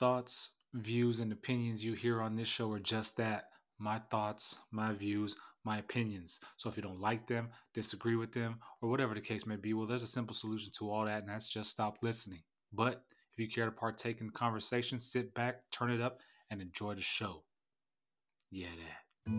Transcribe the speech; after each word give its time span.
thoughts, 0.00 0.52
views, 0.72 1.20
and 1.20 1.30
opinions 1.30 1.84
you 1.84 1.92
hear 1.92 2.22
on 2.22 2.34
this 2.34 2.48
show 2.48 2.72
are 2.72 2.80
just 2.80 3.18
that 3.18 3.44
my 3.78 3.98
thoughts, 4.10 4.58
my 4.72 4.92
views, 4.94 5.36
my 5.64 5.78
opinions. 5.78 6.40
So 6.56 6.70
if 6.70 6.76
you 6.76 6.82
don't 6.82 7.00
like 7.00 7.26
them, 7.26 7.50
disagree 7.74 8.16
with 8.16 8.32
them, 8.32 8.58
or 8.80 8.88
whatever 8.88 9.14
the 9.14 9.20
case 9.20 9.46
may 9.46 9.56
be, 9.56 9.74
well, 9.74 9.86
there's 9.86 10.02
a 10.02 10.08
simple 10.08 10.34
solution 10.34 10.72
to 10.78 10.90
all 10.90 11.04
that, 11.04 11.20
and 11.20 11.28
that's 11.28 11.48
just 11.48 11.70
stop 11.70 11.98
listening. 12.02 12.40
But 12.72 13.02
if 13.32 13.38
you 13.38 13.46
care 13.48 13.66
to 13.66 13.70
partake 13.70 14.20
in 14.20 14.26
the 14.28 14.32
conversation, 14.32 14.98
sit 14.98 15.34
back, 15.34 15.60
turn 15.70 15.90
it 15.90 16.00
up, 16.00 16.20
and 16.50 16.62
enjoy 16.62 16.94
the 16.94 17.02
show. 17.02 17.44
Yeah, 18.50 18.68
that. 19.26 19.32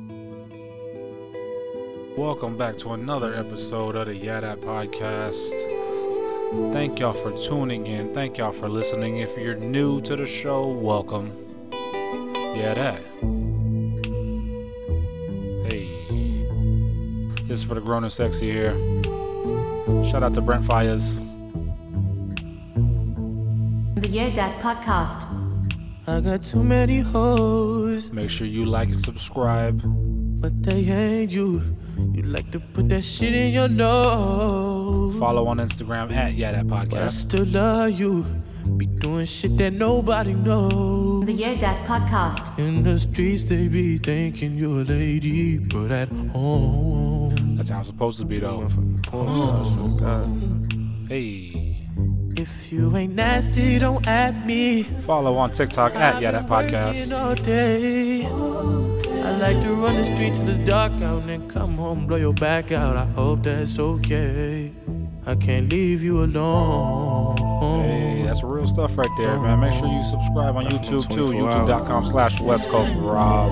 Welcome 2.18 2.56
back 2.56 2.78
to 2.80 2.92
another 2.92 3.34
episode 3.34 3.96
of 3.96 4.06
the 4.08 4.16
Yeah 4.16 4.42
That 4.42 4.62
podcast. 4.62 5.81
Thank 6.52 7.00
y'all 7.00 7.14
for 7.14 7.32
tuning 7.32 7.88
in. 7.88 8.14
Thank 8.14 8.38
y'all 8.38 8.52
for 8.52 8.68
listening. 8.68 9.18
If 9.18 9.38
you're 9.38 9.56
new 9.56 10.02
to 10.02 10.16
the 10.18 10.26
show, 10.26 10.68
welcome. 10.68 11.32
Yeah, 11.72 12.74
that. 12.74 13.02
Hey. 15.72 15.88
This 17.48 17.60
is 17.60 17.64
for 17.64 17.76
the 17.76 17.82
grown 17.82 18.04
and 18.04 18.12
sexy 18.12 18.52
here. 18.52 18.74
Shout 20.10 20.24
out 20.24 20.34
to 20.34 20.42
Brent 20.42 20.66
Faiyaz. 20.66 21.20
The 24.02 24.10
Yeah 24.10 24.30
Dat 24.32 24.60
podcast. 24.62 25.24
I 26.08 26.20
got 26.20 26.44
too 26.44 26.64
many 26.64 27.00
hoes, 27.00 28.12
Make 28.12 28.30
sure 28.30 28.48
you 28.48 28.66
like 28.66 28.90
and 28.90 28.98
subscribe. 28.98 29.82
but 30.42 30.64
they 30.64 30.84
ain't 30.90 31.32
you. 31.32 31.62
You 32.12 32.24
like 32.24 32.52
to 32.52 32.60
put 32.60 32.90
that 32.90 33.04
shit 33.04 33.34
in 33.34 33.54
your 33.54 33.70
nose. 33.70 34.71
Follow 35.20 35.48
on 35.48 35.58
Instagram 35.58 36.12
at 36.14 36.34
Yeah 36.34 36.52
That 36.52 36.68
But 36.68 36.94
I 36.94 37.08
still 37.08 37.46
love 37.46 37.92
you. 37.92 38.26
Be 38.78 38.86
doing 38.86 39.26
shit 39.26 39.58
that 39.58 39.74
nobody 39.74 40.34
knows. 40.34 41.26
The 41.26 41.34
Yeah 41.34 41.56
Dat 41.56 41.86
podcast. 41.86 42.60
In 42.60 42.84
the 42.84 42.98
streets, 42.98 43.44
they 43.44 43.68
be 43.68 43.98
thinking 43.98 44.56
you're 44.56 44.82
a 44.82 44.84
lady, 44.84 45.58
but 45.58 45.92
at 45.92 46.10
home. 46.10 47.56
That's 47.56 47.70
how 47.70 47.80
it's 47.80 47.88
supposed 47.88 48.20
to 48.20 48.26
be, 48.26 48.40
though. 48.40 48.68
Oh. 49.14 50.38
Hey. 51.08 51.78
If 52.38 52.72
you 52.72 52.96
ain't 52.96 53.14
nasty, 53.16 53.78
don't 53.78 54.08
at 54.08 54.46
me. 54.46 54.84
Follow 54.84 55.36
on 55.38 55.52
TikTok 55.52 55.96
at 55.96 56.22
Yeah 56.22 56.32
That 56.32 56.48
Podcast. 56.48 57.12
All 57.20 57.36
day. 57.36 58.26
I 58.26 59.38
like 59.38 59.62
to 59.62 59.74
run 59.76 59.98
the 59.98 60.04
streets 60.04 60.40
till 60.40 60.50
it's 60.50 60.58
dark 60.60 60.94
out 61.02 61.22
and 61.22 61.30
then 61.30 61.48
come 61.48 61.78
home, 61.78 62.08
blow 62.08 62.18
your 62.18 62.34
back 62.34 62.72
out. 62.72 62.98
I 62.98 63.06
hope 63.06 63.44
that's 63.44 63.78
okay. 63.78 64.72
I 65.26 65.36
can't 65.36 65.72
leave 65.72 66.02
you 66.04 66.24
alone. 66.24 67.38
Hey, 67.84 68.24
that's 68.26 68.44
real 68.44 68.66
stuff 68.66 68.98
right 68.98 69.10
there, 69.18 69.40
man. 69.40 69.60
Make 69.60 69.74
sure 69.74 69.88
you 69.88 70.04
subscribe 70.04 70.56
on 70.56 70.66
YouTube 70.66 71.08
too. 71.14 71.26
YouTube.com 71.32 72.06
slash 72.06 72.42
West 72.42 72.70
Coast 72.70 72.94
Rob. 72.96 73.52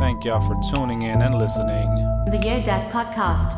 Thank 0.00 0.24
y'all 0.24 0.40
for 0.40 0.58
tuning 0.74 1.02
in 1.02 1.22
and 1.22 1.38
listening. 1.38 1.88
The 2.30 2.40
Yeah 2.44 2.60
Dat 2.60 2.90
podcast. 2.92 3.54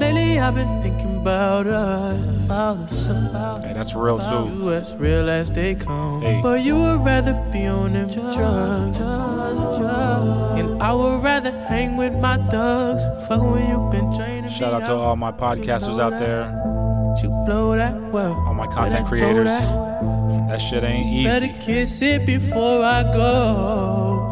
Lately 0.00 0.38
I've 0.38 0.54
been 0.54 0.82
thinking 0.82 1.16
about 1.16 1.66
us, 1.66 2.44
about 2.44 2.76
us, 2.78 3.06
about 3.08 3.64
Hey, 3.64 3.72
that's 3.72 3.94
real 3.94 4.16
About 4.16 4.48
too. 4.48 4.54
you 4.54 4.70
as 4.72 4.94
real 4.96 5.30
as 5.30 5.50
they 5.50 5.74
come. 5.74 6.20
Hey. 6.22 6.40
But 6.42 6.62
you 6.64 6.76
would 6.76 7.00
rather 7.04 7.32
be 7.52 7.66
on 7.66 7.92
them 7.94 8.08
drugs, 8.08 8.36
drugs, 8.36 8.98
drugs. 8.98 9.35
And 9.58 10.82
I 10.82 10.92
would 10.92 11.22
rather 11.22 11.50
hang 11.50 11.96
with 11.96 12.12
my 12.14 12.36
thugs. 12.48 13.02
Fuck 13.28 13.40
when 13.42 13.68
you 13.68 13.88
been 13.90 14.12
training 14.14 14.50
Shout 14.50 14.72
out 14.72 14.84
to 14.86 14.94
all 14.94 15.16
my 15.16 15.32
podcasters 15.32 15.98
out 15.98 16.18
there, 16.18 16.44
You 17.22 17.28
blow 17.46 17.76
that 17.76 17.94
well. 18.12 18.32
all 18.46 18.54
my 18.54 18.66
content 18.66 19.06
creators. 19.06 19.46
that. 19.46 20.48
That 20.48 20.60
shit 20.60 20.84
ain't 20.84 21.24
Better 21.26 21.46
easy. 21.46 21.58
kiss 21.60 22.02
it 22.02 22.26
before 22.26 22.82
I 22.84 23.02
go. 23.02 24.22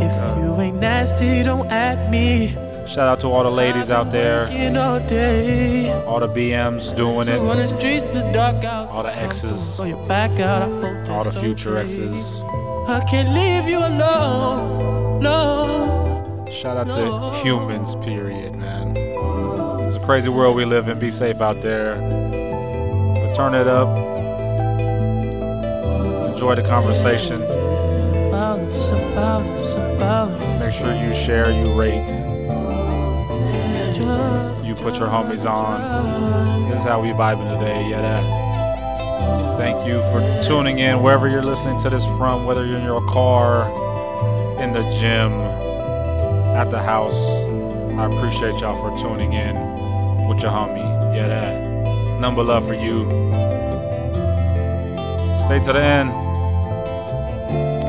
If 0.00 0.36
you 0.38 0.54
ain't 0.60 0.76
nasty, 0.76 1.42
don't 1.42 1.66
at 1.70 2.10
me. 2.10 2.56
Shout 2.86 3.08
out 3.08 3.20
to 3.20 3.28
all 3.28 3.44
the 3.44 3.50
ladies 3.50 3.90
out 3.90 4.10
there, 4.10 4.46
all 4.76 4.98
day. 5.00 5.90
all 6.04 6.20
the 6.20 6.28
BMs 6.28 6.94
doing 6.94 7.22
So 7.24 7.44
run 7.46 7.58
it, 7.58 7.62
the 7.62 7.66
streets 7.78 8.08
the 8.10 8.22
dark 8.32 8.64
out. 8.64 8.88
all 8.88 9.02
the 9.04 9.14
exes, 9.16 9.80
your 9.84 10.04
back 10.08 10.38
out. 10.40 10.62
All 11.08 11.24
the 11.24 11.30
future 11.30 11.78
okay. 11.78 11.82
exes. 11.82 12.42
I 12.88 13.00
can't 13.08 13.30
leave 13.30 13.68
you 13.68 13.78
alone. 13.78 15.22
No. 15.22 16.46
Shout 16.50 16.76
out 16.76 16.90
to 16.90 17.30
humans, 17.40 17.94
period, 17.96 18.54
man. 18.56 18.96
It's 19.84 19.96
a 19.96 20.00
crazy 20.00 20.28
world 20.28 20.56
we 20.56 20.64
live 20.64 20.88
in. 20.88 20.98
Be 20.98 21.10
safe 21.10 21.40
out 21.40 21.60
there. 21.60 21.94
But 21.94 23.34
turn 23.34 23.54
it 23.54 23.68
up. 23.68 23.88
Enjoy 26.32 26.54
the 26.56 26.62
conversation. 26.62 27.40
Make 30.58 30.72
sure 30.72 30.94
you 30.94 31.12
share, 31.12 31.50
you 31.52 31.72
rate, 31.74 32.08
you 34.64 34.74
put 34.74 34.98
your 34.98 35.08
homies 35.08 35.48
on. 35.48 36.68
This 36.68 36.80
is 36.80 36.84
how 36.84 37.00
we 37.00 37.10
vibing 37.10 37.58
today. 37.58 37.88
Yeah, 37.88 38.00
that. 38.00 38.41
Thank 39.56 39.86
you 39.86 40.00
for 40.10 40.42
tuning 40.42 40.78
in 40.78 41.02
wherever 41.02 41.28
you're 41.28 41.42
listening 41.42 41.78
to 41.78 41.90
this 41.90 42.04
from, 42.16 42.46
whether 42.46 42.64
you're 42.66 42.78
in 42.78 42.84
your 42.84 43.06
car, 43.08 43.68
in 44.60 44.72
the 44.72 44.82
gym, 44.98 45.32
at 46.56 46.70
the 46.70 46.82
house. 46.82 47.28
I 47.98 48.06
appreciate 48.06 48.60
y'all 48.60 48.76
for 48.76 48.96
tuning 48.96 49.32
in 49.32 49.56
with 50.28 50.42
your 50.42 50.52
homie. 50.52 51.14
Yeah, 51.14 51.28
that. 51.28 52.20
Number 52.20 52.42
love 52.42 52.66
for 52.66 52.74
you. 52.74 53.04
Stay 55.36 55.60
to 55.60 55.72
the 55.72 55.82
end 55.82 56.10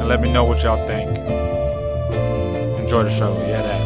and 0.03 0.07
let 0.07 0.21
me 0.21 0.31
know 0.31 0.43
what 0.43 0.63
y'all 0.63 0.85
think. 0.87 1.09
Enjoy 2.79 3.03
the 3.03 3.11
show. 3.11 3.37
Yeah, 3.47 3.61
that. 3.61 3.82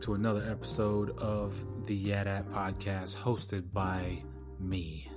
To 0.00 0.14
another 0.14 0.42
episode 0.50 1.10
of 1.18 1.62
the 1.84 2.10
That 2.10 2.50
podcast 2.50 3.18
hosted 3.18 3.70
by 3.70 4.22
me. 4.58 5.10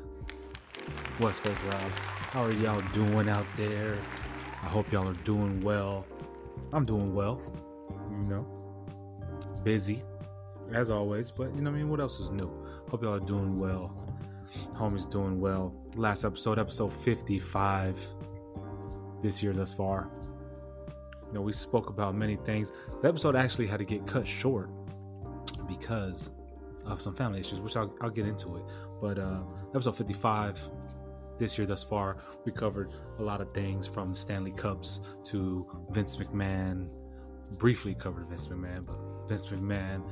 West 1.21 1.41
Coast 1.41 1.61
Rob. 1.69 1.91
How 2.31 2.43
are 2.43 2.51
y'all 2.51 2.81
doing 2.91 3.29
out 3.29 3.45
there? 3.55 3.97
I 4.61 4.67
hope 4.67 4.91
y'all 4.91 5.07
are 5.07 5.23
doing 5.23 5.61
well. 5.61 6.05
I'm 6.73 6.83
doing 6.83 7.15
well. 7.15 7.41
You 8.11 8.23
know, 8.23 9.63
busy 9.63 10.03
as 10.73 10.89
always, 10.91 11.31
but 11.31 11.55
you 11.55 11.61
know 11.61 11.69
I 11.69 11.75
mean? 11.75 11.89
What 11.89 12.01
else 12.01 12.19
is 12.19 12.31
new? 12.31 12.51
Hope 12.89 13.03
y'all 13.03 13.13
are 13.13 13.19
doing 13.21 13.57
well. 13.57 14.05
Homie's 14.73 15.05
doing 15.05 15.39
well. 15.39 15.73
Last 15.95 16.25
episode, 16.25 16.59
episode 16.59 16.91
55 16.91 18.05
this 19.21 19.41
year 19.41 19.53
thus 19.53 19.73
far. 19.73 20.09
You 21.33 21.39
know, 21.39 21.45
we 21.45 21.51
spoke 21.51 21.89
about 21.89 22.13
many 22.13 22.35
things. 22.35 22.71
The 23.01 23.07
episode 23.07 23.35
actually 23.35 23.65
had 23.65 23.79
to 23.79 23.85
get 23.85 24.05
cut 24.05 24.27
short 24.27 24.69
because 25.67 26.29
of 26.85 27.01
some 27.01 27.15
family 27.15 27.39
issues, 27.39 27.59
which 27.59 27.75
I'll, 27.75 27.91
I'll 28.01 28.11
get 28.11 28.27
into 28.27 28.57
it. 28.57 28.63
But 29.01 29.17
uh, 29.17 29.39
episode 29.73 29.97
55 29.97 30.69
this 31.39 31.57
year 31.57 31.65
thus 31.65 31.83
far, 31.83 32.17
we 32.45 32.51
covered 32.51 32.93
a 33.17 33.23
lot 33.23 33.41
of 33.41 33.51
things 33.51 33.87
from 33.87 34.13
Stanley 34.13 34.51
Cups 34.51 35.01
to 35.23 35.65
Vince 35.89 36.17
McMahon. 36.17 36.87
Briefly 37.57 37.95
covered 37.95 38.27
Vince 38.27 38.47
McMahon, 38.49 38.85
but 38.85 39.27
Vince 39.27 39.47
McMahon 39.47 40.03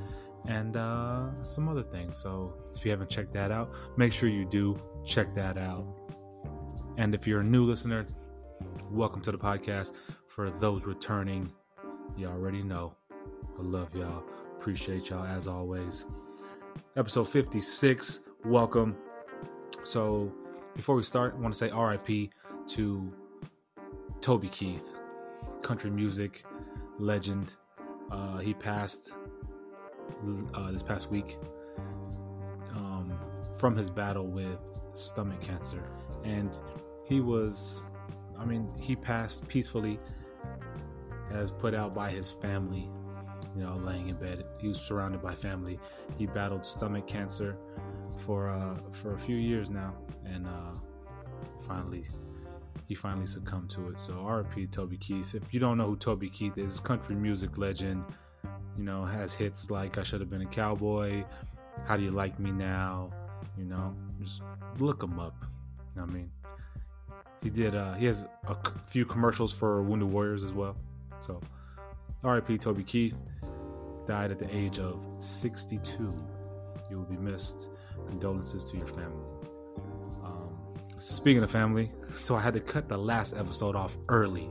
and 0.47 0.75
uh, 0.75 1.31
some 1.43 1.69
other 1.69 1.83
things. 1.83 2.17
So 2.17 2.55
if 2.75 2.83
you 2.83 2.89
haven't 2.89 3.11
checked 3.11 3.33
that 3.33 3.51
out, 3.51 3.75
make 3.95 4.11
sure 4.11 4.27
you 4.27 4.43
do 4.43 4.81
check 5.05 5.35
that 5.35 5.59
out. 5.59 5.85
And 6.97 7.13
if 7.13 7.27
you're 7.27 7.41
a 7.41 7.43
new 7.43 7.63
listener, 7.63 8.07
welcome 8.89 9.21
to 9.21 9.31
the 9.31 9.37
podcast. 9.37 9.93
For 10.31 10.49
those 10.49 10.85
returning, 10.85 11.51
you 12.15 12.25
already 12.27 12.63
know. 12.63 12.95
I 13.11 13.61
love 13.61 13.93
y'all. 13.93 14.23
Appreciate 14.57 15.09
y'all 15.09 15.25
as 15.25 15.45
always. 15.45 16.05
Episode 16.95 17.27
56. 17.27 18.21
Welcome. 18.45 18.95
So, 19.83 20.31
before 20.73 20.95
we 20.95 21.03
start, 21.03 21.33
I 21.35 21.41
want 21.41 21.53
to 21.53 21.57
say 21.57 21.69
RIP 21.69 22.31
to 22.67 23.13
Toby 24.21 24.47
Keith, 24.47 24.93
country 25.61 25.89
music 25.89 26.45
legend. 26.97 27.57
Uh, 28.09 28.37
he 28.37 28.53
passed 28.53 29.11
uh, 30.53 30.71
this 30.71 30.81
past 30.81 31.11
week 31.11 31.37
um, 32.69 33.19
from 33.59 33.75
his 33.75 33.89
battle 33.89 34.27
with 34.27 34.59
stomach 34.93 35.41
cancer. 35.41 35.83
And 36.23 36.57
he 37.03 37.19
was, 37.19 37.83
I 38.39 38.45
mean, 38.45 38.71
he 38.79 38.95
passed 38.95 39.45
peacefully, 39.49 39.99
as 41.31 41.51
put 41.51 41.73
out 41.73 41.93
by 41.93 42.11
his 42.11 42.29
family, 42.29 42.89
you 43.55 43.63
know, 43.63 43.75
laying 43.77 44.09
in 44.09 44.15
bed. 44.15 44.45
He 44.59 44.67
was 44.67 44.79
surrounded 44.79 45.21
by 45.21 45.33
family. 45.33 45.79
He 46.17 46.25
battled 46.25 46.65
stomach 46.65 47.07
cancer 47.07 47.57
for 48.17 48.49
uh, 48.49 48.77
for 48.91 49.13
a 49.13 49.17
few 49.17 49.35
years 49.35 49.69
now, 49.69 49.95
and 50.25 50.47
uh, 50.47 50.73
finally 51.59 52.05
he 52.87 52.95
finally 52.95 53.25
succumbed 53.25 53.69
to 53.69 53.87
it. 53.87 53.97
So 53.97 54.19
R.P. 54.19 54.67
Toby 54.67 54.97
Keith. 54.97 55.33
If 55.33 55.53
you 55.53 55.59
don't 55.61 55.77
know 55.77 55.87
who 55.87 55.95
Toby 55.95 56.29
Keith 56.29 56.57
is, 56.57 56.79
country 56.79 57.15
music 57.15 57.57
legend. 57.57 58.03
You 58.77 58.83
know, 58.83 59.05
has 59.05 59.33
hits 59.33 59.69
like 59.69 59.97
"I 59.97 60.03
Should 60.03 60.19
Have 60.19 60.29
Been 60.29 60.41
a 60.41 60.45
Cowboy," 60.45 61.23
"How 61.85 61.97
Do 61.97 62.03
You 62.03 62.11
Like 62.11 62.39
Me 62.39 62.51
Now." 62.51 63.11
You 63.57 63.65
know, 63.65 63.95
just 64.21 64.41
look 64.79 65.01
him 65.03 65.19
up. 65.19 65.35
I 65.97 66.05
mean, 66.05 66.31
he 67.41 67.49
did. 67.49 67.75
Uh, 67.75 67.93
he 67.93 68.05
has 68.05 68.27
a 68.47 68.57
few 68.87 69.05
commercials 69.05 69.53
for 69.53 69.81
Wounded 69.83 70.11
Warriors 70.11 70.43
as 70.43 70.53
well. 70.53 70.75
So, 71.21 71.39
R.I.P. 72.23 72.57
Toby 72.57 72.83
Keith 72.83 73.15
died 74.07 74.31
at 74.31 74.39
the 74.39 74.55
age 74.55 74.79
of 74.79 75.05
62. 75.19 76.13
You 76.89 76.97
will 76.97 77.05
be 77.05 77.17
missed. 77.17 77.69
Condolences 78.07 78.65
to 78.65 78.77
your 78.77 78.87
family. 78.87 79.25
Um, 80.23 80.57
speaking 80.97 81.43
of 81.43 81.51
family, 81.51 81.91
so 82.15 82.35
I 82.35 82.41
had 82.41 82.53
to 82.55 82.59
cut 82.59 82.89
the 82.89 82.97
last 82.97 83.35
episode 83.35 83.75
off 83.75 83.97
early 84.09 84.49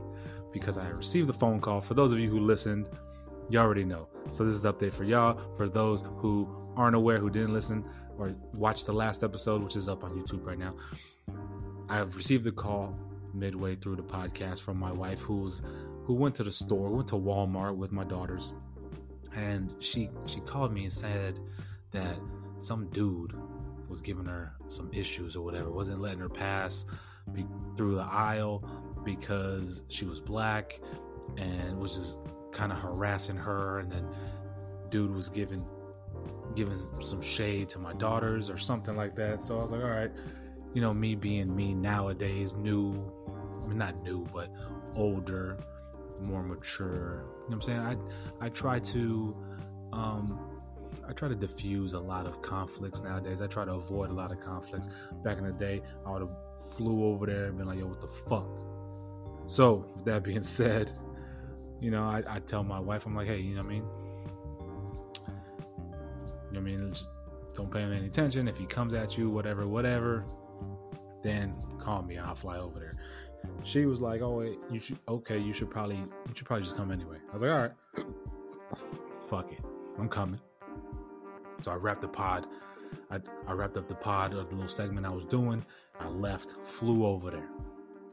because 0.51 0.77
I 0.77 0.87
received 0.89 1.29
a 1.29 1.33
phone 1.33 1.59
call. 1.59 1.81
For 1.81 1.93
those 1.93 2.11
of 2.11 2.19
you 2.19 2.29
who 2.29 2.39
listened, 2.39 2.89
you 3.49 3.59
already 3.59 3.83
know. 3.83 4.07
So 4.29 4.45
this 4.45 4.53
is 4.53 4.61
the 4.61 4.73
update 4.73 4.93
for 4.93 5.03
y'all. 5.03 5.39
For 5.57 5.67
those 5.67 6.03
who 6.17 6.47
aren't 6.75 6.95
aware, 6.95 7.19
who 7.19 7.29
didn't 7.29 7.53
listen 7.53 7.83
or 8.17 8.33
watch 8.53 8.85
the 8.85 8.93
last 8.93 9.23
episode, 9.23 9.63
which 9.63 9.75
is 9.75 9.89
up 9.89 10.03
on 10.03 10.11
YouTube 10.11 10.45
right 10.45 10.57
now, 10.57 10.75
I 11.89 11.97
have 11.97 12.15
received 12.15 12.47
a 12.47 12.51
call 12.51 12.97
midway 13.33 13.75
through 13.75 13.97
the 13.97 14.03
podcast 14.03 14.61
from 14.61 14.77
my 14.77 14.91
wife, 14.91 15.19
who's 15.19 15.61
who 16.03 16.13
went 16.13 16.35
to 16.35 16.43
the 16.43 16.51
store, 16.51 16.89
went 16.89 17.07
to 17.07 17.15
Walmart 17.15 17.75
with 17.75 17.91
my 17.91 18.03
daughters, 18.03 18.53
and 19.35 19.73
she 19.79 20.09
she 20.25 20.39
called 20.41 20.73
me 20.73 20.83
and 20.83 20.93
said 20.93 21.39
that 21.91 22.17
some 22.57 22.87
dude 22.89 23.33
was 23.87 24.01
giving 24.01 24.25
her 24.25 24.53
some 24.67 24.89
issues 24.93 25.35
or 25.35 25.43
whatever, 25.43 25.69
wasn't 25.69 25.99
letting 25.99 26.19
her 26.19 26.29
pass 26.29 26.85
be, 27.33 27.45
through 27.75 27.95
the 27.95 28.03
aisle 28.03 28.63
because 29.03 29.83
she 29.89 30.05
was 30.05 30.19
black, 30.19 30.79
and 31.37 31.77
was 31.79 31.95
just 31.95 32.17
kind 32.51 32.71
of 32.71 32.79
harassing 32.79 33.37
her, 33.37 33.79
and 33.79 33.91
then 33.91 34.07
dude 34.89 35.13
was 35.13 35.29
giving 35.29 35.65
giving 36.55 36.75
some 36.99 37.21
shade 37.21 37.69
to 37.69 37.79
my 37.79 37.93
daughters 37.93 38.49
or 38.49 38.57
something 38.57 38.95
like 38.95 39.15
that. 39.15 39.41
So 39.41 39.59
I 39.59 39.61
was 39.61 39.71
like, 39.71 39.81
all 39.81 39.89
right, 39.89 40.11
you 40.73 40.81
know, 40.81 40.93
me 40.93 41.15
being 41.15 41.55
me 41.55 41.73
nowadays, 41.73 42.53
new, 42.53 42.93
I 43.63 43.67
mean, 43.67 43.77
not 43.77 44.01
new, 44.03 44.25
but 44.33 44.51
older, 44.95 45.57
more 46.21 46.43
mature. 46.43 47.25
You 47.25 47.25
know 47.25 47.45
what 47.47 47.55
I'm 47.55 47.61
saying? 47.61 47.79
I 47.79 48.45
I 48.45 48.49
try 48.49 48.79
to 48.79 49.35
um 49.93 50.51
I 51.07 51.13
try 51.13 51.27
to 51.27 51.35
diffuse 51.35 51.93
a 51.93 51.99
lot 51.99 52.25
of 52.25 52.41
conflicts 52.41 53.01
nowadays. 53.01 53.41
I 53.41 53.47
try 53.47 53.65
to 53.65 53.73
avoid 53.73 54.09
a 54.09 54.13
lot 54.13 54.31
of 54.31 54.39
conflicts. 54.39 54.89
Back 55.23 55.37
in 55.37 55.45
the 55.45 55.53
day, 55.53 55.81
I 56.05 56.11
would 56.11 56.21
have 56.21 56.35
flew 56.75 57.05
over 57.05 57.25
there 57.25 57.45
and 57.45 57.57
been 57.57 57.67
like, 57.67 57.79
"Yo, 57.79 57.87
what 57.87 58.01
the 58.01 58.07
fuck?" 58.07 58.47
So, 59.45 59.85
with 59.95 60.05
that 60.05 60.23
being 60.23 60.39
said, 60.59 60.91
you 61.79 61.91
know, 61.91 62.03
I, 62.03 62.23
I 62.27 62.39
tell 62.39 62.63
my 62.63 62.79
wife, 62.79 63.05
I'm 63.05 63.15
like, 63.15 63.27
"Hey, 63.27 63.39
you 63.39 63.55
know 63.55 63.61
what 63.61 63.67
I 63.67 63.73
mean? 63.73 63.85
You 66.47 66.59
know 66.59 66.59
what 66.61 66.71
I 66.71 66.77
mean? 66.77 66.93
Just 66.93 67.07
don't 67.55 67.71
pay 67.71 67.81
him 67.81 67.93
any 67.93 68.07
attention. 68.07 68.47
If 68.47 68.57
he 68.57 68.65
comes 68.65 68.93
at 68.93 69.17
you, 69.17 69.29
whatever, 69.29 69.67
whatever, 69.67 70.25
then 71.23 71.55
call 71.77 72.03
me 72.03 72.15
and 72.15 72.25
I'll 72.25 72.35
fly 72.35 72.57
over 72.57 72.79
there." 72.79 72.97
She 73.63 73.85
was 73.85 74.01
like, 74.01 74.21
"Oh, 74.21 74.39
wait, 74.39 74.59
you 74.71 74.79
should 74.79 74.99
okay. 75.07 75.37
You 75.37 75.53
should 75.53 75.69
probably 75.69 75.97
you 75.97 76.33
should 76.35 76.45
probably 76.45 76.63
just 76.63 76.75
come 76.75 76.91
anyway." 76.91 77.17
I 77.29 77.33
was 77.33 77.41
like, 77.41 77.51
"All 77.51 77.57
right, 77.57 77.71
fuck 79.29 79.51
it, 79.51 79.59
I'm 79.99 80.09
coming." 80.09 80.39
So 81.61 81.71
I 81.71 81.75
wrapped 81.75 82.01
the 82.01 82.07
pod. 82.07 82.47
I, 83.09 83.19
I 83.47 83.53
wrapped 83.53 83.77
up 83.77 83.87
the 83.87 83.95
pod 83.95 84.33
of 84.33 84.49
the 84.49 84.55
little 84.55 84.67
segment 84.67 85.05
I 85.05 85.09
was 85.09 85.25
doing. 85.25 85.63
I 85.99 86.07
left, 86.09 86.55
flew 86.63 87.05
over 87.05 87.29
there. 87.29 87.47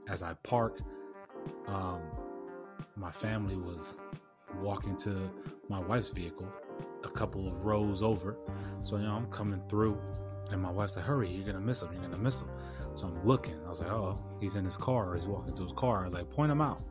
As 0.09 0.23
I 0.23 0.35
park, 0.43 0.81
um, 1.67 2.01
my 2.97 3.11
family 3.11 3.57
was 3.57 4.01
walking 4.61 4.97
to 4.99 5.31
my 5.69 5.81
wife's 5.81 6.11
vehicle, 6.11 6.47
a 7.05 7.09
couple 7.09 7.47
of 7.47 7.65
rows 7.65 8.03
over. 8.03 8.37
So 8.83 8.97
you 8.97 9.03
know 9.05 9.15
I'm 9.15 9.27
coming 9.31 9.63
through, 9.69 9.99
and 10.51 10.61
my 10.63 10.71
wife's 10.71 10.97
like, 10.97 11.05
"Hurry, 11.05 11.31
you're 11.31 11.47
gonna 11.47 11.61
miss 11.61 11.83
him. 11.83 11.91
You're 11.93 12.03
gonna 12.03 12.19
miss 12.19 12.43
him." 12.43 12.49
So 12.99 13.07
I'm 13.07 13.25
looking. 13.25 13.55
I 13.65 13.69
was 13.69 13.81
like, 13.81 13.93
"Oh, 13.93 14.19
he's 14.41 14.57
in 14.57 14.65
his 14.65 14.77
car. 14.77 15.15
He's 15.15 15.29
walking 15.29 15.55
to 15.55 15.63
his 15.63 15.73
car." 15.73 16.01
I 16.01 16.05
was 16.07 16.15
like, 16.15 16.29
"Point 16.31 16.51
him 16.51 16.61
out. 16.61 16.83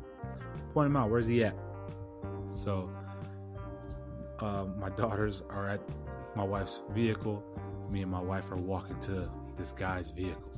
Point 0.74 0.86
him 0.86 0.96
out. 0.96 1.10
Where's 1.10 1.28
he 1.28 1.44
at?" 1.44 1.54
So 2.50 2.90
uh, 4.40 4.68
my 4.80 4.88
daughters 4.88 5.44
are 5.50 5.68
at 5.68 5.82
my 6.34 6.46
wife's 6.46 6.82
vehicle. 6.92 7.44
Me 7.92 8.04
and 8.04 8.10
my 8.10 8.22
wife 8.22 8.50
are 8.52 8.56
walking 8.56 8.98
to 9.02 9.30
this 9.58 9.74
guy's 9.74 10.10
vehicle. 10.10 10.54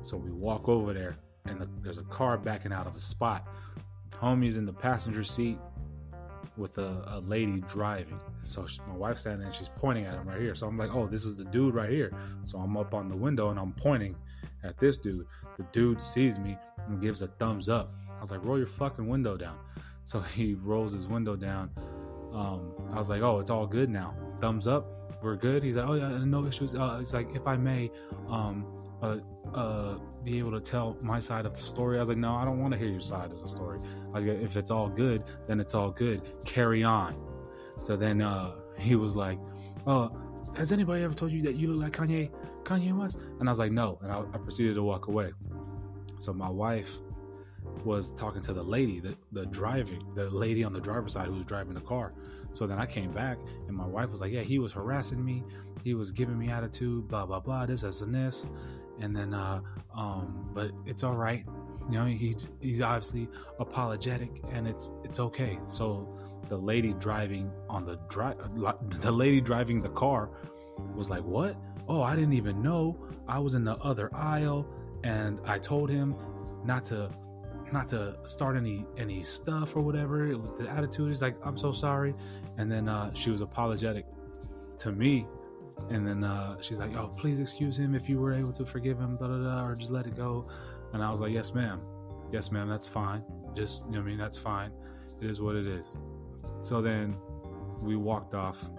So 0.00 0.16
we 0.16 0.30
walk 0.30 0.68
over 0.68 0.92
there, 0.92 1.16
and 1.46 1.60
the, 1.60 1.68
there's 1.82 1.98
a 1.98 2.04
car 2.04 2.38
backing 2.38 2.72
out 2.72 2.86
of 2.86 2.94
a 2.94 3.00
spot. 3.00 3.48
Homie's 4.12 4.58
in 4.58 4.64
the 4.64 4.72
passenger 4.72 5.24
seat 5.24 5.58
with 6.56 6.78
a, 6.78 7.02
a 7.08 7.20
lady 7.26 7.64
driving. 7.68 8.20
So 8.42 8.66
she, 8.66 8.80
my 8.88 8.96
wife's 8.96 9.20
standing 9.20 9.46
and 9.46 9.54
she's 9.54 9.68
pointing 9.68 10.04
at 10.04 10.14
him 10.14 10.28
right 10.28 10.40
here. 10.40 10.54
So 10.54 10.66
I'm 10.66 10.76
like, 10.76 10.94
oh, 10.94 11.06
this 11.06 11.24
is 11.24 11.36
the 11.36 11.44
dude 11.44 11.74
right 11.74 11.90
here. 11.90 12.12
So 12.44 12.58
I'm 12.58 12.76
up 12.76 12.94
on 12.94 13.08
the 13.08 13.16
window 13.16 13.50
and 13.50 13.58
I'm 13.58 13.72
pointing 13.72 14.16
at 14.64 14.78
this 14.78 14.96
dude. 14.96 15.26
The 15.56 15.64
dude 15.72 16.00
sees 16.00 16.38
me 16.38 16.56
and 16.88 17.00
gives 17.00 17.22
a 17.22 17.28
thumbs 17.28 17.68
up. 17.68 17.94
I 18.16 18.20
was 18.20 18.30
like, 18.30 18.44
roll 18.44 18.58
your 18.58 18.66
fucking 18.66 19.06
window 19.06 19.36
down. 19.36 19.58
So 20.04 20.20
he 20.20 20.54
rolls 20.54 20.92
his 20.92 21.08
window 21.08 21.36
down. 21.36 21.70
Um, 22.32 22.72
I 22.92 22.96
was 22.96 23.08
like, 23.08 23.22
oh, 23.22 23.38
it's 23.38 23.50
all 23.50 23.66
good 23.66 23.90
now. 23.90 24.14
Thumbs 24.40 24.66
up. 24.66 24.86
We're 25.22 25.36
good. 25.36 25.62
He's 25.62 25.76
like, 25.76 25.88
oh 25.88 25.94
yeah, 25.94 26.18
no 26.24 26.46
issues. 26.46 26.74
Uh, 26.74 26.98
it's 27.00 27.14
like, 27.14 27.34
if 27.36 27.46
I 27.46 27.56
may, 27.56 27.90
um, 28.28 28.66
uh, 29.02 29.18
uh, 29.54 29.98
be 30.24 30.38
able 30.38 30.52
to 30.52 30.60
tell 30.60 30.96
my 31.02 31.18
side 31.18 31.44
of 31.44 31.54
the 31.54 31.60
story. 31.60 31.98
I 31.98 32.00
was 32.00 32.08
like, 32.08 32.18
no, 32.18 32.34
I 32.34 32.44
don't 32.44 32.60
want 32.60 32.72
to 32.72 32.78
hear 32.78 32.88
your 32.88 33.00
side 33.00 33.30
of 33.30 33.40
the 33.40 33.48
story. 33.48 33.80
Like, 34.12 34.24
if 34.24 34.56
it's 34.56 34.70
all 34.70 34.88
good, 34.88 35.24
then 35.46 35.60
it's 35.60 35.74
all 35.74 35.90
good. 35.90 36.22
Carry 36.44 36.84
on. 36.84 37.14
So 37.82 37.96
then 37.96 38.22
uh, 38.22 38.52
he 38.78 38.96
was 38.96 39.14
like, 39.14 39.38
uh, 39.86 40.08
has 40.56 40.72
anybody 40.72 41.02
ever 41.02 41.14
told 41.14 41.32
you 41.32 41.42
that 41.42 41.56
you 41.56 41.68
look 41.68 41.82
like 41.82 42.08
Kanye, 42.08 42.30
Kanye 42.62 42.96
West? 42.96 43.18
And 43.40 43.48
I 43.48 43.52
was 43.52 43.58
like, 43.58 43.72
no. 43.72 43.98
And 44.02 44.12
I, 44.12 44.20
I 44.20 44.38
proceeded 44.38 44.74
to 44.74 44.82
walk 44.82 45.08
away. 45.08 45.32
So 46.18 46.32
my 46.32 46.48
wife 46.48 46.98
was 47.84 48.12
talking 48.12 48.40
to 48.42 48.52
the 48.52 48.62
lady, 48.62 49.00
the, 49.00 49.16
the 49.32 49.46
driving, 49.46 50.04
the 50.14 50.30
lady 50.30 50.62
on 50.62 50.72
the 50.72 50.80
driver's 50.80 51.12
side 51.12 51.26
who 51.26 51.34
was 51.34 51.46
driving 51.46 51.74
the 51.74 51.80
car. 51.80 52.12
So 52.52 52.66
then 52.66 52.78
I 52.78 52.86
came 52.86 53.10
back 53.12 53.38
and 53.66 53.76
my 53.76 53.86
wife 53.86 54.10
was 54.10 54.20
like, 54.20 54.32
yeah, 54.32 54.42
he 54.42 54.58
was 54.58 54.72
harassing 54.72 55.24
me. 55.24 55.42
He 55.82 55.94
was 55.94 56.12
giving 56.12 56.38
me 56.38 56.48
attitude, 56.50 57.08
blah, 57.08 57.26
blah, 57.26 57.40
blah, 57.40 57.66
this, 57.66 57.80
this, 57.80 58.02
and 58.02 58.14
this. 58.14 58.46
And 59.00 59.16
then, 59.16 59.34
uh, 59.34 59.60
um, 59.96 60.50
but 60.52 60.70
it's 60.86 61.02
all 61.02 61.16
right. 61.16 61.44
You 61.90 61.98
know, 61.98 62.04
he, 62.04 62.36
he's 62.60 62.80
obviously 62.80 63.28
apologetic 63.58 64.42
and 64.52 64.68
it's, 64.68 64.92
it's 65.02 65.18
okay. 65.18 65.58
So 65.66 66.14
the 66.52 66.58
lady 66.58 66.92
driving 66.92 67.50
on 67.70 67.86
the 67.86 67.96
drive, 68.10 68.36
the 69.00 69.10
lady 69.10 69.40
driving 69.40 69.80
the 69.80 69.88
car 69.88 70.28
was 70.94 71.08
like, 71.08 71.24
what? 71.24 71.56
Oh, 71.88 72.02
I 72.02 72.14
didn't 72.14 72.34
even 72.34 72.60
know. 72.60 72.94
I 73.26 73.38
was 73.38 73.54
in 73.54 73.64
the 73.64 73.76
other 73.76 74.14
aisle. 74.14 74.66
And 75.02 75.40
I 75.46 75.58
told 75.58 75.88
him 75.88 76.14
not 76.62 76.84
to 76.84 77.08
not 77.72 77.88
to 77.88 78.18
start 78.24 78.58
any 78.58 78.84
any 78.98 79.22
stuff 79.22 79.74
or 79.76 79.80
whatever 79.80 80.36
the 80.58 80.68
attitude. 80.68 81.10
Is 81.10 81.22
like 81.22 81.36
i'm 81.42 81.56
so 81.56 81.72
sorry. 81.72 82.14
And 82.58 82.70
then 82.70 82.86
uh, 82.86 83.14
she 83.14 83.30
was 83.30 83.40
apologetic 83.40 84.04
to 84.80 84.92
me. 84.92 85.26
And 85.88 86.06
then 86.06 86.22
uh, 86.22 86.60
she's 86.60 86.78
like 86.78 86.94
oh 86.94 87.08
please 87.16 87.40
excuse 87.40 87.78
him 87.78 87.94
if 87.94 88.10
you 88.10 88.20
were 88.20 88.34
able 88.34 88.52
to 88.52 88.66
forgive 88.66 88.98
him 88.98 89.16
da, 89.16 89.26
da, 89.26 89.38
da, 89.38 89.64
or 89.64 89.74
just 89.74 89.90
let 89.90 90.06
it 90.06 90.16
go. 90.16 90.46
And 90.92 91.02
i 91.02 91.10
was 91.10 91.22
like 91.22 91.32
yes 91.32 91.54
ma'am. 91.54 91.80
Yes 92.30 92.52
ma'am. 92.52 92.68
That's 92.68 92.86
fine. 92.86 93.24
Just 93.54 93.86
you 93.86 93.92
know 93.92 94.00
i 94.00 94.02
mean? 94.02 94.18
That's 94.18 94.36
fine. 94.36 94.70
It 95.22 95.30
is 95.30 95.40
what 95.40 95.56
it 95.56 95.66
is 95.66 96.02
so 96.62 96.80
then 96.80 97.16
we 97.82 97.96
walked 97.96 98.34
off. 98.34 98.70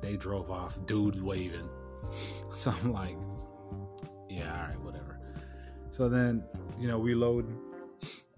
They 0.00 0.16
drove 0.16 0.50
off. 0.50 0.84
Dude 0.86 1.22
waving. 1.22 1.68
So 2.54 2.72
i'm 2.82 2.92
like 2.92 3.16
yeah 4.28 4.52
all 4.52 4.68
right 4.68 4.80
whatever. 4.80 5.20
So 5.90 6.08
then 6.08 6.42
you 6.80 6.88
know 6.88 6.98
we 6.98 7.14
load 7.14 7.46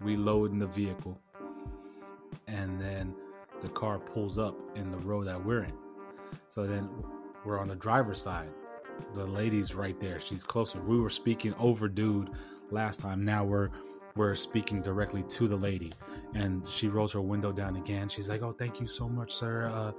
we 0.01 0.15
load 0.17 0.51
in 0.51 0.59
the 0.59 0.67
vehicle. 0.67 1.19
And 2.47 2.79
then 2.79 3.15
the 3.61 3.69
car 3.69 3.99
pulls 3.99 4.37
up 4.37 4.55
in 4.75 4.91
the 4.91 4.97
row 4.97 5.23
that 5.23 5.43
we're 5.43 5.63
in. 5.63 5.73
So 6.49 6.67
then 6.67 6.89
we're 7.45 7.59
on 7.59 7.69
the 7.69 7.75
driver's 7.75 8.21
side. 8.21 8.51
The 9.13 9.25
lady's 9.25 9.73
right 9.73 9.99
there. 9.99 10.19
She's 10.19 10.43
closer. 10.43 10.81
We 10.81 10.99
were 10.99 11.09
speaking 11.09 11.53
over 11.59 11.87
dude 11.87 12.29
last 12.71 12.99
time. 12.99 13.23
Now 13.23 13.43
we're 13.43 13.69
we're 14.15 14.35
speaking 14.35 14.81
directly 14.81 15.23
to 15.23 15.47
the 15.47 15.55
lady. 15.55 15.93
And 16.33 16.67
she 16.67 16.87
rolls 16.87 17.13
her 17.13 17.21
window 17.21 17.51
down 17.51 17.75
again. 17.75 18.09
She's 18.09 18.29
like 18.29 18.41
oh 18.41 18.51
thank 18.51 18.79
you 18.79 18.87
so 18.87 19.07
much 19.07 19.33
sir. 19.33 19.67
Uh, 19.67 19.91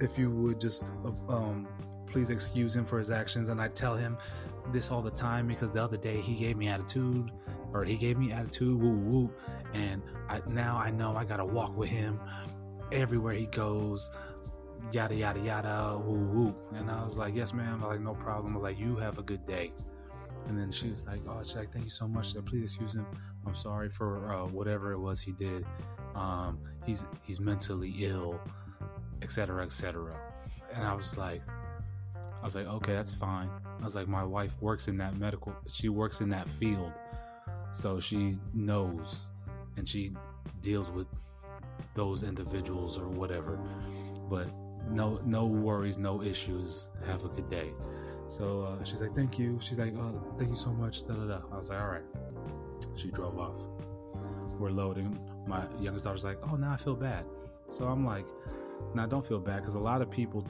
if 0.00 0.18
you 0.18 0.30
would 0.30 0.60
just 0.60 0.84
uh, 1.04 1.32
um, 1.32 1.66
please 2.06 2.30
excuse 2.30 2.74
him 2.74 2.84
for 2.84 2.98
his 2.98 3.10
actions. 3.10 3.48
And 3.48 3.60
i 3.60 3.68
tell 3.68 3.96
him 3.96 4.16
this 4.72 4.90
all 4.90 5.02
the 5.02 5.10
time 5.10 5.46
because 5.46 5.70
the 5.70 5.82
other 5.82 5.96
day 5.96 6.20
he 6.20 6.34
gave 6.34 6.56
me 6.56 6.68
attitude 6.68 7.30
or 7.72 7.84
he 7.84 7.96
gave 7.96 8.18
me 8.18 8.32
attitude 8.32 8.80
woo 8.80 8.98
woo 8.98 9.30
and 9.74 10.02
I, 10.28 10.40
now 10.48 10.78
i 10.78 10.90
know 10.90 11.16
i 11.16 11.24
gotta 11.24 11.44
walk 11.44 11.76
with 11.76 11.90
him 11.90 12.18
everywhere 12.92 13.34
he 13.34 13.46
goes 13.46 14.10
yada 14.92 15.14
yada 15.14 15.40
yada 15.40 15.98
woo 15.98 16.24
woo 16.32 16.54
and 16.74 16.90
i 16.90 17.02
was 17.02 17.18
like 17.18 17.34
yes 17.34 17.52
ma'am. 17.52 17.82
I'm 17.82 17.88
like 17.88 18.00
no 18.00 18.14
problem. 18.14 18.52
I 18.52 18.56
was 18.56 18.62
like 18.62 18.78
you 18.78 18.96
have 18.96 19.18
a 19.18 19.22
good 19.22 19.46
day. 19.46 19.70
And 20.46 20.58
then 20.58 20.70
she 20.72 20.88
was 20.88 21.06
like 21.06 21.20
oh 21.28 21.38
she's 21.42 21.56
like 21.56 21.72
thank 21.72 21.84
you 21.84 21.90
so 21.90 22.08
much 22.08 22.34
please 22.46 22.62
excuse 22.62 22.94
him 22.94 23.06
i'm 23.48 23.54
sorry 23.54 23.88
for 23.88 24.32
uh, 24.32 24.46
whatever 24.46 24.92
it 24.92 24.98
was 24.98 25.20
he 25.20 25.32
did. 25.32 25.64
Um, 26.14 26.58
he's 26.84 27.06
he's 27.22 27.40
mentally 27.40 27.94
ill 27.98 28.40
etc 29.22 29.62
etc 29.64 30.16
and 30.74 30.86
i 30.86 30.94
was 30.94 31.16
like 31.16 31.42
i 32.40 32.44
was 32.44 32.54
like 32.54 32.66
okay 32.66 32.92
that's 32.92 33.12
fine. 33.12 33.50
I 33.80 33.84
was 33.84 33.94
like 33.94 34.08
my 34.08 34.24
wife 34.24 34.54
works 34.60 34.88
in 34.88 34.96
that 34.98 35.16
medical 35.18 35.54
she 35.70 35.88
works 35.88 36.20
in 36.20 36.28
that 36.30 36.48
field 36.48 36.92
so 37.72 38.00
she 38.00 38.38
knows 38.54 39.30
and 39.76 39.88
she 39.88 40.12
deals 40.62 40.90
with 40.90 41.06
those 41.94 42.22
individuals 42.22 42.98
or 42.98 43.08
whatever. 43.08 43.58
But 44.28 44.48
no 44.90 45.20
no 45.24 45.46
worries 45.46 45.98
no 45.98 46.22
issues. 46.22 46.88
Have 47.06 47.24
a 47.24 47.28
good 47.28 47.48
day. 47.50 47.72
So 48.26 48.62
uh, 48.62 48.84
she's 48.84 49.00
like 49.00 49.14
thank 49.14 49.38
you. 49.38 49.58
She's 49.60 49.78
like 49.78 49.94
oh 49.96 50.34
thank 50.38 50.50
you 50.50 50.56
so 50.56 50.70
much 50.70 51.06
da, 51.06 51.14
da, 51.14 51.24
da. 51.24 51.40
i 51.52 51.56
was 51.56 51.70
like 51.70 51.80
all 51.80 51.88
right 51.88 52.02
she 52.98 53.10
drove 53.10 53.38
off. 53.38 53.62
We're 54.58 54.70
loading. 54.70 55.18
My 55.46 55.64
youngest 55.80 56.04
daughter's 56.04 56.24
like 56.24 56.38
oh 56.50 56.56
now 56.56 56.72
i 56.72 56.76
feel 56.76 56.96
bad. 56.96 57.24
So 57.70 57.84
i'm 57.84 58.04
like 58.04 58.26
now 58.94 59.06
don't 59.06 59.24
feel 59.24 59.40
bad 59.40 59.60
because 59.60 59.74
a 59.74 59.80
lot 59.80 60.02
of 60.02 60.10
people 60.10 60.46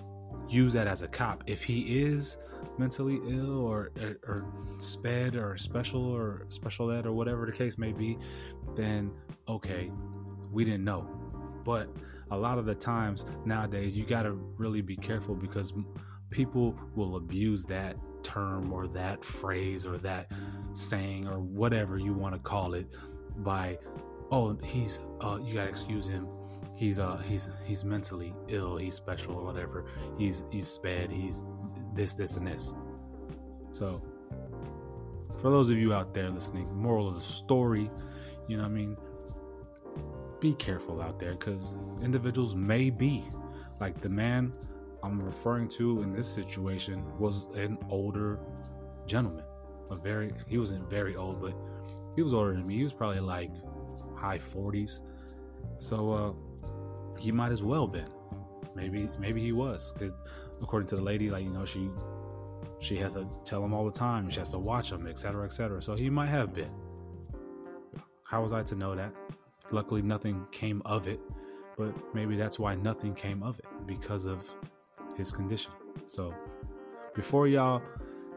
use 0.48 0.72
that 0.72 0.86
as 0.86 1.02
a 1.02 1.08
cop. 1.08 1.44
If 1.46 1.62
he 1.62 2.02
is 2.02 2.38
mentally 2.76 3.20
ill 3.28 3.60
or, 3.60 3.90
or, 4.00 4.18
or 4.26 4.44
sped 4.78 5.36
or 5.36 5.56
special 5.56 6.04
or 6.04 6.46
special 6.48 6.90
ed 6.90 7.06
or 7.06 7.12
whatever 7.12 7.46
the 7.46 7.52
case 7.52 7.78
may 7.78 7.92
be 7.92 8.18
then 8.74 9.12
okay 9.48 9.90
we 10.50 10.64
didn't 10.64 10.84
know. 10.84 11.06
But 11.64 11.88
a 12.30 12.36
lot 12.36 12.58
of 12.58 12.66
the 12.66 12.74
times 12.74 13.26
nowadays 13.44 13.96
you 13.96 14.04
got 14.04 14.22
to 14.22 14.32
really 14.32 14.80
be 14.80 14.96
careful 14.96 15.34
because 15.34 15.72
people 16.30 16.74
will 16.94 17.16
abuse 17.16 17.64
that 17.64 17.96
term 18.22 18.72
or 18.72 18.86
that 18.88 19.24
phrase 19.24 19.86
or 19.86 19.98
that 19.98 20.30
saying 20.72 21.26
or 21.26 21.40
whatever 21.40 21.98
you 21.98 22.12
want 22.12 22.34
to 22.34 22.40
call 22.40 22.74
it 22.74 22.86
by 23.38 23.78
oh 24.30 24.56
he's 24.64 25.00
uh 25.20 25.38
you 25.42 25.54
got 25.54 25.64
to 25.64 25.68
excuse 25.68 26.08
him. 26.08 26.28
He's 26.74 26.98
uh 26.98 27.16
he's 27.18 27.50
he's 27.64 27.84
mentally 27.84 28.34
ill 28.48 28.76
he's 28.76 28.94
special 28.94 29.34
or 29.34 29.44
whatever. 29.44 29.86
He's 30.16 30.44
he's 30.50 30.68
sped 30.68 31.10
he's 31.10 31.44
this 31.94 32.14
this 32.14 32.36
and 32.36 32.46
this. 32.46 32.74
So 33.72 34.02
for 35.40 35.50
those 35.50 35.70
of 35.70 35.78
you 35.78 35.94
out 35.94 36.14
there 36.14 36.30
listening 36.30 36.74
moral 36.74 37.08
of 37.08 37.14
the 37.14 37.20
story 37.20 37.88
you 38.48 38.56
know 38.56 38.62
what 38.62 38.70
i 38.70 38.74
mean? 38.74 38.96
Be 40.40 40.54
careful 40.54 41.02
out 41.02 41.18
there 41.18 41.32
because 41.32 41.76
individuals 42.02 42.54
may 42.54 42.90
be. 42.90 43.24
Like 43.78 44.00
the 44.00 44.08
man 44.08 44.52
I'm 45.02 45.20
referring 45.20 45.68
to 45.70 46.02
in 46.02 46.12
this 46.12 46.26
situation 46.26 47.04
was 47.18 47.46
an 47.54 47.78
older 47.90 48.40
gentleman. 49.06 49.44
A 49.90 49.96
very 49.96 50.32
he 50.46 50.58
wasn't 50.58 50.88
very 50.90 51.16
old, 51.16 51.40
but 51.40 51.54
he 52.16 52.22
was 52.22 52.32
older 52.32 52.54
than 52.54 52.66
me. 52.66 52.76
He 52.76 52.84
was 52.84 52.92
probably 52.92 53.20
like 53.20 53.50
high 54.16 54.38
40s. 54.38 55.00
So 55.76 56.12
uh 56.12 57.20
he 57.20 57.32
might 57.32 57.52
as 57.52 57.62
well 57.62 57.86
been. 57.86 58.10
Maybe 58.74 59.08
maybe 59.18 59.40
he 59.40 59.52
was 59.52 59.92
cuz 59.98 60.12
according 60.62 60.88
to 60.88 60.96
the 60.96 61.02
lady 61.02 61.30
like 61.30 61.44
you 61.44 61.50
know 61.50 61.64
she 61.64 61.90
she 62.80 62.96
has 62.96 63.14
to 63.14 63.28
tell 63.44 63.64
him 63.64 63.74
all 63.74 63.84
the 63.84 63.98
time. 63.98 64.30
She 64.30 64.38
has 64.38 64.50
to 64.50 64.58
watch 64.58 64.92
him, 64.92 65.06
etc., 65.06 65.44
etc. 65.44 65.82
So 65.82 65.94
he 65.94 66.10
might 66.10 66.28
have 66.28 66.54
been. 66.54 66.70
How 68.24 68.42
was 68.42 68.52
I 68.52 68.62
to 68.64 68.74
know 68.74 68.94
that? 68.94 69.12
Luckily, 69.70 70.02
nothing 70.02 70.46
came 70.50 70.82
of 70.84 71.06
it, 71.06 71.20
but 71.76 71.92
maybe 72.14 72.36
that's 72.36 72.58
why 72.58 72.74
nothing 72.74 73.14
came 73.14 73.42
of 73.42 73.58
it 73.58 73.66
because 73.86 74.26
of 74.26 74.54
his 75.16 75.32
condition. 75.32 75.72
So, 76.06 76.34
before 77.14 77.48
y'all 77.48 77.82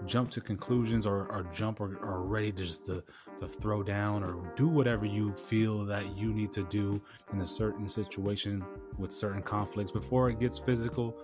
jump 0.05 0.29
to 0.31 0.41
conclusions 0.41 1.05
or, 1.05 1.31
or 1.31 1.43
jump 1.53 1.79
or, 1.79 1.97
or 1.97 2.23
ready 2.23 2.51
to 2.51 2.63
just 2.63 2.85
to, 2.85 3.03
to 3.39 3.47
throw 3.47 3.83
down 3.83 4.23
or 4.23 4.53
do 4.55 4.67
whatever 4.67 5.05
you 5.05 5.31
feel 5.31 5.85
that 5.85 6.15
you 6.17 6.33
need 6.33 6.51
to 6.51 6.63
do 6.63 7.01
in 7.33 7.41
a 7.41 7.47
certain 7.47 7.87
situation 7.87 8.63
with 8.97 9.11
certain 9.11 9.41
conflicts 9.41 9.91
before 9.91 10.29
it 10.29 10.39
gets 10.39 10.59
physical, 10.59 11.15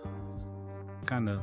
kind 1.06 1.28
of 1.28 1.40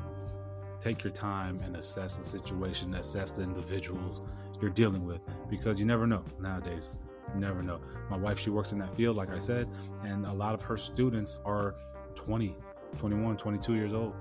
take 0.79 1.03
your 1.03 1.13
time 1.13 1.59
and 1.63 1.75
assess 1.75 2.17
the 2.17 2.23
situation, 2.23 2.93
assess 2.95 3.31
the 3.31 3.41
individuals 3.41 4.21
you're 4.61 4.69
dealing 4.69 5.05
with 5.05 5.19
because 5.49 5.79
you 5.79 5.85
never 5.85 6.07
know 6.07 6.23
nowadays 6.39 6.95
you 7.33 7.41
never 7.41 7.61
know. 7.61 7.79
My 8.09 8.17
wife, 8.17 8.39
she 8.39 8.49
works 8.49 8.71
in 8.71 8.79
that 8.79 8.95
field, 8.95 9.17
like 9.17 9.31
I 9.31 9.37
said, 9.37 9.67
and 10.03 10.25
a 10.25 10.33
lot 10.33 10.53
of 10.53 10.61
her 10.63 10.77
students 10.77 11.39
are 11.45 11.75
20, 12.15 12.55
21, 12.97 13.37
22 13.37 13.73
years 13.73 13.93
old, 13.93 14.13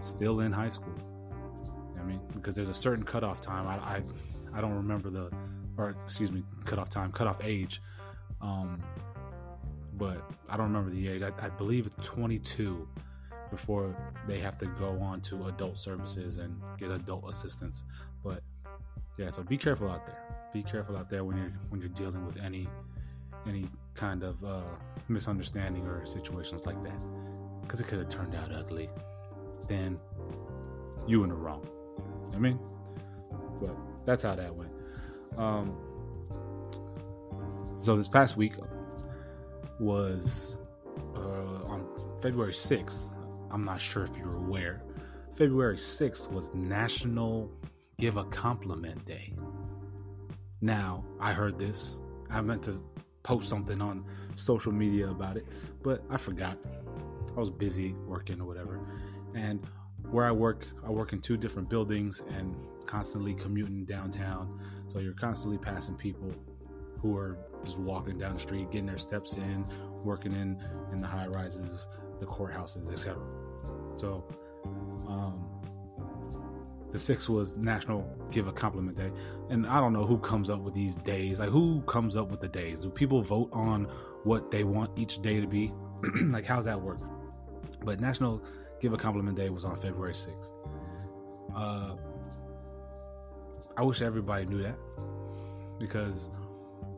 still 0.00 0.40
in 0.40 0.52
high 0.52 0.68
school. 0.68 0.94
Mean, 2.12 2.20
because 2.34 2.54
there's 2.54 2.68
a 2.68 2.74
certain 2.74 3.04
cutoff 3.04 3.40
time. 3.40 3.66
I, 3.66 3.76
I, 3.76 4.02
I 4.54 4.60
don't 4.60 4.74
remember 4.74 5.10
the, 5.10 5.30
or 5.76 5.90
excuse 5.90 6.30
me, 6.30 6.42
cutoff 6.64 6.88
time, 6.88 7.12
cutoff 7.12 7.38
age. 7.42 7.80
Um, 8.40 8.82
but 9.94 10.30
I 10.48 10.56
don't 10.56 10.72
remember 10.72 10.90
the 10.90 11.08
age. 11.08 11.22
I, 11.22 11.32
I 11.44 11.48
believe 11.48 11.86
it's 11.86 12.06
22 12.06 12.88
before 13.50 13.94
they 14.26 14.38
have 14.38 14.56
to 14.58 14.66
go 14.66 14.98
on 15.00 15.20
to 15.20 15.46
adult 15.46 15.78
services 15.78 16.38
and 16.38 16.60
get 16.78 16.90
adult 16.90 17.28
assistance. 17.28 17.84
But 18.24 18.42
yeah, 19.18 19.30
so 19.30 19.42
be 19.42 19.58
careful 19.58 19.90
out 19.90 20.06
there 20.06 20.32
be 20.52 20.62
careful 20.62 20.96
out 20.96 21.08
there 21.08 21.24
when 21.24 21.36
you're 21.36 21.52
when 21.70 21.80
you're 21.80 21.90
dealing 21.90 22.24
with 22.26 22.40
any 22.42 22.68
any 23.46 23.66
kind 23.94 24.22
of 24.22 24.42
uh, 24.44 24.60
misunderstanding 25.08 25.86
or 25.86 26.04
situations 26.04 26.66
like 26.66 26.82
that 26.84 27.02
because 27.62 27.80
it 27.80 27.86
could 27.86 27.98
have 27.98 28.08
turned 28.08 28.34
out 28.34 28.52
ugly 28.52 28.88
then 29.68 29.98
you 31.06 31.22
in 31.24 31.30
the 31.30 31.34
wrong 31.34 31.66
i 32.34 32.38
mean 32.38 32.58
but 33.60 33.76
that's 34.04 34.22
how 34.22 34.34
that 34.34 34.54
went 34.54 34.70
um, 35.38 35.74
so 37.76 37.96
this 37.96 38.08
past 38.08 38.36
week 38.36 38.54
was 39.80 40.60
uh, 41.16 41.64
on 41.64 41.86
february 42.20 42.52
6th 42.52 43.14
i'm 43.50 43.64
not 43.64 43.80
sure 43.80 44.04
if 44.04 44.16
you're 44.16 44.36
aware 44.36 44.82
february 45.34 45.76
6th 45.76 46.30
was 46.30 46.52
national 46.54 47.50
give 47.98 48.16
a 48.16 48.24
compliment 48.24 49.04
day 49.04 49.32
now, 50.62 51.04
I 51.18 51.32
heard 51.32 51.58
this. 51.58 51.98
I 52.30 52.40
meant 52.40 52.62
to 52.62 52.80
post 53.24 53.48
something 53.48 53.82
on 53.82 54.04
social 54.36 54.70
media 54.70 55.10
about 55.10 55.36
it, 55.36 55.44
but 55.82 56.04
I 56.08 56.16
forgot. 56.16 56.56
I 57.36 57.40
was 57.40 57.50
busy 57.50 57.94
working 58.06 58.40
or 58.40 58.46
whatever. 58.46 58.80
And 59.34 59.60
where 60.12 60.26
I 60.26 60.32
work, 60.32 60.66
I 60.86 60.90
work 60.90 61.12
in 61.12 61.20
two 61.20 61.36
different 61.36 61.68
buildings 61.68 62.22
and 62.36 62.54
constantly 62.86 63.34
commuting 63.34 63.84
downtown. 63.84 64.60
So 64.86 64.98
you're 64.98 65.14
constantly 65.14 65.58
passing 65.58 65.94
people 65.94 66.32
who 66.98 67.16
are 67.16 67.38
just 67.64 67.78
walking 67.78 68.18
down 68.18 68.34
the 68.34 68.38
street, 68.38 68.70
getting 68.70 68.86
their 68.86 68.98
steps 68.98 69.36
in, 69.36 69.64
working 70.04 70.32
in 70.32 70.62
in 70.92 70.98
the 70.98 71.06
high 71.06 71.26
rises, 71.26 71.88
the 72.20 72.26
courthouses, 72.26 72.92
etc. 72.92 73.22
So 73.94 74.24
um, 75.08 75.52
the 76.90 76.98
sixth 76.98 77.28
was 77.28 77.56
National 77.56 78.06
Give 78.30 78.48
a 78.48 78.52
Compliment 78.52 78.96
Day. 78.96 79.10
And 79.48 79.66
I 79.66 79.80
don't 79.80 79.94
know 79.94 80.04
who 80.04 80.18
comes 80.18 80.50
up 80.50 80.60
with 80.60 80.74
these 80.74 80.96
days. 80.96 81.40
Like, 81.40 81.48
who 81.48 81.80
comes 81.82 82.16
up 82.16 82.30
with 82.30 82.40
the 82.40 82.48
days? 82.48 82.82
Do 82.82 82.90
people 82.90 83.22
vote 83.22 83.48
on 83.52 83.84
what 84.24 84.50
they 84.50 84.62
want 84.62 84.96
each 84.98 85.22
day 85.22 85.40
to 85.40 85.46
be? 85.46 85.72
like, 86.26 86.44
how's 86.44 86.66
that 86.66 86.80
work? 86.80 87.00
But 87.82 87.98
National 87.98 88.44
Give 88.82 88.92
a 88.92 88.96
Compliment 88.96 89.36
Day 89.36 89.48
was 89.48 89.64
on 89.64 89.76
February 89.76 90.12
6th. 90.12 90.54
Uh, 91.54 91.94
I 93.76 93.82
wish 93.82 94.02
everybody 94.02 94.44
knew 94.44 94.60
that 94.60 94.74
because 95.78 96.30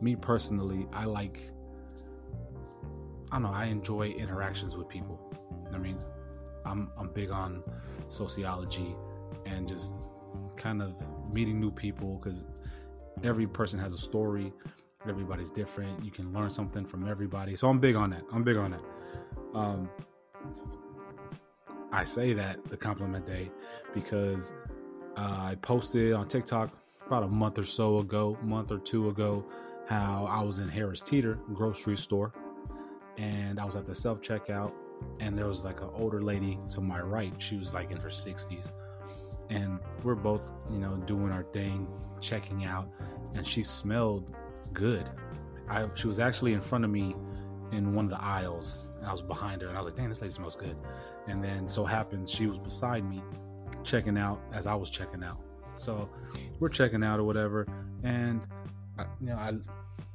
me 0.01 0.17
personally, 0.17 0.87
I 0.95 1.05
like, 1.05 1.43
I 3.31 3.35
don't 3.35 3.43
know, 3.43 3.53
I 3.53 3.67
enjoy 3.67 4.09
interactions 4.09 4.79
with 4.79 4.89
people. 4.89 5.21
I 5.75 5.77
mean, 5.77 5.99
I'm, 6.65 6.91
I'm 6.97 7.11
big 7.11 7.31
on 7.31 7.63
sociology 8.09 8.97
and 9.45 9.69
just 9.69 9.95
kind 10.57 10.81
of 10.81 11.05
meeting 11.35 11.61
new 11.61 11.71
people 11.71 12.17
because 12.17 12.47
every 13.23 13.47
person 13.47 13.79
has 13.79 13.93
a 13.93 13.99
story. 13.99 14.55
Everybody's 15.07 15.51
different. 15.51 16.03
You 16.03 16.11
can 16.11 16.33
learn 16.33 16.49
something 16.49 16.87
from 16.87 17.07
everybody. 17.07 17.55
So 17.57 17.69
i'm 17.69 17.79
big 17.79 17.95
on 17.95 18.09
that. 18.09 18.23
I'm 18.33 18.43
big 18.43 18.57
on 18.57 18.71
that. 18.71 18.81
Um, 19.55 19.91
i 21.95 22.05
say 22.05 22.33
that 22.33 22.63
the 22.69 22.77
compliment 22.77 23.27
day 23.27 23.51
because 23.95 24.53
uh, 25.17 25.39
i 25.41 25.57
posted 25.63 26.13
on 26.13 26.27
tiktok 26.29 26.71
about 27.07 27.23
a 27.23 27.29
month 27.29 27.59
or 27.59 27.65
so 27.65 27.99
ago 27.99 28.37
month 28.43 28.73
or 28.73 28.79
two 28.79 29.09
ago 29.09 29.45
how 29.87 30.27
i 30.31 30.43
was 30.43 30.59
in 30.59 30.69
harris 30.69 31.03
teeter 31.03 31.39
grocery 31.53 31.97
store 31.97 32.33
and 33.17 33.59
i 33.59 33.65
was 33.65 33.77
at 33.77 33.87
the 33.87 33.95
self 33.95 34.21
checkout 34.21 34.73
and 35.21 35.37
there 35.37 35.47
was 35.47 35.65
like 35.65 35.81
an 35.81 35.91
older 35.95 36.23
lady 36.23 36.59
to 36.71 36.81
my 36.81 37.01
right. 37.01 37.33
She 37.39 37.57
was 37.57 37.75
like 37.75 37.91
in 37.91 37.99
her 37.99 38.09
60s 38.09 38.73
and 39.51 39.79
we're 40.03 40.15
both 40.15 40.51
you 40.71 40.79
know 40.79 40.97
doing 41.05 41.31
our 41.31 41.43
thing 41.43 41.87
checking 42.21 42.65
out 42.65 42.89
and 43.35 43.47
she 43.47 43.63
smelled 43.63 44.35
good. 44.73 45.09
I, 45.69 45.87
she 45.95 46.09
was 46.09 46.19
actually 46.19 46.53
in 46.53 46.61
front 46.61 46.85
of 46.85 46.91
me 46.91 47.15
in 47.73 47.95
one 47.95 48.07
of 48.07 48.11
the 48.11 48.23
aisles, 48.23 48.93
and 48.99 49.07
I 49.07 49.13
was 49.13 49.23
behind 49.23 49.63
her, 49.63 49.69
and 49.69 49.77
I 49.77 49.81
was 49.81 49.87
like, 49.87 49.97
"Dang, 49.97 50.09
this 50.09 50.21
lady 50.21 50.33
smells 50.33 50.57
good." 50.57 50.77
And 51.27 51.43
then 51.43 51.69
so 51.69 51.85
happened 51.85 52.29
she 52.29 52.47
was 52.47 52.59
beside 52.59 53.05
me, 53.05 53.23
checking 53.83 54.19
out 54.19 54.41
as 54.53 54.67
I 54.67 54.75
was 54.75 54.91
checking 54.91 55.25
out. 55.25 55.41
So 55.77 56.09
we're 56.61 56.69
checking 56.69 57.03
out 57.03 57.19
or 57.19 57.25
whatever, 57.25 57.67
and 58.03 58.47
I, 58.99 59.07
you 59.21 59.27
know, 59.27 59.37
I 59.37 59.53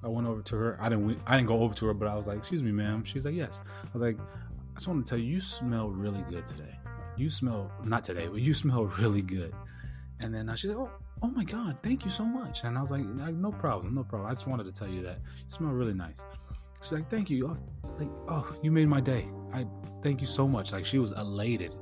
I 0.03 0.08
went 0.08 0.27
over 0.27 0.41
to 0.41 0.56
her. 0.56 0.77
I 0.79 0.89
didn't 0.89 1.20
I 1.25 1.36
didn't 1.36 1.48
go 1.48 1.60
over 1.60 1.75
to 1.75 1.88
her, 1.88 1.94
but 1.94 2.08
I 2.08 2.15
was 2.15 2.27
like, 2.27 2.38
"Excuse 2.38 2.63
me, 2.63 2.72
ma'am." 2.72 3.03
She's 3.03 3.25
like, 3.25 3.36
"Yes." 3.36 3.63
I 3.84 3.89
was 3.94 4.01
like, 4.01 4.18
"I 4.20 4.75
just 4.75 4.88
want 4.88 5.06
to 5.06 5.10
tell 5.10 5.20
you, 5.20 5.34
you 5.34 5.39
smell 5.39 5.89
really 5.89 6.24
good 6.29 6.46
today. 6.48 6.75
You 7.18 7.29
smell 7.29 7.72
not 7.84 8.03
today, 8.03 8.27
but 8.27 8.39
you 8.41 8.53
smell 8.63 8.86
really 8.86 9.22
good." 9.22 9.53
And 10.22 10.34
then 10.34 10.50
uh, 10.50 10.56
she's 10.56 10.70
like, 10.70 10.79
"Oh, 10.79 10.91
oh 11.22 11.27
my 11.27 11.44
God, 11.44 11.77
thank 11.84 12.06
you 12.06 12.12
so 12.12 12.24
much." 12.24 12.63
And 12.63 12.77
I 12.77 12.82
was 12.82 12.91
like, 12.91 13.06
"No 13.06 13.51
problem, 13.51 13.96
no 13.96 14.03
problem. 14.03 14.29
I 14.29 14.34
just 14.34 14.48
wanted 14.48 14.65
to 14.65 14.72
tell 14.72 14.88
you 14.88 15.03
that 15.03 15.20
you 15.38 15.50
smell 15.50 15.72
really 15.72 15.94
nice." 15.94 16.24
She's 16.81 16.91
like, 16.91 17.09
"Thank 17.09 17.29
you. 17.29 17.48
Oh, 17.48 17.89
like, 17.98 18.09
oh, 18.27 18.55
you 18.62 18.71
made 18.71 18.88
my 18.88 19.01
day. 19.01 19.29
I 19.53 19.65
thank 20.01 20.21
you 20.21 20.27
so 20.27 20.48
much." 20.48 20.71
Like 20.71 20.86
she 20.86 21.00
was 21.00 21.12
elated. 21.13 21.75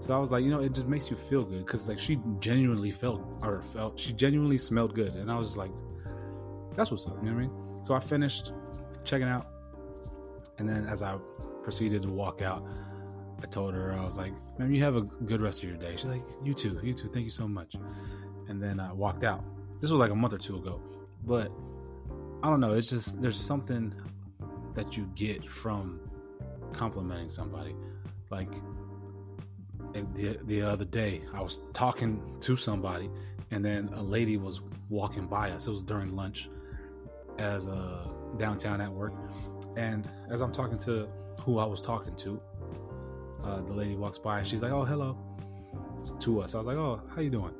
So 0.00 0.14
I 0.14 0.18
was 0.18 0.32
like, 0.32 0.44
you 0.44 0.50
know, 0.50 0.60
it 0.60 0.74
just 0.74 0.86
makes 0.86 1.10
you 1.10 1.16
feel 1.16 1.44
good 1.44 1.64
because 1.64 1.88
like 1.88 1.98
she 1.98 2.18
genuinely 2.40 2.90
felt 2.90 3.38
or 3.42 3.62
felt 3.62 3.98
she 3.98 4.12
genuinely 4.12 4.58
smelled 4.58 4.94
good, 4.94 5.14
and 5.14 5.30
I 5.30 5.36
was 5.36 5.48
just 5.48 5.56
like, 5.56 5.70
that's 6.76 6.90
what's 6.90 7.06
up. 7.06 7.16
You 7.22 7.30
know 7.30 7.36
what 7.36 7.44
I 7.44 7.46
mean? 7.46 7.84
So 7.84 7.94
I 7.94 8.00
finished 8.00 8.52
checking 9.04 9.28
out, 9.28 9.46
and 10.58 10.68
then 10.68 10.86
as 10.86 11.02
I 11.02 11.16
proceeded 11.62 12.02
to 12.02 12.08
walk 12.08 12.42
out, 12.42 12.68
I 13.42 13.46
told 13.46 13.74
her 13.74 13.92
I 13.92 14.02
was 14.02 14.18
like, 14.18 14.32
"Man, 14.58 14.74
you 14.74 14.82
have 14.82 14.96
a 14.96 15.02
good 15.02 15.40
rest 15.40 15.62
of 15.62 15.68
your 15.68 15.78
day." 15.78 15.94
She's 15.96 16.06
like, 16.06 16.26
"You 16.42 16.54
too, 16.54 16.80
you 16.82 16.92
too. 16.92 17.08
Thank 17.08 17.24
you 17.24 17.30
so 17.30 17.46
much." 17.46 17.74
And 18.48 18.62
then 18.62 18.80
I 18.80 18.92
walked 18.92 19.24
out. 19.24 19.44
This 19.80 19.90
was 19.90 20.00
like 20.00 20.10
a 20.10 20.14
month 20.14 20.32
or 20.32 20.38
two 20.38 20.56
ago, 20.56 20.80
but 21.24 21.52
I 22.42 22.50
don't 22.50 22.60
know. 22.60 22.72
It's 22.72 22.90
just 22.90 23.20
there's 23.20 23.38
something 23.40 23.94
that 24.74 24.96
you 24.96 25.10
get 25.14 25.48
from 25.48 26.00
complimenting 26.72 27.28
somebody. 27.28 27.74
Like 28.30 28.50
the 29.92 30.38
the 30.44 30.62
other 30.62 30.84
day, 30.84 31.22
I 31.32 31.40
was 31.40 31.62
talking 31.72 32.22
to 32.40 32.56
somebody, 32.56 33.10
and 33.50 33.64
then 33.64 33.90
a 33.94 34.02
lady 34.02 34.36
was 34.36 34.62
walking 34.88 35.26
by 35.26 35.50
us. 35.50 35.66
It 35.66 35.70
was 35.70 35.84
during 35.84 36.16
lunch, 36.16 36.48
as 37.38 37.68
uh, 37.68 38.08
downtown 38.36 38.80
at 38.80 38.92
work, 38.92 39.12
and 39.76 40.08
as 40.30 40.40
I'm 40.40 40.52
talking 40.52 40.78
to 40.78 41.08
who 41.40 41.58
I 41.58 41.64
was 41.64 41.80
talking 41.80 42.16
to, 42.16 42.40
uh, 43.44 43.60
the 43.62 43.72
lady 43.72 43.94
walks 43.94 44.18
by 44.18 44.38
and 44.38 44.46
she's 44.46 44.62
like, 44.62 44.72
"Oh, 44.72 44.84
hello," 44.84 45.16
to 46.20 46.40
us. 46.42 46.54
I 46.54 46.58
was 46.58 46.66
like, 46.66 46.76
"Oh, 46.76 47.00
how 47.14 47.20
you 47.20 47.30
doing?" 47.30 47.54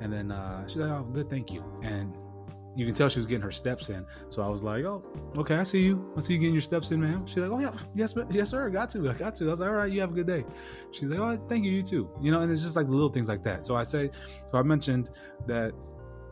And 0.00 0.12
then 0.12 0.32
uh, 0.32 0.66
she's 0.66 0.78
like, 0.78 0.90
"Oh, 0.90 1.04
good, 1.12 1.28
thank 1.30 1.52
you." 1.52 1.62
And 1.82 2.16
you 2.76 2.86
can 2.86 2.94
tell 2.94 3.08
she 3.08 3.18
was 3.18 3.26
getting 3.26 3.42
her 3.42 3.50
steps 3.50 3.90
in. 3.90 4.06
So 4.28 4.42
I 4.42 4.48
was 4.48 4.62
like, 4.62 4.84
"Oh, 4.84 5.02
okay, 5.36 5.56
I 5.56 5.62
see 5.62 5.82
you. 5.82 6.12
I 6.16 6.20
see 6.20 6.34
you 6.34 6.40
getting 6.40 6.54
your 6.54 6.60
steps 6.60 6.90
in, 6.92 7.00
man." 7.00 7.26
She's 7.26 7.38
like, 7.38 7.50
"Oh 7.50 7.58
yeah, 7.58 7.72
yes, 7.94 8.14
yes, 8.30 8.50
sir. 8.50 8.68
Got 8.70 8.90
to, 8.90 9.10
I 9.10 9.14
got 9.14 9.34
to." 9.36 9.48
I 9.48 9.50
was 9.50 9.60
like, 9.60 9.70
"All 9.70 9.76
right, 9.76 9.90
you 9.90 10.00
have 10.00 10.10
a 10.10 10.14
good 10.14 10.26
day." 10.26 10.44
She's 10.92 11.08
like, 11.08 11.18
"Oh, 11.18 11.38
thank 11.48 11.64
you, 11.64 11.72
you 11.72 11.82
too." 11.82 12.10
You 12.20 12.30
know, 12.32 12.40
and 12.40 12.52
it's 12.52 12.62
just 12.62 12.76
like 12.76 12.88
little 12.88 13.08
things 13.08 13.28
like 13.28 13.42
that. 13.44 13.66
So 13.66 13.74
I 13.74 13.82
say, 13.82 14.10
so 14.50 14.58
I 14.58 14.62
mentioned 14.62 15.10
that 15.46 15.72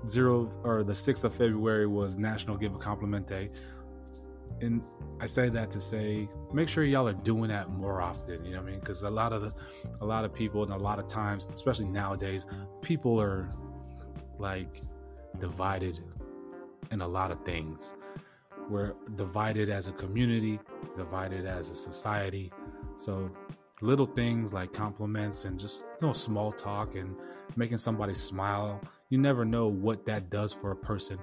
zero 0.06 0.50
or 0.62 0.84
the 0.84 0.94
sixth 0.94 1.24
of 1.24 1.34
February 1.34 1.86
was 1.86 2.18
National 2.18 2.56
Give 2.56 2.74
a 2.74 2.78
Compliment 2.78 3.26
Day, 3.26 3.50
and 4.60 4.82
I 5.20 5.26
say 5.26 5.48
that 5.48 5.70
to 5.72 5.80
say, 5.80 6.28
make 6.52 6.68
sure 6.68 6.84
y'all 6.84 7.08
are 7.08 7.12
doing 7.12 7.48
that 7.48 7.70
more 7.70 8.00
often. 8.00 8.44
You 8.44 8.52
know 8.52 8.58
what 8.58 8.68
I 8.68 8.70
mean? 8.70 8.80
Because 8.80 9.02
a 9.02 9.10
lot 9.10 9.32
of 9.32 9.42
the, 9.42 9.52
a 10.00 10.06
lot 10.06 10.24
of 10.24 10.32
people 10.32 10.62
and 10.62 10.72
a 10.72 10.76
lot 10.76 10.98
of 10.98 11.06
times, 11.08 11.48
especially 11.52 11.86
nowadays, 11.86 12.46
people 12.80 13.20
are 13.20 13.50
like 14.38 14.80
divided 15.40 16.00
in 16.90 17.00
a 17.00 17.08
lot 17.08 17.30
of 17.30 17.44
things. 17.44 17.94
We're 18.68 18.94
divided 19.16 19.70
as 19.70 19.88
a 19.88 19.92
community, 19.92 20.60
divided 20.96 21.46
as 21.46 21.70
a 21.70 21.74
society. 21.74 22.52
So 22.96 23.30
little 23.80 24.06
things 24.06 24.52
like 24.52 24.72
compliments 24.72 25.44
and 25.44 25.58
just 25.58 25.84
you 26.00 26.08
know 26.08 26.12
small 26.12 26.52
talk 26.52 26.94
and 26.94 27.14
making 27.56 27.78
somebody 27.78 28.14
smile, 28.14 28.80
you 29.08 29.18
never 29.18 29.44
know 29.44 29.68
what 29.68 30.04
that 30.06 30.30
does 30.30 30.52
for 30.52 30.70
a 30.70 30.76
person 30.76 31.18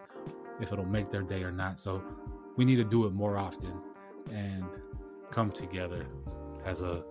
if 0.62 0.72
it'll 0.72 0.86
make 0.86 1.10
their 1.10 1.22
day 1.22 1.44
or 1.44 1.52
not. 1.52 1.80
So 1.80 2.02
we 2.56 2.66
need 2.66 2.78
to 2.78 2.84
do 2.84 3.06
it 3.06 3.14
more 3.14 3.38
often 3.38 3.74
and 4.32 4.66
come 5.30 5.52
together 5.52 6.06
as 6.66 6.82
a 6.82 7.04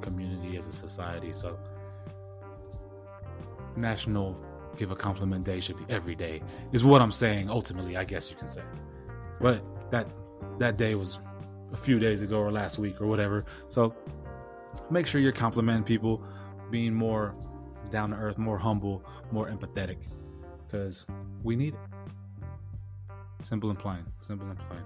community, 0.00 0.56
as 0.56 0.66
a 0.66 0.72
society. 0.72 1.32
So 1.32 1.58
National 3.76 4.36
Give 4.76 4.90
a 4.90 4.96
Compliment 4.96 5.44
Day 5.44 5.60
should 5.60 5.76
be 5.76 5.92
every 5.92 6.14
day, 6.14 6.42
is 6.72 6.84
what 6.84 7.02
I'm 7.02 7.10
saying. 7.10 7.50
Ultimately, 7.50 7.96
I 7.96 8.04
guess 8.04 8.30
you 8.30 8.36
can 8.36 8.48
say. 8.48 8.62
But 9.40 9.62
that 9.90 10.08
that 10.58 10.76
day 10.76 10.94
was 10.94 11.20
a 11.72 11.76
few 11.76 11.98
days 11.98 12.22
ago 12.22 12.38
or 12.38 12.50
last 12.52 12.78
week 12.78 13.00
or 13.00 13.06
whatever. 13.06 13.44
So 13.68 13.94
make 14.90 15.06
sure 15.06 15.20
you're 15.20 15.32
complimenting 15.32 15.84
people, 15.84 16.22
being 16.70 16.94
more 16.94 17.34
down 17.90 18.10
to 18.10 18.16
earth, 18.16 18.38
more 18.38 18.58
humble, 18.58 19.04
more 19.30 19.48
empathetic, 19.48 19.98
because 20.64 21.06
we 21.42 21.56
need 21.56 21.74
it. 21.74 21.80
Simple 23.44 23.70
and 23.70 23.78
plain. 23.78 24.04
Simple 24.20 24.48
and 24.48 24.58
plain. 24.58 24.82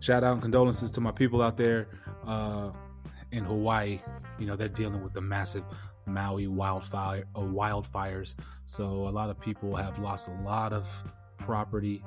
Shout 0.00 0.22
out 0.22 0.34
and 0.34 0.42
condolences 0.42 0.90
to 0.92 1.00
my 1.00 1.10
people 1.10 1.42
out 1.42 1.56
there 1.56 1.88
uh, 2.26 2.70
in 3.32 3.44
Hawaii. 3.44 4.00
You 4.38 4.46
know 4.46 4.56
they're 4.56 4.68
dealing 4.68 5.02
with 5.02 5.12
the 5.12 5.20
massive 5.20 5.64
Maui 6.06 6.46
wildfire 6.46 7.24
uh, 7.34 7.40
wildfires. 7.40 8.34
So 8.64 8.84
a 8.84 9.10
lot 9.10 9.30
of 9.30 9.40
people 9.40 9.74
have 9.76 9.98
lost 9.98 10.28
a 10.28 10.42
lot 10.42 10.72
of 10.72 11.02
property. 11.38 12.02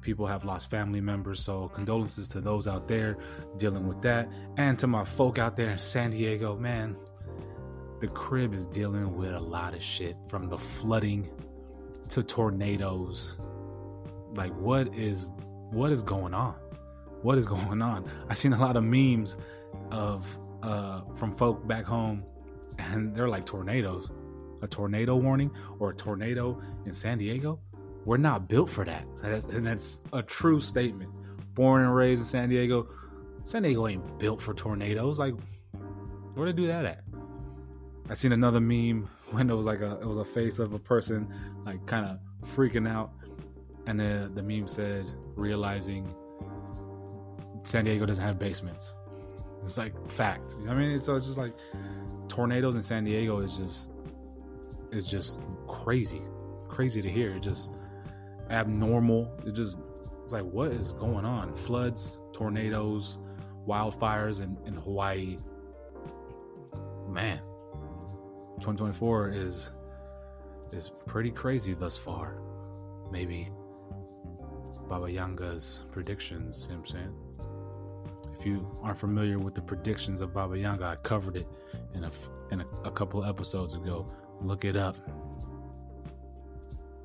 People 0.00 0.26
have 0.26 0.44
lost 0.44 0.70
family 0.70 1.00
members. 1.00 1.40
So 1.40 1.68
condolences 1.68 2.28
to 2.30 2.40
those 2.40 2.66
out 2.66 2.88
there 2.88 3.16
dealing 3.56 3.86
with 3.86 4.02
that, 4.02 4.28
and 4.56 4.78
to 4.78 4.86
my 4.86 5.04
folk 5.04 5.38
out 5.38 5.56
there 5.56 5.70
in 5.70 5.78
San 5.78 6.10
Diego. 6.10 6.56
Man, 6.56 6.96
the 8.00 8.08
crib 8.08 8.52
is 8.54 8.66
dealing 8.66 9.16
with 9.16 9.32
a 9.32 9.40
lot 9.40 9.74
of 9.74 9.82
shit 9.82 10.16
from 10.28 10.48
the 10.48 10.58
flooding 10.58 11.30
to 12.10 12.22
tornadoes. 12.22 13.38
Like 14.36 14.54
what 14.56 14.94
is 14.94 15.30
what 15.70 15.90
is 15.90 16.02
going 16.02 16.34
on? 16.34 16.54
What 17.22 17.38
is 17.38 17.46
going 17.56 17.80
on? 17.80 18.04
I've 18.28 18.38
seen 18.38 18.52
a 18.52 18.60
lot 18.60 18.76
of 18.76 18.84
memes 18.84 19.36
of 19.90 20.38
uh, 20.62 21.02
from 21.14 21.32
folk 21.32 21.66
back 21.66 21.84
home 21.84 22.24
and 22.78 23.14
they're 23.14 23.28
like 23.28 23.46
tornadoes. 23.46 24.10
A 24.62 24.66
tornado 24.66 25.16
warning 25.16 25.50
or 25.78 25.90
a 25.90 25.94
tornado 25.94 26.60
in 26.86 26.94
San 26.94 27.18
Diego? 27.18 27.60
We're 28.04 28.16
not 28.16 28.48
built 28.48 28.70
for 28.70 28.84
that. 28.84 29.04
And 29.22 29.66
that's 29.66 30.00
a 30.12 30.22
true 30.22 30.60
statement. 30.60 31.10
Born 31.54 31.82
and 31.82 31.94
raised 31.94 32.22
in 32.22 32.26
San 32.26 32.48
Diego, 32.48 32.88
San 33.44 33.62
Diego 33.62 33.86
ain't 33.86 34.18
built 34.18 34.40
for 34.40 34.54
tornadoes. 34.54 35.18
Like, 35.18 35.34
where 36.34 36.46
they 36.46 36.52
do 36.52 36.66
that 36.66 36.84
at? 36.84 37.04
I 38.08 38.14
seen 38.14 38.32
another 38.32 38.60
meme 38.60 39.08
when 39.30 39.48
it 39.48 39.54
was 39.54 39.66
like 39.66 39.80
a 39.80 39.98
it 40.00 40.06
was 40.06 40.18
a 40.18 40.24
face 40.24 40.58
of 40.58 40.74
a 40.74 40.78
person 40.78 41.32
like 41.64 41.84
kind 41.86 42.06
of 42.06 42.18
freaking 42.46 42.88
out, 42.88 43.12
and 43.86 43.98
the 43.98 44.30
the 44.34 44.42
meme 44.42 44.68
said 44.68 45.06
realizing 45.36 46.14
San 47.62 47.84
Diego 47.84 48.04
doesn't 48.04 48.24
have 48.24 48.38
basements. 48.38 48.94
It's 49.62 49.78
like 49.78 49.94
fact. 50.10 50.56
I 50.68 50.74
mean, 50.74 50.98
so 51.00 51.14
it's 51.14 51.26
just 51.26 51.38
like 51.38 51.54
tornadoes 52.28 52.74
in 52.74 52.82
San 52.82 53.04
Diego 53.04 53.40
is 53.40 53.56
just 53.56 53.90
is 54.92 55.06
just 55.06 55.40
crazy, 55.66 56.22
crazy 56.68 57.02
to 57.02 57.10
hear. 57.10 57.32
It's 57.32 57.46
just 57.46 57.72
abnormal. 58.50 59.32
It 59.46 59.52
just 59.52 59.78
it's 60.22 60.32
like 60.32 60.44
what 60.44 60.72
is 60.72 60.92
going 60.94 61.24
on? 61.24 61.54
Floods, 61.54 62.20
tornadoes, 62.32 63.18
wildfires 63.66 64.42
in, 64.42 64.56
in 64.66 64.74
Hawaii. 64.74 65.36
Man, 67.08 67.38
2024 68.60 69.30
is 69.30 69.70
is 70.72 70.90
pretty 71.06 71.30
crazy 71.30 71.74
thus 71.74 71.96
far. 71.96 72.38
Maybe 73.10 73.50
Baba 74.88 75.06
Vanga's 75.06 75.84
predictions, 75.92 76.66
you 76.68 76.74
know 76.74 76.80
what 76.80 76.90
I'm 76.90 76.96
saying? 76.96 77.23
If 78.44 78.48
you 78.48 78.78
aren't 78.82 78.98
familiar 78.98 79.38
with 79.38 79.54
the 79.54 79.62
predictions 79.62 80.20
of 80.20 80.34
Baba 80.34 80.56
Vanga, 80.56 80.82
I 80.82 80.96
covered 80.96 81.36
it 81.36 81.48
in 81.94 82.04
a 82.04 82.10
in 82.50 82.60
a, 82.60 82.66
a 82.84 82.90
couple 82.90 83.24
episodes 83.24 83.74
ago. 83.74 84.06
Look 84.42 84.66
it 84.66 84.76
up. 84.76 84.98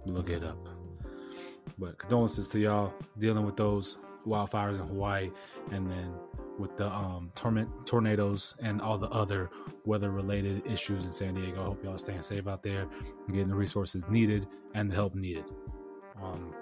Look 0.06 0.30
it 0.30 0.44
up. 0.44 0.58
But 1.78 1.98
condolences 1.98 2.50
to 2.50 2.60
y'all 2.60 2.94
dealing 3.20 3.46
with 3.46 3.56
those 3.56 4.00
wildfires 4.28 4.82
in 4.82 4.88
Hawaii, 4.90 5.32
and 5.72 5.90
then 5.90 6.12
with 6.58 6.76
the 6.76 6.94
um, 6.94 7.32
torment 7.36 7.70
tornadoes 7.86 8.58
and 8.62 8.82
all 8.82 8.98
the 8.98 9.08
other 9.08 9.50
weather 9.86 10.12
related 10.12 10.68
issues 10.68 11.06
in 11.06 11.12
San 11.14 11.36
Diego. 11.36 11.62
I 11.62 11.66
hope 11.68 11.86
y'all 11.86 11.98
staying 11.98 12.22
safe 12.22 12.50
out 12.50 12.64
there 12.64 12.82
and 12.82 13.34
getting 13.34 13.48
the 13.48 13.56
resources 13.56 14.10
needed 14.10 14.46
and 14.74 14.92
the 14.92 14.96
help 14.96 15.16
needed. 15.16 15.46
Um, 16.22 16.54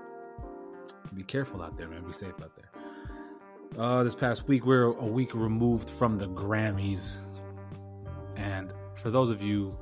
be 1.16 1.24
careful 1.24 1.64
out 1.64 1.76
there, 1.80 1.88
man. 1.88 2.06
Be 2.06 2.14
safe 2.14 2.36
out 2.44 2.56
there. 2.56 2.77
Uh, 3.76 4.04
this 4.04 4.16
past 4.16 4.48
week, 4.48 4.66
we're 4.66 4.86
a 4.86 5.06
week 5.06 5.34
removed 5.34 5.90
from 5.90 6.18
the 6.18 6.28
Grammys. 6.28 7.20
And 8.36 8.74
for 8.96 9.12
those 9.12 9.30
of 9.30 9.42
you 9.42 9.78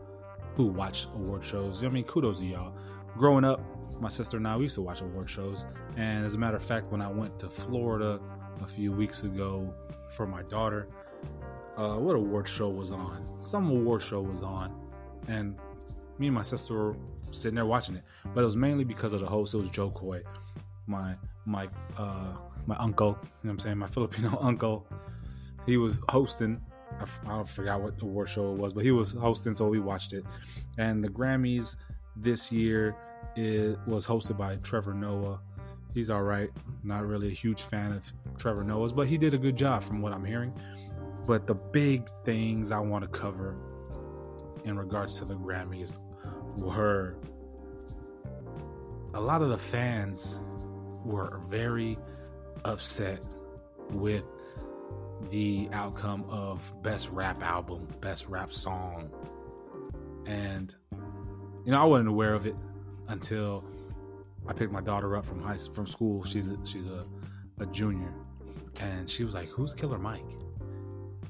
who 0.56 0.67
watch 0.67 1.08
award 1.15 1.43
shows, 1.43 1.84
I 1.84 1.89
mean, 1.89 2.04
kudos 2.06 2.39
to 2.39 2.45
y'all. 2.45 2.74
Growing 3.17 3.45
up, 3.45 3.62
my 4.02 4.10
sister 4.10 4.38
and 4.38 4.48
I, 4.48 4.58
we 4.58 4.63
used 4.63 4.76
to 4.76 4.82
watch 4.82 5.02
award 5.02 5.30
shows. 5.30 5.65
And 5.95 6.26
as 6.26 6.36
a 6.36 6.38
matter 6.38 6.58
of 6.58 6.63
fact, 6.63 6.91
when 6.91 7.02
I 7.02 7.10
went 7.10 7.39
to 7.39 7.50
Florida 7.50 8.19
a 8.62 8.67
few 8.67 8.91
weeks 8.91 9.24
ago 9.24 9.74
for 10.10 10.26
my 10.26 10.41
daughter. 10.43 10.88
Uh, 11.78 11.95
what 11.95 12.15
award 12.15 12.48
show 12.48 12.69
was 12.69 12.91
on? 12.91 13.26
Some 13.41 13.69
award 13.69 14.02
show 14.02 14.21
was 14.21 14.43
on, 14.43 14.74
and 15.28 15.56
me 16.19 16.28
and 16.28 16.36
my 16.36 16.41
sister 16.41 16.74
were 16.74 16.95
sitting 17.32 17.56
there 17.56 17.65
watching 17.65 17.95
it. 17.95 18.04
But 18.34 18.41
it 18.41 18.45
was 18.45 18.56
mainly 18.56 18.86
because 18.86 19.13
of 19.13 19.19
the 19.19 19.26
host. 19.26 19.54
It 19.54 19.58
was 19.58 19.69
Jo 19.69 19.89
Koy, 19.91 20.21
my 20.88 21.15
my 21.45 21.67
uh, 21.98 22.38
my 22.67 22.75
uncle. 22.78 23.08
You 23.08 23.13
know 23.13 23.19
what 23.41 23.51
I'm 23.51 23.60
saying? 23.60 23.78
My 23.78 23.88
Filipino 23.88 24.38
uncle. 24.41 24.86
He 25.65 25.78
was 25.78 25.99
hosting. 26.10 26.62
I, 26.99 27.28
don't 27.28 27.47
forgot 27.47 27.82
what 27.82 27.97
the 27.97 28.06
award 28.06 28.30
show 28.30 28.54
it 28.54 28.58
was, 28.58 28.71
but 28.73 28.84
he 28.84 28.91
was 28.91 29.13
hosting, 29.13 29.54
so 29.54 29.67
we 29.67 29.80
watched 29.80 30.13
it. 30.13 30.23
And 30.78 31.04
the 31.04 31.10
Grammys 31.10 31.78
this 32.15 32.51
year 32.51 32.95
it 33.36 33.78
was 33.86 34.06
hosted 34.06 34.38
by 34.38 34.56
Trevor 34.58 34.93
Noah. 34.93 35.39
He's 35.93 36.10
all 36.10 36.23
right. 36.23 36.49
Not 36.84 37.06
really 37.06 37.30
a 37.30 37.34
huge 37.34 37.62
fan 37.62 37.91
of 37.91 38.12
Trevor 38.38 38.63
Noah's, 38.63 38.93
but 38.93 39.08
he 39.08 39.17
did 39.17 39.34
a 39.34 39.38
good 39.38 39.56
job 39.56 39.84
from 39.84 40.01
what 40.01 40.13
I'm 40.13 40.23
hearing. 40.23 40.54
But 41.25 41.47
the 41.47 41.56
big 41.56 42.10
things 42.23 42.71
I 42.71 42.80
want 42.80 43.04
to 43.04 43.08
cover 43.08 43.56
in 44.63 44.78
regards 44.78 45.17
to 45.19 45.25
the 45.25 45.36
Grammys 45.36 45.95
were 46.58 47.17
a 49.13 49.19
lot 49.19 49.41
of 49.41 49.49
the 49.49 49.58
fans 49.58 50.41
were 51.04 51.39
very 51.47 51.97
upset 52.65 53.23
with 53.91 54.23
the 55.30 55.69
outcome 55.71 56.25
of 56.30 56.73
best 56.84 57.10
rap 57.10 57.41
album, 57.43 57.88
best 58.01 58.28
rap 58.28 58.51
song. 58.51 59.10
And 60.25 60.73
you 61.65 61.71
know, 61.71 61.82
I 61.82 61.86
wasn't 61.86 62.10
aware 62.10 62.34
of 62.34 62.45
it 62.45 62.56
until 63.08 63.63
I 64.47 64.54
picked 64.54 64.71
my 64.71 64.82
daughter 64.82 65.15
up 65.15 65.25
from 65.25 65.41
high 65.41 65.58
from 65.73 65.88
school. 65.88 66.23
She's 66.23 66.47
a, 66.47 66.58
she's 66.63 66.86
a, 66.86 67.06
a 67.60 67.65
junior, 67.67 68.13
and 68.80 69.10
she 69.10 69.23
was 69.23 69.34
like, 69.34 69.49
"Who's 69.49 69.73
Killer 69.73 69.97
Mike?" 69.97 70.25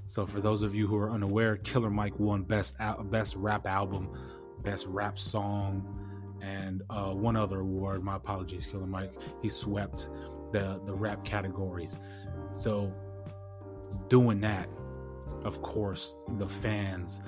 So 0.05 0.25
for 0.25 0.39
those 0.39 0.61
of 0.61 0.75
you 0.75 0.87
who 0.87 0.97
are 0.97 1.11
unaware, 1.11 1.57
Killer 1.57 1.89
Mike 1.89 2.19
won 2.19 2.43
best 2.43 2.75
al- 2.79 3.03
best 3.03 3.35
rap 3.35 3.65
album, 3.65 4.09
best 4.63 4.87
rap 4.87 5.17
song, 5.17 6.37
and 6.41 6.83
uh, 6.89 7.11
one 7.11 7.35
other 7.35 7.61
award. 7.61 8.03
My 8.03 8.15
apologies, 8.15 8.65
Killer 8.65 8.85
Mike. 8.87 9.13
He 9.41 9.49
swept 9.49 10.09
the 10.51 10.81
the 10.85 10.93
rap 10.93 11.23
categories. 11.23 11.99
So 12.53 12.93
doing 14.07 14.39
that, 14.41 14.69
of 15.43 15.61
course, 15.61 16.17
the 16.37 16.47
fans 16.47 17.21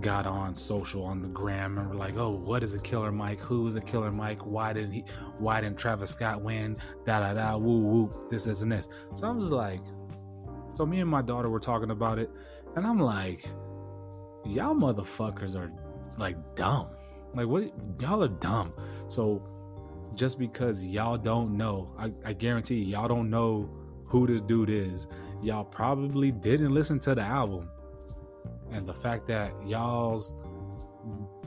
got 0.00 0.26
on 0.26 0.54
social 0.54 1.04
on 1.04 1.20
the 1.20 1.28
gram 1.28 1.78
and 1.78 1.88
were 1.88 1.94
like, 1.94 2.16
"Oh, 2.16 2.30
what 2.30 2.62
is 2.62 2.74
a 2.74 2.80
Killer 2.80 3.12
Mike? 3.12 3.40
Who's 3.40 3.74
a 3.74 3.80
Killer 3.80 4.10
Mike? 4.10 4.44
Why 4.44 4.72
didn't 4.72 4.92
he? 4.92 5.04
Why 5.38 5.60
didn't 5.60 5.78
Travis 5.78 6.10
Scott 6.10 6.42
win? 6.42 6.76
Da 7.06 7.20
da 7.20 7.34
da. 7.34 7.56
Woo 7.56 7.80
woo. 7.80 8.26
This 8.28 8.44
this 8.44 8.62
and 8.62 8.72
this." 8.72 8.88
So 9.14 9.28
I 9.28 9.30
was 9.30 9.50
like, 9.50 9.80
so 10.74 10.86
me 10.86 11.00
and 11.00 11.10
my 11.10 11.22
daughter 11.22 11.50
were 11.50 11.60
talking 11.60 11.90
about 11.90 12.18
it, 12.18 12.30
and 12.76 12.86
I'm 12.86 12.98
like, 12.98 13.48
"Y'all 14.44 14.74
motherfuckers 14.74 15.56
are 15.56 15.70
like 16.18 16.36
dumb. 16.54 16.88
Like 17.34 17.46
what? 17.46 17.72
Y'all 18.00 18.22
are 18.22 18.28
dumb." 18.28 18.72
So 19.08 19.42
just 20.14 20.38
because 20.38 20.84
y'all 20.86 21.16
don't 21.16 21.56
know, 21.56 21.94
I, 21.98 22.12
I 22.24 22.32
guarantee 22.32 22.82
y'all 22.82 23.08
don't 23.08 23.30
know 23.30 23.70
who 24.06 24.26
this 24.26 24.42
dude 24.42 24.70
is. 24.70 25.08
Y'all 25.42 25.64
probably 25.64 26.30
didn't 26.30 26.70
listen 26.70 26.98
to 27.00 27.14
the 27.14 27.22
album. 27.22 27.68
And 28.70 28.86
the 28.86 28.94
fact 28.94 29.26
that 29.28 29.52
y'all's 29.66 30.34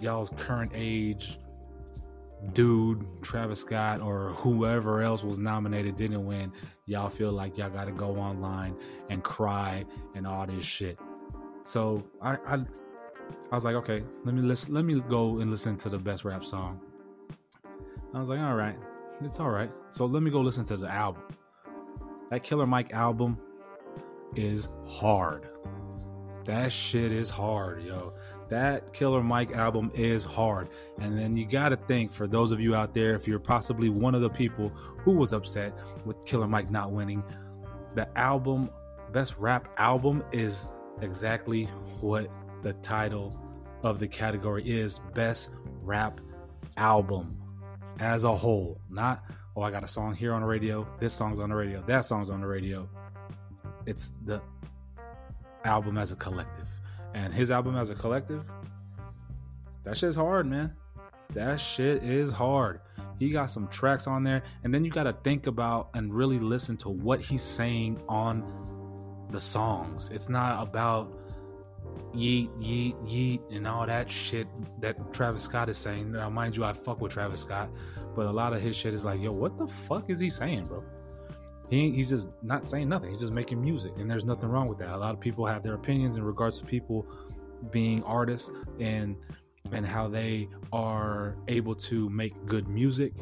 y'all's 0.01 0.29
current 0.31 0.71
age 0.75 1.39
dude 2.53 3.05
Travis 3.21 3.61
Scott 3.61 4.01
or 4.01 4.31
whoever 4.33 5.01
else 5.01 5.23
was 5.23 5.39
nominated 5.39 5.95
didn't 5.95 6.25
win 6.25 6.51
y'all 6.85 7.09
feel 7.09 7.31
like 7.31 7.57
y'all 7.57 7.69
got 7.69 7.85
to 7.85 7.91
go 7.91 8.17
online 8.17 8.75
and 9.09 9.23
cry 9.23 9.85
and 10.15 10.27
all 10.27 10.45
this 10.45 10.65
shit. 10.65 10.99
So 11.63 12.05
I, 12.21 12.37
I 12.45 12.55
I 13.51 13.55
was 13.55 13.63
like 13.63 13.75
okay 13.75 14.03
let 14.23 14.35
me 14.35 14.41
listen 14.41 14.73
let 14.73 14.85
me 14.85 15.01
go 15.09 15.39
and 15.39 15.49
listen 15.49 15.77
to 15.77 15.89
the 15.89 15.97
best 15.97 16.25
rap 16.25 16.43
song 16.43 16.79
I 18.15 18.19
was 18.19 18.29
like 18.29 18.39
all 18.39 18.55
right 18.55 18.77
it's 19.21 19.39
all 19.39 19.49
right 19.49 19.71
so 19.91 20.05
let 20.05 20.23
me 20.23 20.31
go 20.31 20.41
listen 20.41 20.65
to 20.65 20.77
the 20.77 20.89
album 20.89 21.23
that 22.31 22.43
Killer 22.43 22.65
Mike 22.65 22.91
album 22.93 23.37
is 24.35 24.69
hard 24.87 25.47
that 26.45 26.71
shit 26.71 27.11
is 27.11 27.31
hard, 27.31 27.83
yo. 27.83 28.13
That 28.49 28.93
Killer 28.93 29.23
Mike 29.23 29.51
album 29.53 29.91
is 29.95 30.23
hard. 30.23 30.69
And 30.99 31.17
then 31.17 31.35
you 31.35 31.45
got 31.45 31.69
to 31.69 31.75
think 31.75 32.11
for 32.11 32.27
those 32.27 32.51
of 32.51 32.59
you 32.59 32.75
out 32.75 32.93
there, 32.93 33.15
if 33.15 33.27
you're 33.27 33.39
possibly 33.39 33.89
one 33.89 34.13
of 34.13 34.21
the 34.21 34.29
people 34.29 34.69
who 34.69 35.13
was 35.13 35.33
upset 35.33 35.73
with 36.05 36.23
Killer 36.25 36.47
Mike 36.47 36.69
not 36.69 36.91
winning, 36.91 37.23
the 37.95 38.07
album, 38.17 38.69
best 39.11 39.37
rap 39.39 39.73
album, 39.77 40.23
is 40.31 40.69
exactly 41.01 41.63
what 41.99 42.29
the 42.61 42.73
title 42.73 43.35
of 43.81 43.97
the 43.97 44.07
category 44.07 44.63
is 44.63 44.99
best 45.15 45.49
rap 45.81 46.21
album 46.77 47.37
as 47.99 48.23
a 48.23 48.35
whole. 48.35 48.79
Not, 48.89 49.23
oh, 49.55 49.61
I 49.61 49.71
got 49.71 49.83
a 49.83 49.87
song 49.87 50.15
here 50.15 50.33
on 50.33 50.41
the 50.41 50.47
radio, 50.47 50.87
this 50.99 51.13
song's 51.13 51.39
on 51.39 51.49
the 51.49 51.55
radio, 51.55 51.83
that 51.87 52.05
song's 52.05 52.29
on 52.29 52.41
the 52.41 52.47
radio. 52.47 52.87
It's 53.85 54.13
the 54.25 54.41
album 55.63 55.97
as 55.97 56.11
a 56.11 56.15
collective. 56.15 56.67
And 57.13 57.33
his 57.33 57.51
album 57.51 57.75
as 57.75 57.89
a 57.89 57.95
collective, 57.95 58.43
that 59.83 59.97
shit's 59.97 60.15
hard, 60.15 60.47
man. 60.47 60.73
That 61.33 61.59
shit 61.59 62.03
is 62.03 62.31
hard. 62.31 62.81
He 63.19 63.29
got 63.29 63.49
some 63.49 63.67
tracks 63.67 64.07
on 64.07 64.23
there, 64.23 64.43
and 64.63 64.73
then 64.73 64.83
you 64.83 64.91
got 64.91 65.03
to 65.03 65.13
think 65.13 65.47
about 65.47 65.89
and 65.93 66.13
really 66.13 66.39
listen 66.39 66.75
to 66.77 66.89
what 66.89 67.21
he's 67.21 67.43
saying 67.43 68.01
on 68.09 68.43
the 69.31 69.39
songs. 69.39 70.09
It's 70.09 70.27
not 70.27 70.61
about 70.61 71.24
yeet, 72.15 72.49
yeet, 72.59 72.95
yeet, 73.07 73.41
and 73.55 73.67
all 73.67 73.85
that 73.85 74.09
shit 74.09 74.47
that 74.81 75.13
Travis 75.13 75.43
Scott 75.43 75.69
is 75.69 75.77
saying. 75.77 76.11
Now, 76.11 76.29
mind 76.29 76.55
you, 76.57 76.63
I 76.63 76.73
fuck 76.73 77.01
with 77.01 77.11
Travis 77.11 77.41
Scott, 77.41 77.69
but 78.15 78.25
a 78.25 78.31
lot 78.31 78.53
of 78.53 78.61
his 78.61 78.75
shit 78.75 78.93
is 78.93 79.05
like, 79.05 79.21
yo, 79.21 79.31
what 79.31 79.57
the 79.57 79.67
fuck 79.67 80.09
is 80.09 80.19
he 80.19 80.29
saying, 80.29 80.65
bro? 80.65 80.83
He, 81.69 81.91
he's 81.91 82.09
just 82.09 82.29
not 82.43 82.67
saying 82.67 82.89
nothing. 82.89 83.11
He's 83.11 83.21
just 83.21 83.33
making 83.33 83.61
music, 83.61 83.93
and 83.97 84.09
there's 84.09 84.25
nothing 84.25 84.49
wrong 84.49 84.67
with 84.67 84.77
that. 84.79 84.89
A 84.89 84.97
lot 84.97 85.13
of 85.13 85.19
people 85.19 85.45
have 85.45 85.63
their 85.63 85.73
opinions 85.73 86.17
in 86.17 86.23
regards 86.23 86.59
to 86.59 86.65
people 86.65 87.07
being 87.71 88.03
artists 88.03 88.51
and 88.79 89.15
and 89.71 89.85
how 89.85 90.07
they 90.07 90.47
are 90.71 91.35
able 91.47 91.73
to 91.73 92.09
make 92.09 92.33
good 92.45 92.67
music 92.67 93.13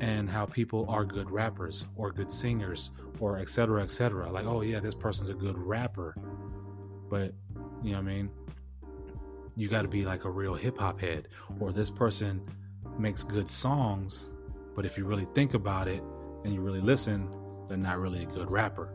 and 0.00 0.30
how 0.30 0.46
people 0.46 0.86
are 0.88 1.04
good 1.04 1.30
rappers 1.30 1.86
or 1.96 2.12
good 2.12 2.30
singers 2.30 2.90
or 3.18 3.38
etc 3.38 3.82
etc 3.82 4.30
like 4.30 4.46
oh 4.46 4.62
yeah 4.62 4.78
this 4.80 4.94
person's 4.94 5.28
a 5.28 5.34
good 5.34 5.58
rapper 5.58 6.14
but 7.08 7.34
you 7.82 7.92
know 7.92 7.98
what 7.98 8.10
i 8.10 8.14
mean? 8.14 8.30
You 9.56 9.68
got 9.68 9.82
to 9.82 9.88
be 9.88 10.04
like 10.04 10.24
a 10.24 10.30
real 10.30 10.54
hip-hop 10.54 11.00
head 11.00 11.28
or 11.58 11.72
this 11.72 11.90
person 11.90 12.42
makes 12.98 13.24
good 13.24 13.48
songs 13.48 14.30
but 14.74 14.86
if 14.86 14.96
you 14.96 15.04
really 15.04 15.26
think 15.34 15.54
about 15.54 15.88
it 15.88 16.02
and 16.44 16.54
you 16.54 16.60
really 16.60 16.80
listen 16.80 17.28
they're 17.70 17.78
not 17.78 18.00
really 18.00 18.24
a 18.24 18.26
good 18.26 18.50
rapper. 18.50 18.92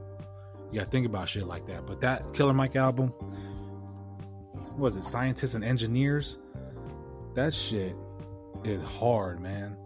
You 0.70 0.80
got 0.80 0.86
to 0.86 0.92
think 0.92 1.06
about 1.06 1.30
shit 1.30 1.48
like 1.48 1.66
that. 1.68 1.88
But 1.88 2.02
that 2.02 2.34
killer 2.34 2.54
mike 2.54 2.76
album 2.76 3.14
was 4.78 4.98
it 4.98 5.06
scientists 5.06 5.56
and 5.56 5.64
engineers? 5.64 6.40
That 7.36 7.54
shit 7.54 7.96
is 8.66 8.84
hard 8.84 9.40
man. 9.40 9.78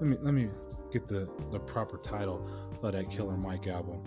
Let 0.00 0.08
me 0.08 0.16
let 0.20 0.34
me 0.34 0.48
get 0.92 1.06
the 1.06 1.28
the 1.52 1.60
proper 1.60 1.96
title 1.96 2.48
of 2.82 2.92
that 2.92 3.08
killer 3.10 3.36
mike 3.36 3.68
album. 3.68 4.02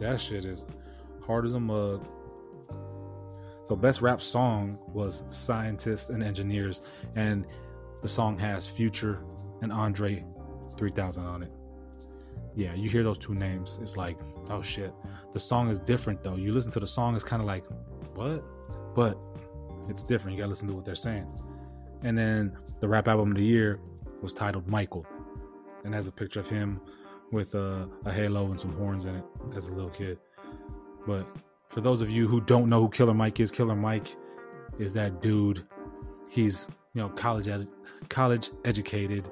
That 0.00 0.20
shit 0.20 0.44
is 0.44 0.66
hard 1.24 1.46
as 1.46 1.54
a 1.54 1.60
mug 1.60 2.06
so 3.64 3.74
best 3.74 4.02
rap 4.02 4.20
song 4.20 4.78
was 4.92 5.24
scientists 5.30 6.10
and 6.10 6.22
engineers 6.22 6.82
and 7.16 7.46
the 8.02 8.08
song 8.08 8.38
has 8.38 8.66
future 8.66 9.20
and 9.62 9.72
andre 9.72 10.24
3000 10.76 11.24
on 11.24 11.42
it. 11.42 11.52
Yeah 12.54 12.74
you 12.74 12.90
hear 12.90 13.02
those 13.02 13.18
two 13.18 13.34
names 13.34 13.78
it's 13.82 13.96
like 13.96 14.18
oh 14.50 14.62
shit. 14.62 14.92
The 15.32 15.40
song 15.40 15.70
is 15.70 15.78
different 15.78 16.22
though. 16.22 16.36
You 16.36 16.52
listen 16.52 16.70
to 16.72 16.80
the 16.80 16.86
song 16.86 17.14
it's 17.14 17.24
kind 17.24 17.40
of 17.40 17.46
like 17.46 17.64
what? 18.14 18.44
But 18.94 19.18
it's 19.88 20.02
different 20.02 20.36
you 20.36 20.42
gotta 20.42 20.50
listen 20.50 20.68
to 20.68 20.74
what 20.74 20.84
they're 20.84 20.94
saying. 20.94 21.26
And 22.02 22.16
then 22.16 22.56
the 22.80 22.88
rap 22.88 23.08
album 23.08 23.30
of 23.30 23.38
the 23.38 23.44
year 23.44 23.80
was 24.20 24.32
titled 24.32 24.68
michael 24.68 25.06
and 25.84 25.94
has 25.94 26.06
a 26.06 26.12
picture 26.12 26.40
of 26.40 26.48
him 26.48 26.80
with 27.32 27.54
a, 27.54 27.88
a 28.04 28.12
halo 28.12 28.46
and 28.46 28.60
some 28.60 28.72
horns 28.76 29.06
in 29.06 29.16
it 29.16 29.24
as 29.56 29.68
a 29.68 29.72
little 29.72 29.90
kid. 29.90 30.18
But 31.06 31.26
for 31.68 31.80
those 31.80 32.02
of 32.02 32.10
you 32.10 32.28
who 32.28 32.40
don't 32.40 32.68
know 32.68 32.80
who 32.80 32.88
killer 32.88 33.14
mike 33.14 33.40
is 33.40 33.50
killer 33.50 33.74
mike 33.74 34.16
is 34.78 34.92
that 34.94 35.20
dude. 35.20 35.66
He's 36.28 36.68
you 36.94 37.02
know 37.02 37.08
college 37.10 37.48
ed- 37.48 37.68
college 38.08 38.50
educated 38.64 39.28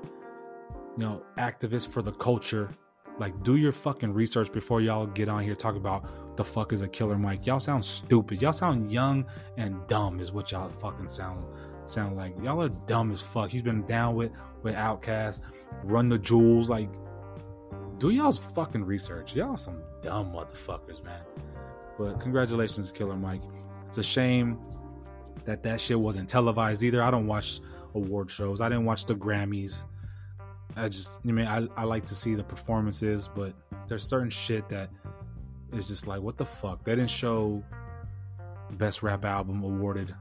you 0.96 1.04
know 1.04 1.22
activist 1.38 1.88
for 1.88 2.02
the 2.02 2.12
culture. 2.12 2.70
Like 3.18 3.42
do 3.42 3.56
your 3.56 3.72
fucking 3.72 4.12
research 4.12 4.52
before 4.52 4.80
y'all 4.80 5.06
get 5.06 5.28
on 5.28 5.42
here 5.42 5.54
talk 5.54 5.76
about 5.76 6.36
the 6.36 6.44
fuck 6.44 6.72
is 6.72 6.82
a 6.82 6.88
killer 6.88 7.18
mike. 7.18 7.46
Y'all 7.46 7.60
sound 7.60 7.84
stupid. 7.84 8.40
Y'all 8.40 8.52
sound 8.52 8.90
young 8.90 9.26
and 9.58 9.86
dumb 9.86 10.20
is 10.20 10.32
what 10.32 10.50
y'all 10.50 10.68
fucking 10.68 11.08
sound 11.08 11.44
sound 11.86 12.16
like. 12.16 12.34
Y'all 12.42 12.62
are 12.62 12.68
dumb 12.68 13.10
as 13.10 13.20
fuck. 13.20 13.50
He's 13.50 13.62
been 13.62 13.84
down 13.84 14.14
with 14.14 14.32
with 14.62 14.74
OutKast 14.74 15.40
run 15.84 16.08
the 16.08 16.18
jewels. 16.18 16.70
Like 16.70 16.88
do 17.98 18.10
y'all's 18.10 18.38
fucking 18.38 18.84
research. 18.84 19.34
Y'all 19.34 19.56
some 19.56 19.82
dumb 20.00 20.32
motherfuckers, 20.32 21.04
man. 21.04 21.22
But 21.98 22.20
congratulations, 22.20 22.90
Killer 22.90 23.16
Mike. 23.16 23.42
It's 23.86 23.98
a 23.98 24.02
shame 24.02 24.58
that 25.44 25.62
that 25.62 25.80
shit 25.80 25.98
wasn't 25.98 26.28
televised 26.28 26.82
either. 26.82 27.02
I 27.02 27.10
don't 27.10 27.26
watch 27.26 27.60
award 27.94 28.30
shows. 28.30 28.60
I 28.60 28.68
didn't 28.68 28.84
watch 28.84 29.04
the 29.06 29.14
Grammys. 29.14 29.84
I 30.76 30.88
just, 30.88 31.20
I 31.26 31.30
mean, 31.30 31.46
I, 31.46 31.66
I 31.76 31.84
like 31.84 32.06
to 32.06 32.14
see 32.14 32.34
the 32.34 32.44
performances, 32.44 33.28
but 33.28 33.52
there's 33.86 34.04
certain 34.04 34.30
shit 34.30 34.68
that 34.70 34.90
is 35.72 35.88
just 35.88 36.06
like, 36.06 36.22
what 36.22 36.38
the 36.38 36.46
fuck? 36.46 36.84
They 36.84 36.94
didn't 36.94 37.10
show 37.10 37.62
best 38.72 39.02
rap 39.02 39.24
album 39.24 39.62
awarded, 39.62 40.14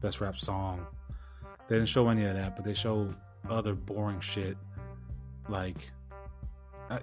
best 0.00 0.20
rap 0.20 0.36
song. 0.36 0.84
They 1.68 1.76
didn't 1.76 1.88
show 1.88 2.08
any 2.08 2.24
of 2.24 2.34
that, 2.34 2.56
but 2.56 2.64
they 2.64 2.74
show 2.74 3.14
other 3.48 3.74
boring 3.74 4.20
shit 4.20 4.56
like 5.48 5.90
I, 6.90 7.00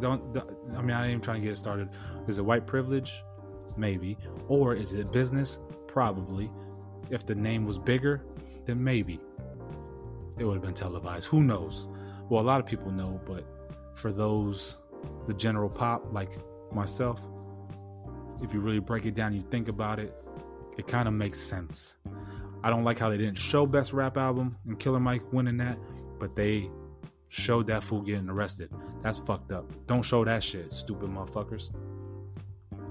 don't, 0.00 0.32
don't 0.32 0.50
I 0.76 0.82
mean 0.82 0.90
I 0.90 1.02
ain't 1.02 1.10
even 1.10 1.20
trying 1.20 1.40
to 1.40 1.46
get 1.48 1.56
started. 1.56 1.88
Is 2.26 2.38
it 2.38 2.44
white 2.44 2.66
privilege? 2.66 3.22
Maybe. 3.76 4.18
Or 4.48 4.74
is 4.74 4.92
it 4.92 5.12
business? 5.12 5.58
Probably. 5.86 6.50
If 7.10 7.26
the 7.26 7.34
name 7.34 7.64
was 7.64 7.78
bigger, 7.78 8.24
then 8.64 8.82
maybe 8.82 9.20
it 10.38 10.44
would 10.44 10.54
have 10.54 10.62
been 10.62 10.74
televised. 10.74 11.28
Who 11.28 11.42
knows? 11.42 11.88
Well, 12.28 12.42
a 12.42 12.46
lot 12.46 12.60
of 12.60 12.66
people 12.66 12.90
know, 12.90 13.20
but 13.26 13.44
for 13.94 14.12
those, 14.12 14.76
the 15.26 15.34
general 15.34 15.68
pop, 15.68 16.12
like 16.12 16.32
myself, 16.72 17.20
if 18.42 18.54
you 18.54 18.60
really 18.60 18.78
break 18.78 19.04
it 19.06 19.14
down, 19.14 19.34
you 19.34 19.42
think 19.50 19.68
about 19.68 19.98
it, 19.98 20.14
it 20.78 20.86
kind 20.86 21.06
of 21.06 21.14
makes 21.14 21.40
sense. 21.40 21.96
I 22.64 22.70
don't 22.70 22.84
like 22.84 22.98
how 22.98 23.10
they 23.10 23.18
didn't 23.18 23.38
show 23.38 23.66
Best 23.66 23.92
Rap 23.92 24.16
Album 24.16 24.56
and 24.66 24.78
Killer 24.78 25.00
Mike 25.00 25.32
winning 25.32 25.58
that, 25.58 25.78
but 26.18 26.36
they 26.36 26.70
showed 27.28 27.66
that 27.66 27.82
fool 27.82 28.02
getting 28.02 28.28
arrested. 28.28 28.70
That's 29.02 29.18
fucked 29.18 29.52
up. 29.52 29.70
Don't 29.86 30.02
show 30.02 30.24
that 30.24 30.42
shit, 30.42 30.72
stupid 30.72 31.10
motherfuckers. 31.10 31.70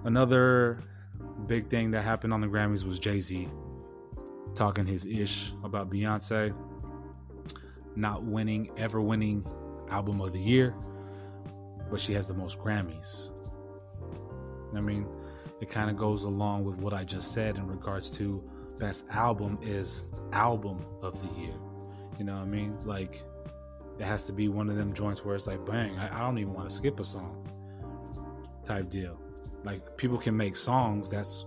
Another 0.04 0.80
big 1.47 1.69
thing 1.69 1.91
that 1.91 2.04
happened 2.04 2.34
on 2.34 2.41
the 2.41 2.47
Grammys 2.47 2.86
was 2.86 3.00
Jay 3.00 3.19
Z 3.19 3.47
talking 4.54 4.86
his 4.86 5.06
ish 5.06 5.54
about 5.63 5.89
Beyonce 5.89 6.54
not 7.95 8.24
winning, 8.24 8.71
ever 8.78 9.02
winning 9.02 9.45
album 9.89 10.21
of 10.21 10.34
the 10.34 10.39
year, 10.39 10.74
but 11.89 12.00
she 12.00 12.13
has 12.13 12.28
the 12.28 12.34
most 12.34 12.60
Grammys. 12.60 13.32
I 14.76 14.80
mean, 14.80 15.06
it 15.60 15.69
kind 15.69 15.89
of 15.89 15.97
goes 15.97 16.24
along 16.24 16.63
with 16.63 16.78
what 16.78 16.93
I 16.93 17.04
just 17.04 17.34
said 17.34 17.58
in 17.58 17.67
regards 17.67 18.10
to 18.12 18.43
best 18.78 19.08
album 19.10 19.60
is 19.62 20.08
album 20.32 20.86
of 21.02 21.21
the 21.21 21.39
year. 21.39 21.54
You 22.17 22.26
know 22.26 22.36
what 22.36 22.43
I 22.43 22.45
mean? 22.45 22.78
Like, 22.86 23.24
it 23.99 24.06
has 24.06 24.25
to 24.27 24.34
be 24.34 24.47
one 24.47 24.69
of 24.69 24.75
them 24.75 24.93
joints 24.93 25.23
where 25.23 25.36
it's 25.36 25.47
like, 25.47 25.65
bang, 25.65 25.97
I, 25.97 26.17
I 26.17 26.19
don't 26.19 26.38
even 26.38 26.54
want 26.54 26.69
to 26.69 26.75
skip 26.75 26.99
a 26.99 27.04
song 27.04 27.47
type 28.63 28.89
deal. 28.89 29.19
Like, 29.63 29.97
people 29.97 30.17
can 30.17 30.36
make 30.36 30.56
songs, 30.56 31.10
that's 31.10 31.45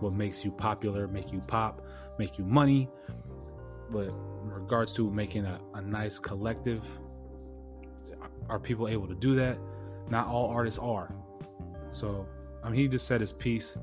what 0.00 0.12
makes 0.12 0.44
you 0.44 0.50
popular, 0.50 1.08
make 1.08 1.32
you 1.32 1.40
pop, 1.40 1.86
make 2.18 2.38
you 2.38 2.44
money. 2.44 2.88
But 3.90 4.08
in 4.08 4.50
regards 4.50 4.94
to 4.96 5.10
making 5.10 5.46
a, 5.46 5.60
a 5.74 5.80
nice 5.80 6.18
collective, 6.18 6.84
are 8.48 8.58
people 8.58 8.88
able 8.88 9.08
to 9.08 9.14
do 9.14 9.34
that? 9.36 9.58
Not 10.08 10.28
all 10.28 10.48
artists 10.48 10.78
are. 10.78 11.14
So, 11.90 12.26
I 12.62 12.68
mean, 12.68 12.80
he 12.80 12.88
just 12.88 13.06
said 13.06 13.20
his 13.20 13.32
piece, 13.32 13.78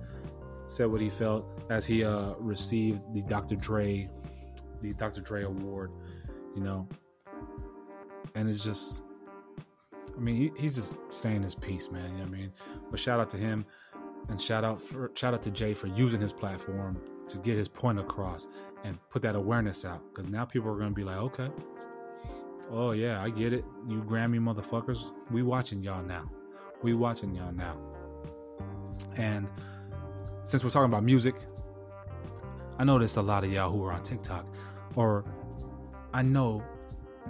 said 0.67 0.87
what 0.87 1.01
he 1.01 1.09
felt 1.09 1.45
as 1.69 1.85
he 1.85 2.03
uh, 2.03 2.33
received 2.39 3.01
the 3.13 3.21
Dr. 3.23 3.55
Dre, 3.55 4.09
the 4.81 4.93
Dr. 4.93 5.21
Dre 5.21 5.43
Award, 5.43 5.91
you 6.55 6.61
know. 6.61 6.87
And 8.35 8.49
it's 8.49 8.63
just, 8.63 9.01
I 10.15 10.19
mean, 10.19 10.35
he, 10.35 10.51
he's 10.57 10.75
just 10.75 10.95
saying 11.09 11.43
his 11.43 11.55
piece, 11.55 11.91
man. 11.91 12.11
You 12.11 12.17
know 12.19 12.23
I 12.23 12.27
mean, 12.27 12.53
but 12.89 12.99
shout 12.99 13.19
out 13.19 13.29
to 13.31 13.37
him, 13.37 13.65
and 14.29 14.41
shout 14.41 14.63
out 14.63 14.81
for 14.81 15.11
shout 15.15 15.33
out 15.33 15.43
to 15.43 15.51
Jay 15.51 15.73
for 15.73 15.87
using 15.87 16.21
his 16.21 16.33
platform 16.33 16.99
to 17.27 17.37
get 17.37 17.57
his 17.57 17.67
point 17.67 17.99
across 17.99 18.47
and 18.83 18.97
put 19.09 19.21
that 19.21 19.35
awareness 19.35 19.85
out. 19.85 20.01
Because 20.09 20.29
now 20.31 20.45
people 20.45 20.69
are 20.69 20.77
going 20.77 20.89
to 20.89 20.95
be 20.95 21.03
like, 21.03 21.17
okay, 21.17 21.49
oh 22.71 22.91
yeah, 22.91 23.21
I 23.21 23.29
get 23.29 23.53
it. 23.53 23.65
You 23.87 24.01
Grammy 24.01 24.39
motherfuckers, 24.39 25.11
we 25.31 25.43
watching 25.43 25.83
y'all 25.83 26.03
now. 26.03 26.29
We 26.81 26.93
watching 26.93 27.33
y'all 27.35 27.53
now. 27.53 27.77
And 29.15 29.49
since 30.43 30.63
we're 30.63 30.69
talking 30.69 30.91
about 30.91 31.03
music, 31.03 31.35
I 32.77 32.83
noticed 32.83 33.17
a 33.17 33.21
lot 33.21 33.43
of 33.43 33.51
y'all 33.51 33.71
who 33.71 33.83
are 33.85 33.91
on 33.91 34.03
TikTok, 34.03 34.45
or 34.95 35.23
I 36.13 36.21
know 36.21 36.63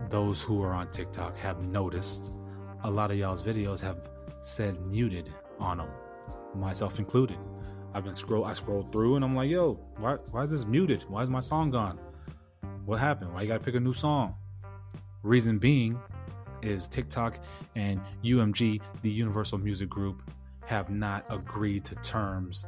those 0.10 0.42
who 0.42 0.62
are 0.64 0.74
on 0.74 0.90
TikTok 0.90 1.36
have 1.38 1.62
noticed 1.62 2.32
a 2.84 2.90
lot 2.90 3.12
of 3.12 3.18
y'all's 3.18 3.44
videos 3.44 3.82
have 3.82 4.10
said 4.42 4.88
muted 4.88 5.32
on 5.60 5.78
them, 5.78 5.90
myself 6.56 7.00
included. 7.00 7.38
I've 7.94 8.04
been 8.04 8.14
scroll 8.14 8.46
I 8.46 8.54
scrolled 8.54 8.92
through 8.92 9.16
and 9.16 9.24
I'm 9.24 9.36
like, 9.36 9.50
yo, 9.50 9.80
why 9.98 10.18
why 10.32 10.42
is 10.42 10.52
this 10.52 10.66
muted? 10.66 11.04
Why 11.08 11.24
is 11.24 11.30
my 11.30 11.40
song 11.40 11.70
gone? 11.70 12.00
What 12.86 13.00
happened? 13.00 13.34
Why 13.34 13.44
you 13.44 13.48
gotta 13.48 13.64
pick 13.64 13.76
a 13.76 13.80
new 13.80 13.94
song? 13.94 14.36
Reason 15.22 15.60
being 15.60 16.00
is 16.62 16.88
TikTok 16.88 17.40
and 17.76 18.02
UMG, 18.24 18.82
the 19.02 19.10
Universal 19.10 19.60
Music 19.60 19.90
Group, 19.90 20.24
have 20.66 20.90
not 20.90 21.26
agreed 21.30 21.84
to 21.86 21.96
terms 21.96 22.66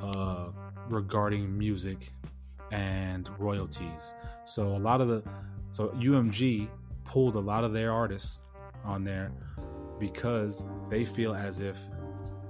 uh, 0.00 0.48
regarding 0.88 1.56
music 1.56 2.12
and 2.70 3.28
royalties. 3.38 4.14
So 4.44 4.76
a 4.76 4.78
lot 4.78 5.00
of 5.00 5.08
the 5.08 5.22
so 5.68 5.88
UMG 5.88 6.68
pulled 7.04 7.36
a 7.36 7.40
lot 7.40 7.64
of 7.64 7.72
their 7.72 7.92
artists 7.92 8.40
on 8.84 9.04
there 9.04 9.32
because 9.98 10.64
they 10.88 11.04
feel 11.04 11.34
as 11.34 11.60
if 11.60 11.78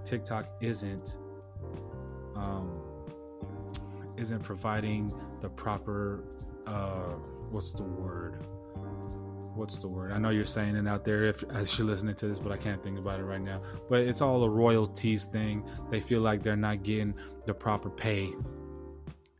TikTok 0.04 0.48
isn't 0.60 1.18
um, 2.36 2.82
isn't 4.16 4.42
providing 4.42 5.12
the 5.40 5.48
proper 5.48 6.24
uh, 6.66 7.14
what's 7.50 7.72
the 7.72 7.82
word? 7.82 8.44
What's 9.54 9.78
the 9.78 9.88
word? 9.88 10.12
I 10.12 10.18
know 10.18 10.30
you're 10.30 10.44
saying 10.44 10.76
it 10.76 10.86
out 10.86 11.04
there 11.04 11.24
if 11.24 11.42
as 11.50 11.78
you're 11.78 11.86
listening 11.86 12.14
to 12.16 12.28
this 12.28 12.38
but 12.38 12.52
i 12.52 12.58
can't 12.58 12.82
think 12.82 12.98
about 12.98 13.20
it 13.20 13.24
right 13.24 13.40
now. 13.40 13.62
But 13.88 14.00
it's 14.00 14.20
all 14.20 14.42
a 14.44 14.50
royalties 14.50 15.26
thing. 15.26 15.64
They 15.90 16.00
feel 16.00 16.20
like 16.20 16.42
they're 16.42 16.56
not 16.56 16.82
getting 16.82 17.14
the 17.46 17.54
proper 17.54 17.88
pay. 17.88 18.32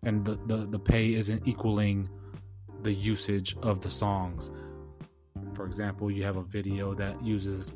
And 0.05 0.25
the, 0.25 0.39
the, 0.47 0.67
the 0.67 0.79
pay 0.79 1.15
isn't 1.15 1.47
equaling 1.49 2.09
the 2.87 2.95
usage 2.95 3.57
of 3.63 3.81
the 3.81 3.91
songs 3.91 4.51
for 5.55 5.67
example 5.67 6.11
you 6.11 6.23
have 6.23 6.37
a 6.37 6.43
video 6.43 6.95
that 6.95 7.23
uses 7.23 7.73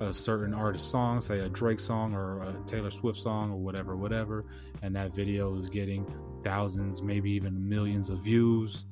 a 0.00 0.12
certain 0.12 0.54
artist 0.54 0.90
song, 0.90 1.20
say 1.20 1.40
a 1.40 1.48
Drake 1.48 1.78
song 1.78 2.14
or 2.14 2.42
a 2.42 2.56
Taylor 2.66 2.90
Swift 2.90 3.18
song 3.18 3.52
or 3.52 3.56
whatever, 3.56 3.96
whatever, 3.96 4.46
and 4.82 4.96
that 4.96 5.14
video 5.14 5.54
is 5.54 5.68
getting 5.68 6.06
thousands, 6.42 7.02
maybe 7.02 7.30
even 7.30 7.68
millions 7.68 8.08
of 8.08 8.18
views, 8.18 8.86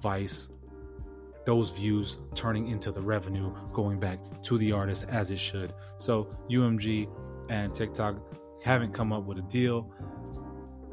Vice, 0.00 0.50
those 1.44 1.70
views 1.70 2.18
turning 2.34 2.68
into 2.68 2.90
the 2.90 3.02
revenue 3.02 3.54
going 3.72 4.00
back 4.00 4.18
to 4.42 4.56
the 4.56 4.72
artist 4.72 5.06
as 5.10 5.30
it 5.30 5.38
should. 5.38 5.74
So 5.98 6.24
UMG 6.50 7.06
and 7.50 7.74
TikTok 7.74 8.16
haven't 8.62 8.94
come 8.94 9.12
up 9.12 9.24
with 9.24 9.38
a 9.38 9.42
deal 9.42 9.92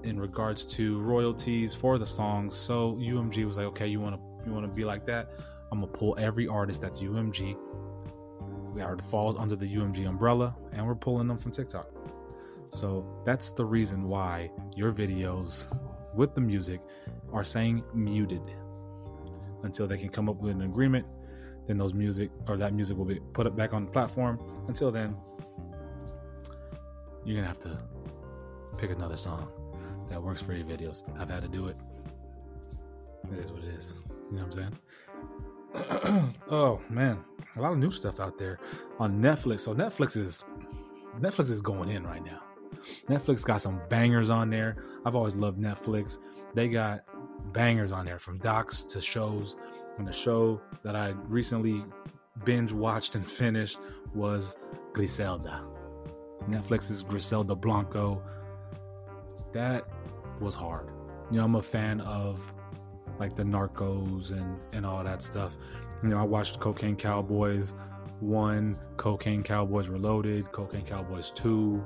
in 0.03 0.19
regards 0.19 0.65
to 0.65 0.99
royalties 0.99 1.73
for 1.73 1.97
the 1.97 2.05
songs. 2.05 2.55
So 2.55 2.95
UMG 2.95 3.45
was 3.45 3.57
like, 3.57 3.67
okay, 3.67 3.87
you 3.87 3.99
want 3.99 4.15
to 4.15 4.21
you 4.45 4.53
want 4.53 4.65
to 4.65 4.71
be 4.71 4.85
like 4.85 5.05
that? 5.05 5.31
I'm 5.71 5.79
gonna 5.79 5.91
pull 5.91 6.15
every 6.19 6.47
artist 6.47 6.81
that's 6.81 7.01
UMG 7.01 7.57
that 8.75 9.01
falls 9.01 9.35
under 9.37 9.55
the 9.55 9.65
UMG 9.65 10.07
umbrella, 10.07 10.55
and 10.73 10.85
we're 10.85 10.95
pulling 10.95 11.27
them 11.27 11.37
from 11.37 11.51
TikTok. 11.51 11.87
So 12.71 13.05
that's 13.25 13.51
the 13.51 13.65
reason 13.65 14.01
why 14.07 14.49
your 14.75 14.91
videos 14.91 15.67
with 16.15 16.33
the 16.33 16.41
music 16.41 16.81
are 17.31 17.43
saying 17.43 17.83
muted 17.93 18.41
until 19.63 19.87
they 19.87 19.97
can 19.97 20.09
come 20.09 20.29
up 20.29 20.37
with 20.37 20.53
an 20.53 20.61
agreement. 20.61 21.05
Then 21.67 21.77
those 21.77 21.93
music 21.93 22.31
or 22.47 22.57
that 22.57 22.73
music 22.73 22.97
will 22.97 23.05
be 23.05 23.19
put 23.33 23.45
up 23.45 23.55
back 23.55 23.73
on 23.73 23.85
the 23.85 23.91
platform. 23.91 24.39
Until 24.67 24.91
then, 24.91 25.15
you're 27.23 27.35
gonna 27.35 27.47
have 27.47 27.59
to 27.59 27.77
pick 28.77 28.89
another 28.89 29.17
song 29.17 29.51
that 30.11 30.21
works 30.21 30.41
for 30.41 30.53
your 30.53 30.65
videos. 30.65 31.03
I've 31.19 31.29
had 31.29 31.41
to 31.41 31.47
do 31.47 31.67
it. 31.67 31.77
It 33.31 33.39
is 33.39 33.51
what 33.51 33.63
it 33.63 33.69
is. 33.69 33.95
You 34.29 34.37
know 34.37 34.45
what 34.45 34.57
I'm 34.57 34.73
saying? 36.11 36.33
oh 36.51 36.81
man, 36.89 37.23
a 37.55 37.61
lot 37.61 37.71
of 37.71 37.77
new 37.77 37.91
stuff 37.91 38.19
out 38.19 38.37
there 38.37 38.59
on 38.99 39.21
Netflix. 39.21 39.61
So 39.61 39.73
Netflix 39.73 40.17
is 40.17 40.43
Netflix 41.19 41.49
is 41.49 41.61
going 41.61 41.89
in 41.89 42.05
right 42.05 42.23
now. 42.23 42.41
Netflix 43.07 43.45
got 43.45 43.61
some 43.61 43.81
bangers 43.89 44.29
on 44.29 44.49
there. 44.49 44.83
I've 45.05 45.15
always 45.15 45.35
loved 45.35 45.59
Netflix. 45.59 46.19
They 46.53 46.67
got 46.67 47.01
bangers 47.53 47.91
on 47.91 48.05
there 48.05 48.19
from 48.19 48.37
docs 48.39 48.83
to 48.85 49.01
shows. 49.01 49.55
And 49.97 50.07
the 50.07 50.13
show 50.13 50.61
that 50.83 50.95
I 50.95 51.09
recently 51.27 51.83
binge 52.43 52.71
watched 52.71 53.15
and 53.15 53.25
finished 53.25 53.77
was 54.13 54.57
Griselda. 54.93 55.63
Netflix's 56.49 57.03
Griselda 57.03 57.55
Blanco. 57.55 58.21
That 59.53 59.87
was 60.39 60.55
hard. 60.55 60.87
You 61.29 61.37
know, 61.37 61.45
I'm 61.45 61.55
a 61.55 61.61
fan 61.61 62.01
of 62.01 62.53
like 63.19 63.35
the 63.35 63.43
Narcos 63.43 64.31
and 64.31 64.59
and 64.73 64.85
all 64.85 65.03
that 65.03 65.21
stuff. 65.21 65.57
You 66.03 66.09
know, 66.09 66.19
I 66.19 66.23
watched 66.23 66.59
Cocaine 66.59 66.95
Cowboys 66.95 67.75
one, 68.19 68.77
Cocaine 68.97 69.43
Cowboys 69.43 69.89
Reloaded, 69.89 70.51
Cocaine 70.51 70.85
Cowboys 70.85 71.31
two. 71.31 71.83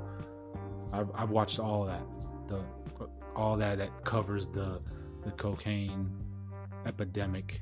I've, 0.94 1.10
I've 1.16 1.32
watched 1.32 1.60
all 1.60 1.86
that, 1.86 2.04
the 2.48 2.62
all 3.36 3.58
that 3.58 3.78
that 3.80 4.04
covers 4.04 4.48
the 4.48 4.80
the 5.24 5.32
cocaine 5.32 6.10
epidemic 6.86 7.62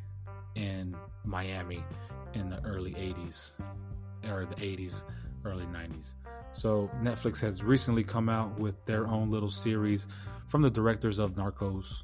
in 0.55 0.95
Miami 1.23 1.83
in 2.33 2.49
the 2.49 2.63
early 2.65 2.93
80s 2.93 3.53
or 4.29 4.45
the 4.45 4.55
80s, 4.55 5.03
early 5.45 5.65
90s. 5.65 6.15
So 6.53 6.89
Netflix 7.01 7.41
has 7.41 7.63
recently 7.63 8.03
come 8.03 8.29
out 8.29 8.59
with 8.59 8.75
their 8.85 9.07
own 9.07 9.29
little 9.29 9.49
series 9.49 10.07
from 10.47 10.61
the 10.61 10.69
directors 10.69 11.17
of 11.17 11.33
Narcos, 11.33 12.03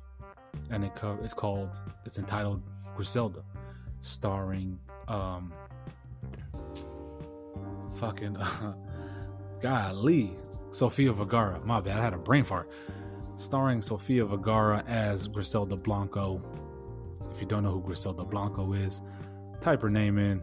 and 0.72 0.84
it 0.84 0.96
co- 0.96 1.20
it's 1.24 1.36
called 1.36 1.82
it's 2.06 2.18
entitled 2.18 2.64
Griselda, 2.96 3.44
starring 4.00 4.80
um 5.08 5.54
fucking 7.96 8.38
uh, 8.38 8.74
golly 9.62 10.36
Sofia 10.72 11.14
Vergara. 11.14 11.62
My 11.64 11.80
bad, 11.80 12.00
I 12.00 12.04
had 12.04 12.14
a 12.14 12.18
brain 12.18 12.44
fart. 12.44 12.70
Starring 13.36 13.82
Sofia 13.82 14.26
Vergara 14.26 14.84
as 14.88 15.28
Griselda 15.28 15.76
Blanco. 15.76 16.42
If 17.32 17.40
you 17.40 17.48
don't 17.48 17.64
know 17.64 17.72
who 17.72 17.82
Griselda 17.82 18.26
Blanco 18.26 18.74
is, 18.74 19.02
type 19.62 19.82
her 19.84 19.90
name 19.90 20.18
in 20.18 20.42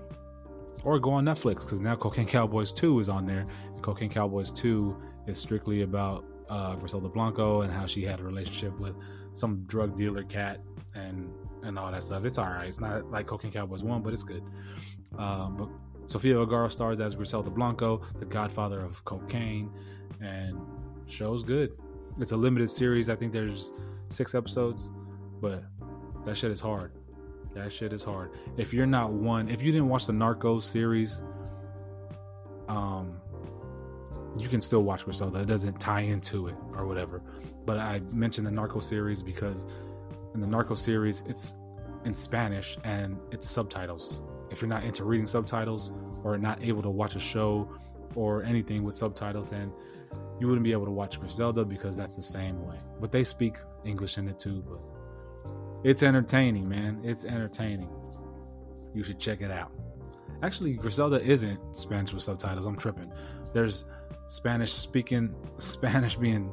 or 0.86 1.00
go 1.00 1.10
on 1.10 1.24
Netflix 1.24 1.62
because 1.62 1.80
now 1.80 1.96
Cocaine 1.96 2.28
Cowboys 2.28 2.72
2 2.72 3.00
is 3.00 3.08
on 3.08 3.26
there. 3.26 3.44
And 3.76 3.82
Cocaine 3.82 4.10
Cowboys 4.10 4.50
2 4.50 4.96
is 5.26 5.38
strictly 5.38 5.82
about 5.82 6.24
uh, 6.48 6.74
Griselda 6.76 7.08
Blanco 7.08 7.60
and 7.60 7.72
how 7.72 7.86
she 7.86 8.02
had 8.02 8.20
a 8.20 8.24
relationship 8.24 8.78
with 8.78 8.96
some 9.32 9.62
drug 9.64 9.96
dealer 9.96 10.22
cat 10.22 10.60
and 10.94 11.30
and 11.62 11.78
all 11.78 11.90
that 11.90 12.02
stuff. 12.02 12.24
It's 12.24 12.38
all 12.38 12.48
right. 12.48 12.68
It's 12.68 12.80
not 12.80 13.10
like 13.10 13.26
Cocaine 13.26 13.50
Cowboys 13.50 13.82
1, 13.82 14.02
but 14.02 14.12
it's 14.12 14.22
good. 14.22 14.42
Um, 15.18 15.56
but 15.56 16.08
Sofia 16.08 16.36
Vergara 16.36 16.70
stars 16.70 17.00
as 17.00 17.14
Griselda 17.14 17.50
Blanco, 17.50 18.02
the 18.20 18.24
godfather 18.24 18.80
of 18.80 19.04
cocaine, 19.04 19.70
and 20.20 20.60
show's 21.06 21.42
good. 21.42 21.72
It's 22.18 22.32
a 22.32 22.36
limited 22.36 22.70
series. 22.70 23.10
I 23.10 23.16
think 23.16 23.32
there's 23.32 23.72
six 24.08 24.34
episodes, 24.34 24.92
but 25.40 25.64
that 26.24 26.36
shit 26.36 26.52
is 26.52 26.60
hard. 26.60 26.92
That 27.54 27.72
shit 27.72 27.92
is 27.92 28.04
hard. 28.04 28.30
If 28.56 28.72
you're 28.72 28.86
not 28.86 29.12
one, 29.12 29.48
if 29.48 29.60
you 29.60 29.72
didn't 29.72 29.88
watch 29.88 30.06
the 30.06 30.12
Narcos 30.12 30.62
series, 30.62 31.20
um, 32.68 33.20
you 34.38 34.48
can 34.48 34.60
still 34.60 34.82
watch 34.82 35.04
Griselda. 35.04 35.40
It 35.40 35.46
doesn't 35.46 35.80
tie 35.80 36.00
into 36.00 36.48
it 36.48 36.56
or 36.74 36.86
whatever. 36.86 37.22
But 37.64 37.78
I 37.78 38.00
mentioned 38.12 38.46
the 38.46 38.50
Narco 38.50 38.80
series 38.80 39.22
because 39.22 39.66
in 40.34 40.40
the 40.40 40.46
Narco 40.46 40.74
series, 40.74 41.22
it's 41.26 41.54
in 42.04 42.14
Spanish 42.14 42.78
and 42.84 43.18
it's 43.32 43.48
subtitles. 43.48 44.22
If 44.50 44.60
you're 44.60 44.68
not 44.68 44.84
into 44.84 45.04
reading 45.04 45.26
subtitles 45.26 45.92
or 46.22 46.38
not 46.38 46.62
able 46.62 46.82
to 46.82 46.90
watch 46.90 47.16
a 47.16 47.20
show 47.20 47.68
or 48.14 48.42
anything 48.44 48.84
with 48.84 48.94
subtitles, 48.94 49.50
then 49.50 49.72
you 50.38 50.46
wouldn't 50.46 50.64
be 50.64 50.72
able 50.72 50.84
to 50.84 50.90
watch 50.90 51.18
Griselda 51.18 51.64
because 51.64 51.96
that's 51.96 52.16
the 52.16 52.22
same 52.22 52.64
way. 52.64 52.76
But 53.00 53.10
they 53.10 53.24
speak 53.24 53.56
English 53.84 54.18
in 54.18 54.28
it 54.28 54.38
too. 54.38 54.62
But 54.68 54.78
it's 55.82 56.02
entertaining, 56.02 56.68
man. 56.68 57.00
It's 57.02 57.24
entertaining. 57.24 57.88
You 58.94 59.02
should 59.02 59.18
check 59.18 59.40
it 59.40 59.50
out. 59.50 59.72
Actually, 60.42 60.74
Griselda 60.74 61.20
isn't 61.20 61.58
Spanish 61.74 62.12
with 62.12 62.22
subtitles. 62.22 62.66
I'm 62.66 62.76
tripping. 62.76 63.12
There's 63.52 63.86
Spanish 64.26 64.72
speaking, 64.72 65.34
Spanish 65.58 66.16
being 66.16 66.52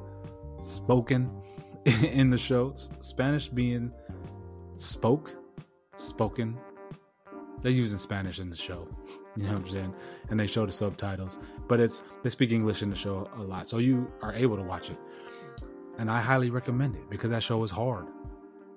spoken 0.59 1.29
in 1.85 2.29
the 2.29 2.37
show, 2.37 2.73
Spanish 2.75 3.47
being 3.47 3.91
spoke, 4.75 5.33
spoken. 5.97 6.57
They're 7.61 7.71
using 7.71 7.97
Spanish 7.97 8.39
in 8.39 8.49
the 8.49 8.55
show. 8.55 8.87
You 9.35 9.45
know 9.45 9.53
what 9.53 9.61
I'm 9.61 9.69
saying? 9.69 9.95
And 10.29 10.39
they 10.39 10.45
show 10.45 10.63
the 10.63 10.71
subtitles, 10.71 11.39
but 11.67 11.79
it's 11.79 12.03
they 12.21 12.29
speak 12.29 12.51
English 12.51 12.83
in 12.83 12.91
the 12.91 12.95
show 12.95 13.27
a 13.35 13.41
lot, 13.41 13.67
so 13.67 13.79
you 13.79 14.13
are 14.21 14.31
able 14.31 14.57
to 14.57 14.61
watch 14.61 14.91
it. 14.91 14.97
And 15.97 16.11
I 16.11 16.21
highly 16.21 16.51
recommend 16.51 16.95
it 16.95 17.09
because 17.09 17.31
that 17.31 17.41
show 17.41 17.63
is 17.63 17.71
hard. 17.71 18.05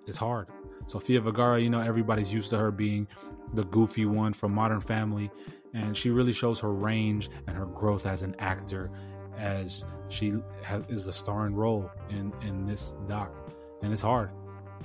It's 0.07 0.17
hard. 0.17 0.49
Sofia 0.87 1.21
Vergara, 1.21 1.61
you 1.61 1.69
know, 1.69 1.81
everybody's 1.81 2.33
used 2.33 2.49
to 2.51 2.57
her 2.57 2.71
being 2.71 3.07
the 3.53 3.65
goofy 3.65 4.07
one 4.07 4.33
from 4.33 4.53
Modern 4.53 4.81
Family, 4.81 5.31
and 5.75 5.97
she 5.97 6.11
really 6.11 6.33
shows 6.33 6.61
her 6.61 6.73
range 6.73 7.31
and 7.47 7.57
her 7.57 7.67
growth 7.67 8.07
as 8.07 8.23
an 8.23 8.35
actor 8.39 8.91
as 9.39 9.85
she 10.09 10.35
has, 10.63 10.83
is 10.89 11.07
a 11.09 11.13
starring 11.13 11.55
role 11.55 11.91
in 12.11 12.33
in 12.43 12.67
this 12.67 12.93
doc, 13.09 13.31
and 13.83 13.93
it's 13.93 14.03
hard. 14.03 14.31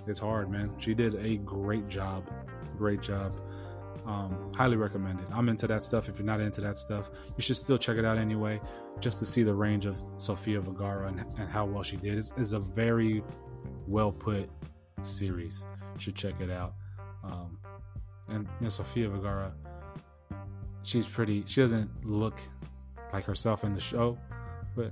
It's 0.08 0.20
hard, 0.20 0.50
man. 0.50 0.74
She 0.80 0.94
did 0.94 1.16
a 1.16 1.38
great 1.38 1.88
job, 1.88 2.30
great 2.78 3.02
job. 3.02 3.40
Um, 4.06 4.52
highly 4.56 4.78
recommended. 4.78 5.26
I'm 5.32 5.48
into 5.48 5.68
that 5.68 5.84
stuff. 5.84 6.10
If 6.10 6.18
you're 6.18 6.26
not 6.26 6.42
into 6.42 6.60
that 6.62 6.80
stuff, 6.80 7.12
you 7.38 7.42
should 7.42 7.56
still 7.56 7.78
check 7.78 7.98
it 7.98 8.06
out 8.06 8.18
anyway, 8.18 8.60
just 9.00 9.20
to 9.20 9.26
see 9.28 9.44
the 9.44 9.54
range 9.54 9.86
of 9.86 10.02
Sofia 10.18 10.60
Vergara 10.60 11.08
and, 11.08 11.20
and 11.38 11.48
how 11.48 11.66
well 11.66 11.84
she 11.84 11.98
did. 11.98 12.18
It's, 12.18 12.32
it's 12.36 12.54
a 12.54 12.60
very 12.60 13.24
well 13.88 14.12
put 14.12 14.50
series. 15.04 15.66
You 15.94 16.00
should 16.00 16.16
check 16.16 16.42
it 16.42 16.50
out. 16.50 16.74
Um, 17.24 17.60
and 18.30 18.48
you 18.60 18.64
know, 18.64 18.70
Sofia 18.70 19.10
Vergara, 19.10 19.54
she's 20.84 21.08
pretty. 21.08 21.44
She 21.48 21.62
doesn't 21.62 21.90
look 22.06 22.40
like 23.14 23.26
herself 23.26 23.64
in 23.64 23.74
the 23.74 23.82
show, 23.82 24.18
but 24.76 24.92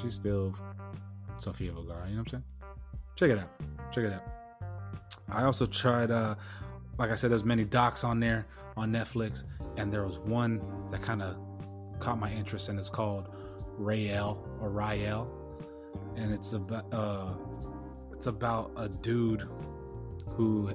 she's 0.00 0.14
still 0.14 0.54
Sofia 1.38 1.72
Vergara. 1.72 2.08
You 2.08 2.16
know 2.16 2.22
what 2.22 2.32
I'm 2.32 2.42
saying? 2.42 2.44
Check 3.16 3.30
it 3.30 3.38
out. 3.38 3.92
Check 3.92 4.04
it 4.04 4.12
out. 4.12 4.22
I 5.28 5.44
also 5.44 5.66
tried. 5.66 6.10
Uh, 6.10 6.34
like 6.98 7.10
I 7.10 7.14
said, 7.14 7.30
there's 7.30 7.44
many 7.44 7.64
docs 7.64 8.04
on 8.04 8.20
there 8.20 8.46
on 8.76 8.92
Netflix, 8.92 9.44
and 9.76 9.92
there 9.92 10.04
was 10.04 10.18
one 10.18 10.60
that 10.90 11.02
kind 11.02 11.22
of 11.22 11.36
caught 11.98 12.18
my 12.18 12.32
interest, 12.32 12.68
and 12.68 12.78
it's 12.78 12.90
called 12.90 13.34
Rael 13.78 14.46
or 14.60 14.70
Rael, 14.70 15.30
and 16.16 16.32
it's 16.32 16.52
about 16.52 16.92
uh, 16.92 17.34
it's 18.12 18.26
about 18.26 18.72
a 18.76 18.88
dude 18.88 19.48
who 20.28 20.70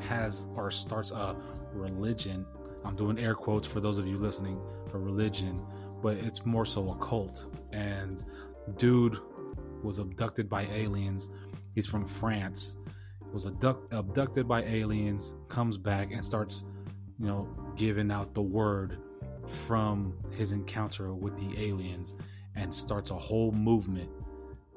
has 0.00 0.48
or 0.56 0.70
starts 0.70 1.10
a 1.10 1.36
religion. 1.72 2.46
I'm 2.84 2.96
doing 2.96 3.18
air 3.18 3.34
quotes 3.34 3.66
for 3.66 3.80
those 3.80 3.98
of 3.98 4.06
you 4.06 4.16
listening, 4.16 4.60
a 4.92 4.98
religion, 4.98 5.64
but 6.02 6.16
it's 6.18 6.44
more 6.44 6.64
so 6.64 6.90
a 6.90 6.96
cult. 6.96 7.46
And 7.72 8.24
dude 8.76 9.18
was 9.82 9.98
abducted 9.98 10.48
by 10.48 10.62
aliens. 10.72 11.30
He's 11.74 11.86
from 11.86 12.04
France. 12.04 12.76
Was 13.32 13.46
abduct, 13.46 13.92
abducted 13.94 14.46
by 14.46 14.62
aliens, 14.64 15.34
comes 15.48 15.78
back 15.78 16.12
and 16.12 16.22
starts, 16.22 16.64
you 17.18 17.26
know, 17.26 17.48
giving 17.76 18.10
out 18.10 18.34
the 18.34 18.42
word 18.42 18.98
from 19.46 20.14
his 20.32 20.52
encounter 20.52 21.14
with 21.14 21.36
the 21.38 21.64
aliens 21.66 22.14
and 22.54 22.72
starts 22.72 23.10
a 23.10 23.14
whole 23.14 23.50
movement 23.52 24.10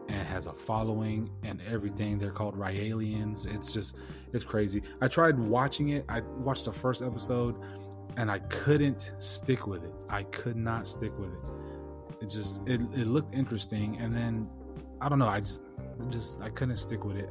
and 0.08 0.28
has 0.28 0.48
a 0.48 0.54
following 0.54 1.30
and 1.44 1.62
everything. 1.70 2.18
They're 2.18 2.32
called 2.32 2.58
Raelians. 2.58 3.54
It's 3.54 3.74
just, 3.74 3.98
it's 4.34 4.44
crazy. 4.44 4.82
I 5.02 5.08
tried 5.08 5.38
watching 5.38 5.90
it. 5.90 6.06
I 6.08 6.22
watched 6.22 6.66
the 6.66 6.72
first 6.72 7.02
episode 7.02 7.56
and 8.18 8.32
I 8.32 8.40
couldn't 8.40 9.14
stick 9.18 9.68
with 9.68 9.84
it. 9.84 9.94
I 10.10 10.24
could 10.24 10.56
not 10.56 10.88
stick 10.88 11.18
with 11.18 11.34
it. 11.34 11.40
It 12.22 12.30
just, 12.30 12.68
it, 12.68 12.82
it 12.94 13.08
looked 13.08 13.36
interesting. 13.36 13.98
And 14.00 14.16
then, 14.16 14.50
I 15.02 15.10
don't 15.10 15.20
know, 15.20 15.28
I 15.28 15.42
just, 15.42 15.64
just, 16.10 16.42
I 16.42 16.50
couldn't 16.50 16.78
stick 16.78 17.04
with 17.04 17.18
it. 17.18 17.30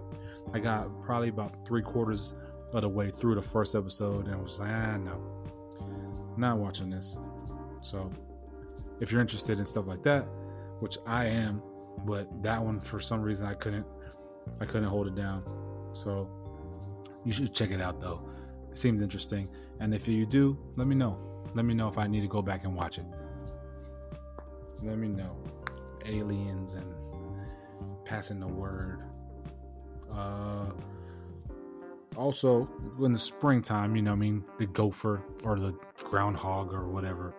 I 0.53 0.59
got 0.59 0.89
probably 1.03 1.29
about 1.29 1.67
three 1.67 1.83
quarters 1.83 2.35
of 2.73 2.83
the 2.83 2.89
way 2.89 3.11
through 3.11 3.35
the 3.37 3.43
first 3.43 3.75
episode 3.75 4.29
and 4.29 4.41
was 4.43 4.61
like, 4.61 4.71
ah, 4.71 4.97
no, 4.97 5.21
not 6.37 6.59
watching 6.59 6.91
this. 6.91 7.17
So, 7.81 8.11
if 9.01 9.11
you're 9.11 9.21
interested 9.21 9.59
in 9.59 9.65
stuff 9.65 9.87
like 9.87 10.03
that, 10.05 10.23
which 10.81 10.99
I 11.07 11.27
am, 11.27 11.63
but 12.05 12.43
that 12.43 12.63
one 12.63 12.81
for 12.81 13.01
some 13.01 13.21
reason 13.23 13.47
I 13.47 13.55
couldn't, 13.55 13.87
I 14.61 14.65
couldn't 14.65 14.89
hold 14.89 15.07
it 15.07 15.15
down. 15.15 15.43
So, 15.95 16.29
you 17.25 17.33
should 17.33 17.55
check 17.55 17.71
it 17.71 17.81
out 17.81 18.01
though. 18.01 18.23
It 18.71 18.79
seems 18.79 19.03
interesting, 19.03 19.49
and 19.81 19.95
if 19.95 20.09
you 20.09 20.27
do, 20.27 20.59
let 20.77 20.87
me 20.87 20.95
know. 20.95 21.19
Let 21.55 21.65
me 21.65 21.75
know 21.75 21.89
if 21.89 21.99
I 21.99 22.07
need 22.07 22.21
to 22.21 22.29
go 22.29 22.43
back 22.43 22.65
and 22.65 22.75
watch 22.75 22.99
it. 22.99 23.05
Let 24.83 24.99
me 24.99 25.09
know. 25.09 25.37
Aliens 26.05 26.75
and 26.75 26.93
passing 28.05 28.41
the 28.41 28.47
word. 28.47 29.03
Uh, 30.13 30.67
also, 32.17 32.69
in 33.01 33.13
the 33.13 33.19
springtime, 33.19 33.97
you 33.97 34.03
know, 34.03 34.13
I 34.13 34.17
mean, 34.17 34.45
the 34.59 34.67
gopher 34.67 35.23
or 35.43 35.59
the 35.59 35.75
groundhog 35.97 36.73
or 36.73 36.89
whatever 36.89 37.35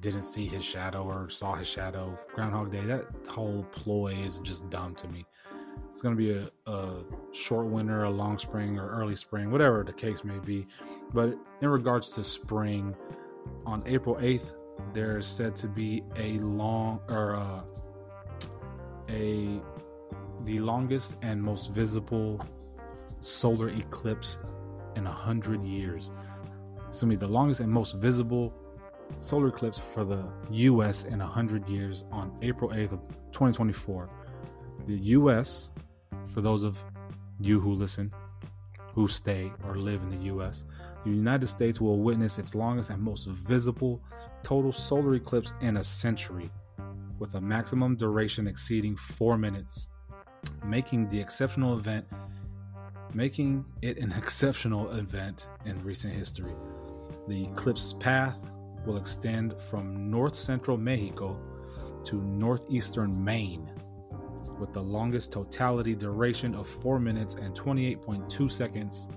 didn't 0.00 0.22
see 0.22 0.46
his 0.46 0.64
shadow 0.64 1.04
or 1.04 1.30
saw 1.30 1.54
his 1.54 1.68
shadow. 1.68 2.18
Groundhog 2.34 2.72
Day, 2.72 2.84
that 2.86 3.06
whole 3.28 3.64
ploy 3.70 4.14
is 4.14 4.38
just 4.40 4.68
dumb 4.68 4.94
to 4.96 5.08
me. 5.08 5.24
It's 5.90 6.00
going 6.00 6.16
to 6.16 6.18
be 6.18 6.32
a, 6.32 6.50
a 6.70 7.04
short 7.32 7.66
winter, 7.66 8.04
a 8.04 8.10
long 8.10 8.38
spring, 8.38 8.78
or 8.78 8.88
early 8.90 9.16
spring, 9.16 9.50
whatever 9.50 9.84
the 9.84 9.92
case 9.92 10.24
may 10.24 10.38
be. 10.38 10.66
But 11.12 11.36
in 11.60 11.68
regards 11.68 12.12
to 12.12 12.24
spring, 12.24 12.96
on 13.66 13.82
April 13.86 14.16
8th, 14.16 14.54
there's 14.92 15.26
said 15.26 15.54
to 15.56 15.68
be 15.68 16.02
a 16.16 16.38
long 16.38 17.00
or 17.08 17.36
uh, 17.36 17.60
a 19.08 19.60
the 20.44 20.58
longest 20.58 21.16
and 21.22 21.40
most 21.40 21.70
visible 21.70 22.44
solar 23.20 23.68
eclipse 23.68 24.38
in 24.96 25.06
a 25.06 25.12
hundred 25.12 25.62
years. 25.64 26.10
Gonna 27.00 27.10
be 27.10 27.16
the 27.16 27.28
longest 27.28 27.60
and 27.60 27.70
most 27.70 27.96
visible 27.96 28.52
solar 29.18 29.48
eclipse 29.48 29.78
for 29.78 30.04
the 30.04 30.24
U.S. 30.50 31.04
in 31.04 31.20
a 31.20 31.26
hundred 31.26 31.68
years 31.68 32.04
on 32.10 32.32
April 32.42 32.70
8th 32.70 32.92
of 32.92 33.00
2024. 33.32 34.10
The 34.86 34.96
U.S. 34.96 35.70
For 36.26 36.40
those 36.40 36.64
of 36.64 36.82
you 37.40 37.60
who 37.60 37.72
listen, 37.72 38.12
who 38.94 39.08
stay 39.08 39.52
or 39.64 39.76
live 39.76 40.02
in 40.02 40.10
the 40.10 40.24
U.S., 40.26 40.64
the 41.04 41.10
United 41.10 41.46
States 41.46 41.80
will 41.80 41.98
witness 41.98 42.38
its 42.38 42.54
longest 42.54 42.90
and 42.90 43.02
most 43.02 43.26
visible 43.26 44.00
total 44.42 44.72
solar 44.72 45.14
eclipse 45.14 45.52
in 45.60 45.76
a 45.76 45.84
century, 45.84 46.50
with 47.18 47.34
a 47.34 47.40
maximum 47.40 47.96
duration 47.96 48.46
exceeding 48.46 48.96
four 48.96 49.38
minutes, 49.38 49.88
making 50.64 51.08
the 51.08 51.20
exceptional 51.20 51.78
event 51.78 52.06
making 53.14 53.64
it 53.82 53.98
an 53.98 54.12
exceptional 54.16 54.90
event 54.92 55.48
in 55.64 55.82
recent 55.84 56.14
history. 56.14 56.54
The 57.28 57.44
eclipse 57.44 57.92
path 57.94 58.38
will 58.86 58.96
extend 58.96 59.60
from 59.60 60.10
north 60.10 60.34
central 60.34 60.76
Mexico 60.76 61.38
to 62.04 62.16
northeastern 62.16 63.22
Maine, 63.22 63.70
with 64.62 64.72
the 64.72 64.80
longest 64.80 65.32
totality 65.32 65.92
duration 65.92 66.54
of 66.54 66.68
4 66.68 67.00
minutes 67.00 67.34
and 67.34 67.52
28.2 67.52 68.48
seconds 68.48 69.10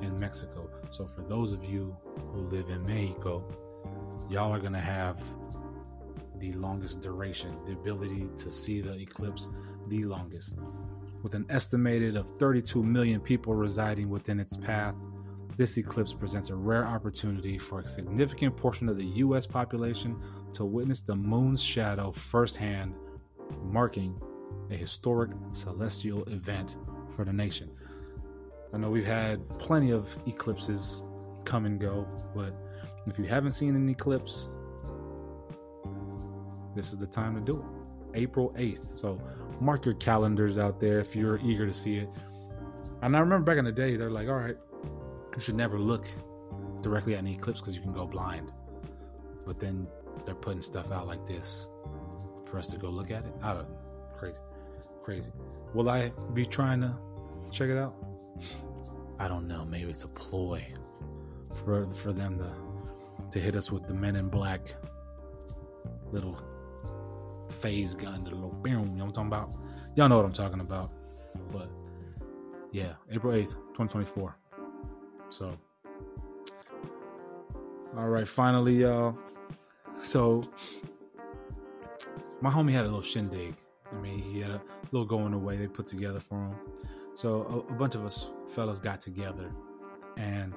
in 0.00 0.16
Mexico. 0.16 0.70
So, 0.90 1.08
for 1.08 1.22
those 1.22 1.50
of 1.50 1.64
you 1.64 1.96
who 2.32 2.42
live 2.42 2.68
in 2.68 2.86
Mexico, 2.86 3.44
y'all 4.30 4.54
are 4.54 4.60
going 4.60 4.74
to 4.74 4.78
have 4.78 5.20
the 6.38 6.52
longest 6.52 7.00
duration, 7.00 7.58
the 7.66 7.72
ability 7.72 8.28
to 8.36 8.48
see 8.52 8.80
the 8.80 8.96
eclipse 8.96 9.48
the 9.88 10.04
longest. 10.04 10.58
With 11.24 11.34
an 11.34 11.46
estimated 11.50 12.14
of 12.14 12.30
32 12.30 12.80
million 12.80 13.20
people 13.20 13.54
residing 13.54 14.08
within 14.08 14.38
its 14.38 14.56
path, 14.56 14.94
this 15.56 15.78
eclipse 15.78 16.12
presents 16.12 16.50
a 16.50 16.54
rare 16.54 16.86
opportunity 16.86 17.58
for 17.58 17.80
a 17.80 17.86
significant 17.88 18.56
portion 18.56 18.88
of 18.88 18.96
the 18.98 19.06
U.S. 19.24 19.46
population 19.48 20.16
to 20.52 20.64
witness 20.64 21.02
the 21.02 21.16
moon's 21.16 21.60
shadow 21.60 22.12
firsthand, 22.12 22.94
marking 23.64 24.16
a 24.72 24.76
historic 24.76 25.30
celestial 25.52 26.24
event 26.24 26.76
for 27.14 27.24
the 27.24 27.32
nation. 27.32 27.70
I 28.72 28.78
know 28.78 28.90
we've 28.90 29.04
had 29.04 29.46
plenty 29.58 29.90
of 29.90 30.16
eclipses 30.26 31.02
come 31.44 31.66
and 31.66 31.78
go, 31.78 32.06
but 32.34 32.54
if 33.06 33.18
you 33.18 33.24
haven't 33.26 33.52
seen 33.52 33.76
an 33.76 33.88
eclipse, 33.88 34.48
this 36.74 36.92
is 36.92 36.98
the 36.98 37.06
time 37.06 37.34
to 37.34 37.40
do 37.40 37.58
it. 37.58 38.18
April 38.18 38.50
8th. 38.56 38.96
So 38.96 39.20
mark 39.60 39.84
your 39.84 39.94
calendars 39.94 40.58
out 40.58 40.80
there 40.80 41.00
if 41.00 41.14
you're 41.14 41.38
eager 41.42 41.66
to 41.66 41.74
see 41.74 41.96
it. 41.96 42.08
And 43.02 43.16
I 43.16 43.20
remember 43.20 43.44
back 43.44 43.58
in 43.58 43.64
the 43.64 43.72
day, 43.72 43.96
they're 43.96 44.08
like, 44.08 44.28
all 44.28 44.34
right, 44.34 44.56
you 45.34 45.40
should 45.40 45.56
never 45.56 45.78
look 45.78 46.06
directly 46.82 47.14
at 47.14 47.20
an 47.20 47.26
eclipse 47.26 47.60
because 47.60 47.76
you 47.76 47.82
can 47.82 47.92
go 47.92 48.06
blind. 48.06 48.52
But 49.44 49.58
then 49.58 49.86
they're 50.24 50.34
putting 50.34 50.62
stuff 50.62 50.92
out 50.92 51.06
like 51.06 51.26
this 51.26 51.68
for 52.46 52.58
us 52.58 52.68
to 52.68 52.76
go 52.76 52.88
look 52.88 53.10
at 53.10 53.24
it. 53.24 53.32
I 53.42 53.54
don't 53.54 53.68
know. 53.68 53.76
Crazy. 54.16 54.38
Crazy. 55.02 55.32
Will 55.74 55.88
I 55.88 56.12
be 56.32 56.46
trying 56.46 56.80
to 56.82 56.94
check 57.50 57.68
it 57.68 57.76
out? 57.76 57.94
I 59.18 59.28
don't 59.28 59.48
know. 59.48 59.64
Maybe 59.64 59.90
it's 59.90 60.04
a 60.04 60.08
ploy 60.08 60.64
for 61.64 61.92
for 61.92 62.12
them 62.12 62.38
to 62.38 62.52
to 63.30 63.40
hit 63.40 63.56
us 63.56 63.72
with 63.72 63.86
the 63.86 63.94
men 63.94 64.16
in 64.16 64.28
black 64.28 64.74
little 66.12 66.38
phase 67.48 67.94
gun, 67.94 68.24
the 68.24 68.30
little 68.30 68.50
boom, 68.50 68.72
you 68.72 68.98
know 68.98 69.04
what 69.04 69.18
I'm 69.18 69.30
talking 69.30 69.54
about? 69.54 69.54
Y'all 69.96 70.08
know 70.08 70.16
what 70.16 70.26
I'm 70.26 70.32
talking 70.32 70.60
about. 70.60 70.92
But 71.50 71.68
yeah, 72.70 72.94
April 73.10 73.32
8th, 73.32 73.54
2024. 73.74 74.36
So 75.30 75.56
all 77.96 78.08
right, 78.08 78.26
finally, 78.26 78.76
y'all. 78.76 79.16
So 80.02 80.42
my 82.40 82.50
homie 82.50 82.72
had 82.72 82.82
a 82.82 82.88
little 82.88 83.02
shindig. 83.02 83.54
I 83.92 84.00
mean, 84.00 84.18
he 84.18 84.40
had 84.40 84.50
a 84.50 84.62
little 84.90 85.06
going 85.06 85.32
away 85.32 85.56
they 85.56 85.68
put 85.68 85.86
together 85.86 86.20
for 86.20 86.36
him. 86.36 86.54
So 87.14 87.64
a, 87.68 87.72
a 87.72 87.76
bunch 87.76 87.94
of 87.94 88.04
us 88.04 88.32
fellas 88.46 88.78
got 88.78 89.00
together, 89.00 89.52
and 90.16 90.54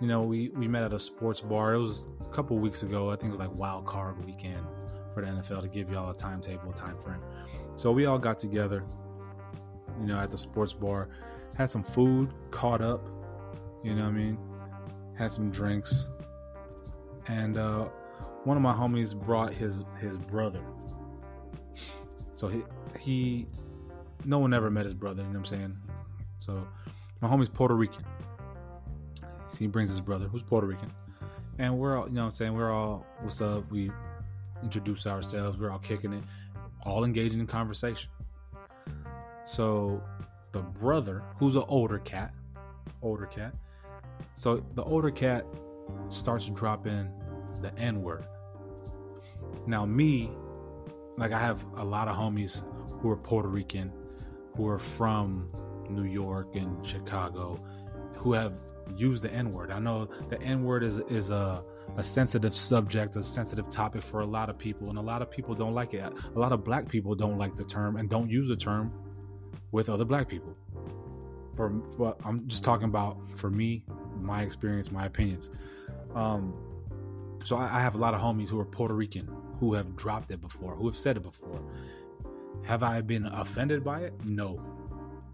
you 0.00 0.06
know, 0.06 0.22
we 0.22 0.48
we 0.50 0.68
met 0.68 0.82
at 0.82 0.92
a 0.92 0.98
sports 0.98 1.40
bar. 1.40 1.74
It 1.74 1.78
was 1.78 2.08
a 2.20 2.28
couple 2.28 2.58
weeks 2.58 2.82
ago. 2.82 3.10
I 3.10 3.16
think 3.16 3.32
it 3.32 3.38
was 3.38 3.40
like 3.40 3.54
Wild 3.56 3.86
Card 3.86 4.24
Weekend 4.24 4.66
for 5.14 5.22
the 5.22 5.28
NFL 5.28 5.62
to 5.62 5.68
give 5.68 5.90
y'all 5.90 6.10
a 6.10 6.14
timetable, 6.14 6.72
time 6.72 6.98
frame. 6.98 7.20
So 7.76 7.92
we 7.92 8.06
all 8.06 8.18
got 8.18 8.38
together, 8.38 8.84
you 10.00 10.06
know, 10.06 10.18
at 10.18 10.30
the 10.30 10.38
sports 10.38 10.72
bar, 10.72 11.08
had 11.56 11.70
some 11.70 11.82
food, 11.82 12.32
caught 12.50 12.80
up, 12.80 13.06
you 13.82 13.94
know 13.94 14.02
what 14.02 14.08
I 14.08 14.12
mean? 14.12 14.38
Had 15.18 15.32
some 15.32 15.50
drinks. 15.50 16.08
And 17.28 17.58
uh, 17.58 17.88
one 18.44 18.56
of 18.56 18.62
my 18.62 18.72
homies 18.72 19.14
brought 19.14 19.52
his 19.52 19.84
his 20.00 20.18
brother. 20.18 20.62
So 22.42 22.48
he 22.48 22.64
he 22.98 23.46
no 24.24 24.40
one 24.40 24.52
ever 24.52 24.68
met 24.68 24.84
his 24.84 24.94
brother, 24.94 25.22
you 25.22 25.28
know 25.28 25.38
what 25.38 25.52
I'm 25.52 25.58
saying? 25.58 25.76
So 26.40 26.66
my 27.20 27.28
homie's 27.28 27.48
Puerto 27.48 27.76
Rican. 27.76 28.04
So 29.46 29.58
he 29.58 29.68
brings 29.68 29.90
his 29.90 30.00
brother 30.00 30.26
who's 30.26 30.42
Puerto 30.42 30.66
Rican. 30.66 30.92
And 31.60 31.78
we're 31.78 31.96
all, 31.96 32.08
you 32.08 32.14
know 32.14 32.22
what 32.22 32.24
I'm 32.24 32.30
saying, 32.32 32.54
we're 32.54 32.72
all 32.72 33.06
what's 33.20 33.40
up? 33.40 33.70
We 33.70 33.92
introduce 34.60 35.06
ourselves. 35.06 35.56
We're 35.56 35.70
all 35.70 35.78
kicking 35.78 36.14
it, 36.14 36.24
all 36.84 37.04
engaging 37.04 37.38
in 37.38 37.46
conversation. 37.46 38.10
So 39.44 40.02
the 40.50 40.62
brother, 40.62 41.22
who's 41.36 41.54
an 41.54 41.62
older 41.68 42.00
cat, 42.00 42.34
older 43.02 43.26
cat. 43.26 43.54
So 44.34 44.64
the 44.74 44.82
older 44.82 45.12
cat 45.12 45.46
starts 46.08 46.48
dropping 46.48 47.08
the 47.60 47.72
N 47.78 48.02
word. 48.02 48.26
Now, 49.68 49.86
me, 49.86 50.32
like 51.16 51.32
I 51.32 51.38
have 51.38 51.64
a 51.76 51.84
lot 51.84 52.08
of 52.08 52.16
homies 52.16 52.64
who 53.00 53.10
are 53.10 53.16
Puerto 53.16 53.48
Rican, 53.48 53.92
who 54.56 54.68
are 54.68 54.78
from 54.78 55.48
New 55.88 56.04
York 56.04 56.56
and 56.56 56.84
Chicago, 56.86 57.60
who 58.16 58.32
have 58.32 58.58
used 58.96 59.22
the 59.22 59.32
N 59.32 59.50
word. 59.50 59.70
I 59.70 59.78
know 59.78 60.08
the 60.28 60.40
N 60.40 60.64
word 60.64 60.82
is 60.82 60.98
is 60.98 61.30
a 61.30 61.62
a 61.96 62.02
sensitive 62.02 62.56
subject, 62.56 63.16
a 63.16 63.22
sensitive 63.22 63.68
topic 63.68 64.02
for 64.02 64.20
a 64.20 64.26
lot 64.26 64.48
of 64.48 64.58
people, 64.58 64.88
and 64.88 64.98
a 64.98 65.02
lot 65.02 65.20
of 65.20 65.30
people 65.30 65.54
don't 65.54 65.74
like 65.74 65.94
it. 65.94 66.00
A 66.34 66.38
lot 66.38 66.52
of 66.52 66.64
black 66.64 66.88
people 66.88 67.14
don't 67.14 67.38
like 67.38 67.56
the 67.56 67.64
term 67.64 67.96
and 67.96 68.08
don't 68.08 68.30
use 68.30 68.48
the 68.48 68.56
term 68.56 68.92
with 69.72 69.90
other 69.90 70.04
black 70.04 70.28
people. 70.28 70.56
For, 71.56 71.72
for 71.96 72.16
I'm 72.24 72.46
just 72.46 72.64
talking 72.64 72.86
about 72.86 73.18
for 73.36 73.50
me, 73.50 73.84
my 74.18 74.42
experience, 74.42 74.90
my 74.90 75.04
opinions. 75.04 75.50
Um, 76.14 76.54
so 77.44 77.56
I, 77.56 77.78
I 77.78 77.80
have 77.80 77.94
a 77.94 77.98
lot 77.98 78.14
of 78.14 78.20
homies 78.20 78.48
who 78.48 78.58
are 78.60 78.64
Puerto 78.64 78.94
Rican 78.94 79.28
who 79.62 79.74
have 79.74 79.94
dropped 79.94 80.32
it 80.32 80.40
before, 80.40 80.74
who 80.74 80.86
have 80.86 80.96
said 80.96 81.16
it 81.16 81.22
before. 81.22 81.62
Have 82.64 82.82
I 82.82 83.00
been 83.00 83.26
offended 83.26 83.84
by 83.84 84.00
it? 84.00 84.12
No, 84.24 84.60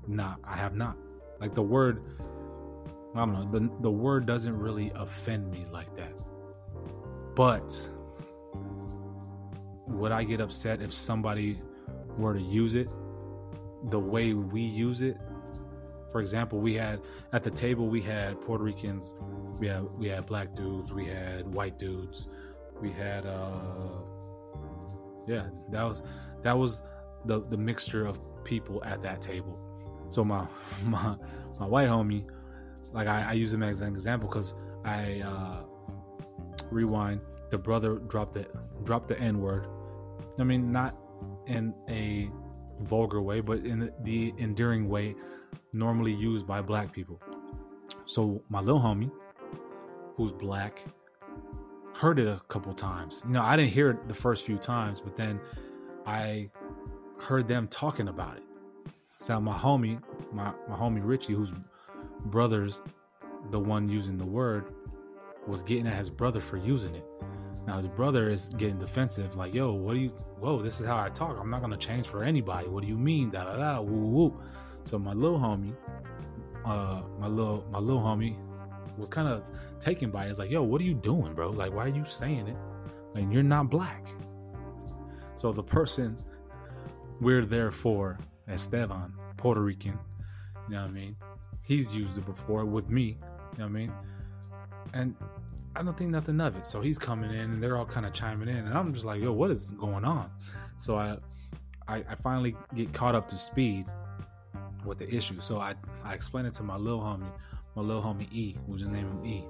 nah, 0.07 0.35
I 0.45 0.55
have 0.55 0.75
not. 0.75 0.99
Like 1.41 1.55
the 1.55 1.63
word, 1.63 2.03
I 3.15 3.21
don't 3.21 3.33
know, 3.33 3.45
the 3.45 3.73
the 3.81 3.91
word 3.91 4.27
doesn't 4.27 4.55
really 4.55 4.93
offend 4.95 5.51
me 5.51 5.65
like 5.73 5.97
that. 5.97 6.13
But 7.35 7.91
would 9.87 10.13
I 10.13 10.25
get 10.25 10.43
upset 10.43 10.83
if 10.83 10.93
somebody 10.93 11.63
were 12.19 12.35
to 12.35 12.43
use 12.43 12.75
it 12.75 12.91
the 13.85 13.99
way 13.99 14.35
we 14.35 14.61
use 14.61 15.01
it? 15.01 15.17
For 16.13 16.21
example, 16.21 16.61
we 16.61 16.75
had 16.75 17.01
at 17.33 17.45
the 17.45 17.51
table 17.51 17.89
we 17.89 18.03
had 18.03 18.39
Puerto 18.43 18.63
Ricans, 18.63 19.15
we 19.59 19.69
had 19.69 19.85
we 19.97 20.09
had 20.09 20.27
black 20.27 20.55
dudes, 20.55 20.93
we 20.93 21.07
had 21.07 21.47
white 21.47 21.79
dudes, 21.79 22.29
we 22.83 22.91
had 22.91 23.25
uh 23.25 23.61
yeah, 25.29 25.47
that 25.71 25.83
was 25.85 26.03
that 26.43 26.57
was 26.57 26.83
the 27.27 27.41
the 27.41 27.57
mixture 27.57 28.07
of 28.07 28.21
people 28.45 28.83
at 28.85 29.03
that 29.03 29.21
table. 29.21 29.59
So 30.09 30.25
my 30.25 30.47
my 30.85 31.17
my 31.61 31.67
white 31.67 31.89
homie, 31.89 32.25
like 32.93 33.07
I, 33.07 33.31
I 33.31 33.33
use 33.33 33.53
him 33.53 33.63
as 33.63 33.81
an 33.81 33.93
example 33.93 34.29
because 34.29 34.55
I 34.85 35.21
uh 35.21 35.65
rewind, 36.71 37.21
the 37.51 37.59
brother 37.59 37.97
dropped 37.97 38.35
the 38.35 38.47
dropped 38.85 39.09
the 39.09 39.19
N 39.21 39.41
word. 39.41 39.67
I 40.39 40.45
mean, 40.45 40.73
not 40.73 40.97
in 41.47 41.75
a 41.89 42.31
vulgar 42.81 43.21
way, 43.21 43.41
but 43.41 43.59
in 43.67 43.91
the 44.03 44.33
endearing 44.39 44.89
way 44.89 45.15
normally 45.75 46.13
used 46.13 46.47
by 46.47 46.63
black 46.63 46.93
people. 46.93 47.21
So 48.07 48.43
my 48.49 48.61
little 48.61 48.81
homie, 48.81 49.11
who's 50.17 50.33
black, 50.33 50.85
heard 51.99 52.21
it 52.21 52.29
a 52.29 52.41
couple 52.47 52.73
times. 52.73 53.25
You 53.27 53.33
know, 53.33 53.43
I 53.43 53.57
didn't 53.57 53.73
hear 53.73 53.91
it 53.91 54.07
the 54.07 54.15
first 54.15 54.47
few 54.47 54.57
times, 54.57 55.01
but 55.01 55.17
then 55.17 55.41
I 56.07 56.49
heard 57.19 57.49
them 57.49 57.67
talking 57.67 58.07
about 58.07 58.37
it. 58.37 58.45
So 59.17 59.41
my 59.41 59.57
homie, 59.57 60.01
my, 60.33 60.53
my 60.69 60.77
homie 60.77 61.01
Richie, 61.03 61.33
whose 61.33 61.53
brother's 62.27 62.83
the 63.51 63.59
one 63.59 63.89
using 63.89 64.17
the 64.17 64.25
word, 64.25 64.67
was 65.49 65.65
getting 65.65 65.89
at 65.89 65.97
his 65.97 66.09
brother 66.09 66.41
for 66.41 66.57
using 66.57 66.95
it. 66.95 67.05
Now 67.67 67.79
his 67.79 67.89
brother 67.89 68.31
is 68.31 68.51
getting 68.51 68.79
defensive, 68.79 69.35
like, 69.35 69.53
"Yo, 69.53 69.73
what 69.73 69.95
do 69.95 69.99
you? 69.99 70.11
Whoa, 70.39 70.63
this 70.63 70.81
is 70.81 70.87
how 70.87 70.97
I 70.97 71.09
talk. 71.09 71.37
I'm 71.39 71.51
not 71.51 71.61
gonna 71.63 71.77
change 71.77 72.07
for 72.07 72.23
anybody. 72.23 72.69
What 72.69 72.83
do 72.83 72.89
you 72.89 72.97
mean? 72.97 73.31
Da 73.31 73.45
da 73.45 73.57
da. 73.57 73.81
Woo 73.81 74.07
woo." 74.07 74.41
So 74.85 74.99
my 74.99 75.13
little 75.13 75.39
homie, 75.39 75.75
uh, 76.65 77.03
my 77.19 77.27
little 77.27 77.65
my 77.71 77.79
little 77.79 78.01
homie 78.01 78.37
was 78.99 79.09
kind 79.09 79.29
of 79.29 79.51
taken 79.81 80.11
by 80.11 80.27
it. 80.27 80.31
It's 80.31 80.39
like, 80.39 80.51
yo, 80.51 80.63
what 80.63 80.81
are 80.81 80.85
you 80.85 80.95
doing, 80.95 81.35
bro? 81.35 81.51
Like, 81.51 81.73
why 81.73 81.85
are 81.85 81.89
you 81.89 82.05
saying 82.05 82.49
it? 82.49 82.57
And 83.15 83.33
you're 83.33 83.43
not 83.43 83.71
black. 83.71 84.07
So 85.35 85.53
the 85.53 85.63
person 85.63 86.17
we're 87.21 87.45
there 87.45 87.71
for, 87.71 88.19
Esteban, 88.49 89.13
Puerto 89.37 89.61
Rican, 89.61 89.99
you 90.69 90.75
know 90.75 90.83
what 90.83 90.91
I 90.91 90.93
mean? 90.93 91.17
He's 91.63 91.95
used 91.95 92.19
it 92.19 92.25
before 92.25 92.65
with 92.65 92.89
me, 92.89 93.03
you 93.03 93.59
know 93.59 93.65
what 93.65 93.67
I 93.67 93.69
mean? 93.69 93.93
And 94.95 95.15
I 95.77 95.83
don't 95.83 95.97
think 95.97 96.11
nothing 96.11 96.41
of 96.41 96.57
it. 96.57 96.67
So 96.67 96.81
he's 96.81 96.99
coming 96.99 97.31
in 97.31 97.53
and 97.53 97.63
they're 97.63 97.77
all 97.77 97.87
kind 97.87 98.07
of 98.07 98.13
chiming 98.13 98.49
in. 98.49 98.57
And 98.57 98.77
I'm 98.77 98.93
just 98.93 99.05
like, 99.05 99.21
yo, 99.21 99.33
what 99.33 99.51
is 99.51 99.71
going 99.73 100.05
on? 100.05 100.31
So 100.77 100.97
I, 100.97 101.19
I, 101.87 101.97
I 102.09 102.15
finally 102.17 102.57
get 102.75 102.93
caught 102.93 103.15
up 103.15 103.29
to 103.29 103.37
speed 103.37 103.87
with 104.85 104.99
the 104.99 105.15
issue. 105.15 105.41
So 105.41 105.61
I, 105.61 105.75
I 106.05 106.15
explained 106.15 106.49
it 106.49 106.55
to 106.55 106.63
my 106.63 106.77
little 106.77 107.01
homie, 107.01 107.31
my 107.79 107.85
little 107.85 108.03
homie 108.03 108.27
E, 108.33 108.57
we 108.67 108.77
just 108.77 108.91
name 108.91 109.07
him 109.07 109.25
E. 109.25 109.45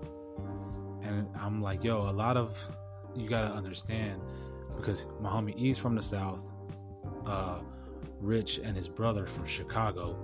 And 1.02 1.26
I'm 1.34 1.62
like, 1.62 1.82
yo, 1.82 2.10
a 2.10 2.12
lot 2.12 2.36
of 2.36 2.68
you 3.16 3.26
gotta 3.26 3.50
understand 3.54 4.20
because 4.76 5.06
my 5.18 5.30
homie 5.30 5.56
E's 5.56 5.78
from 5.78 5.94
the 5.94 6.02
South, 6.02 6.52
uh, 7.26 7.60
Rich 8.20 8.60
and 8.62 8.76
his 8.76 8.86
brother 8.86 9.26
from 9.26 9.46
Chicago. 9.46 10.18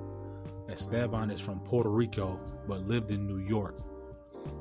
Esteban 0.68 1.30
is 1.30 1.40
from 1.40 1.60
Puerto 1.60 1.88
Rico 1.88 2.38
but 2.68 2.86
lived 2.86 3.10
in 3.10 3.26
New 3.26 3.38
York. 3.38 3.80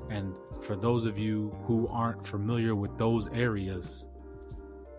And 0.09 0.33
for 0.61 0.77
those 0.77 1.05
of 1.05 1.17
you 1.17 1.49
who 1.65 1.89
aren't 1.89 2.25
familiar 2.25 2.75
with 2.75 2.97
those 2.97 3.27
areas, 3.33 4.07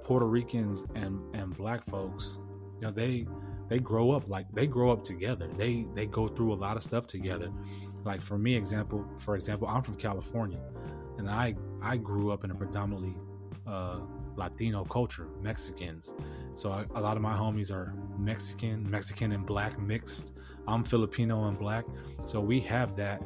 Puerto 0.02 0.26
Ricans 0.26 0.84
and, 0.94 1.18
and 1.34 1.56
black 1.56 1.82
folks, 1.82 2.38
you 2.76 2.82
know, 2.82 2.90
they 2.90 3.26
they 3.70 3.78
grow 3.78 4.10
up 4.10 4.28
like 4.28 4.52
they 4.52 4.66
grow 4.66 4.92
up 4.92 5.02
together. 5.02 5.48
They 5.56 5.86
they 5.94 6.04
go 6.04 6.28
through 6.28 6.52
a 6.52 6.56
lot 6.66 6.76
of 6.76 6.82
stuff 6.82 7.06
together. 7.06 7.50
Like 8.04 8.20
for 8.20 8.38
me, 8.38 8.54
example, 8.54 9.04
for 9.18 9.36
example, 9.36 9.68
I'm 9.68 9.82
from 9.82 9.96
California, 9.96 10.60
and 11.18 11.28
I 11.28 11.54
I 11.82 11.96
grew 11.96 12.30
up 12.30 12.44
in 12.44 12.50
a 12.50 12.54
predominantly 12.54 13.16
uh, 13.66 14.00
Latino 14.36 14.84
culture, 14.84 15.28
Mexicans. 15.40 16.12
So 16.54 16.70
I, 16.70 16.84
a 16.94 17.00
lot 17.00 17.16
of 17.16 17.22
my 17.22 17.34
homies 17.34 17.70
are 17.70 17.94
Mexican, 18.18 18.88
Mexican 18.90 19.32
and 19.32 19.46
black 19.46 19.80
mixed. 19.80 20.34
I'm 20.66 20.84
Filipino 20.84 21.48
and 21.48 21.58
black, 21.58 21.84
so 22.24 22.40
we 22.40 22.60
have 22.60 22.96
that. 22.96 23.22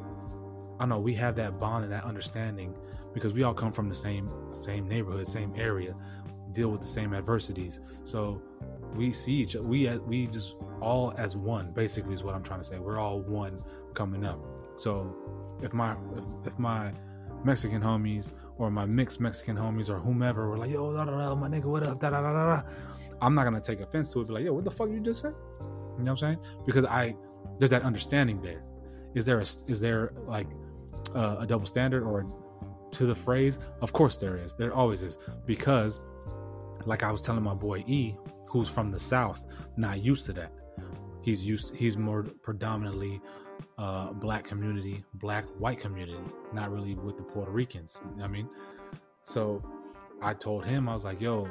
I 0.80 0.86
know 0.86 1.00
we 1.00 1.14
have 1.14 1.34
that 1.36 1.58
bond 1.58 1.84
and 1.84 1.92
that 1.92 2.04
understanding 2.04 2.74
because 3.12 3.32
we 3.32 3.42
all 3.42 3.54
come 3.54 3.72
from 3.72 3.88
the 3.88 3.94
same 3.94 4.30
same 4.52 4.86
neighborhood, 4.86 5.26
same 5.26 5.52
area, 5.56 5.94
deal 6.52 6.68
with 6.68 6.80
the 6.80 6.86
same 6.86 7.14
adversities. 7.14 7.80
So 8.04 8.40
we 8.94 9.12
see 9.12 9.34
each 9.34 9.54
we 9.54 9.88
we 9.98 10.26
just 10.26 10.56
all 10.80 11.12
as 11.18 11.36
one 11.36 11.70
basically 11.72 12.14
is 12.14 12.24
what 12.24 12.34
i'm 12.34 12.42
trying 12.42 12.60
to 12.60 12.64
say 12.64 12.78
we're 12.78 12.98
all 12.98 13.20
one 13.20 13.58
coming 13.94 14.24
up 14.24 14.38
so 14.78 15.14
if 15.62 15.72
my 15.72 15.92
if, 16.16 16.24
if 16.46 16.58
my 16.58 16.92
mexican 17.44 17.80
homies 17.80 18.32
or 18.56 18.70
my 18.70 18.84
mixed 18.84 19.20
mexican 19.20 19.56
homies 19.56 19.88
or 19.90 19.98
whomever 19.98 20.48
were 20.48 20.58
like 20.58 20.70
yo 20.70 20.92
da, 20.92 21.04
da, 21.04 21.12
da, 21.12 21.34
my 21.34 21.48
nigga 21.48 21.66
what 21.66 21.82
up? 21.82 22.00
Da, 22.00 22.10
da, 22.10 22.20
da, 22.20 22.32
da, 22.32 22.62
i'm 23.20 23.34
not 23.34 23.44
gonna 23.44 23.60
take 23.60 23.80
offense 23.80 24.12
to 24.12 24.20
it 24.20 24.28
be 24.28 24.34
like 24.34 24.44
yo 24.44 24.52
what 24.52 24.64
the 24.64 24.70
fuck 24.70 24.88
you 24.90 25.00
just 25.00 25.22
say 25.22 25.30
you 25.98 26.04
know 26.04 26.12
what 26.12 26.22
i'm 26.22 26.36
saying? 26.36 26.38
Because 26.64 26.84
i 26.84 27.14
there's 27.58 27.70
that 27.70 27.82
understanding 27.82 28.40
there. 28.40 28.62
Is 29.14 29.24
there 29.24 29.38
a 29.38 29.46
is 29.66 29.80
there 29.80 30.12
like 30.26 30.48
a 31.14 31.44
double 31.46 31.66
standard 31.66 32.02
or 32.04 32.24
to 32.92 33.06
the 33.06 33.14
phrase? 33.14 33.58
Of 33.80 33.92
course 33.92 34.16
there 34.18 34.36
is. 34.36 34.54
There 34.54 34.72
always 34.72 35.02
is. 35.02 35.18
Because 35.46 36.00
like 36.84 37.02
i 37.02 37.10
was 37.10 37.20
telling 37.20 37.42
my 37.42 37.54
boy 37.54 37.82
e 37.86 38.14
who's 38.46 38.68
from 38.68 38.90
the 38.90 38.98
South 38.98 39.44
not 39.76 40.02
used 40.02 40.24
to 40.26 40.32
that. 40.34 40.52
He's 41.22 41.46
used 41.46 41.74
he's 41.74 41.96
more 41.96 42.22
predominantly 42.22 43.20
uh, 43.78 44.12
black 44.12 44.44
community, 44.44 45.04
black 45.14 45.44
white 45.58 45.80
community, 45.80 46.18
not 46.52 46.70
really 46.72 46.94
with 46.94 47.16
the 47.16 47.22
Puerto 47.22 47.50
Ricans. 47.50 48.00
I 48.22 48.26
mean, 48.26 48.48
so 49.22 49.62
I 50.22 50.34
told 50.34 50.64
him 50.64 50.88
I 50.88 50.94
was 50.94 51.04
like, 51.04 51.20
"Yo, 51.20 51.48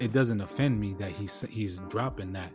it 0.00 0.12
doesn't 0.12 0.40
offend 0.40 0.78
me 0.78 0.94
that 0.94 1.12
he's 1.12 1.44
he's 1.50 1.78
dropping 1.88 2.32
that, 2.32 2.52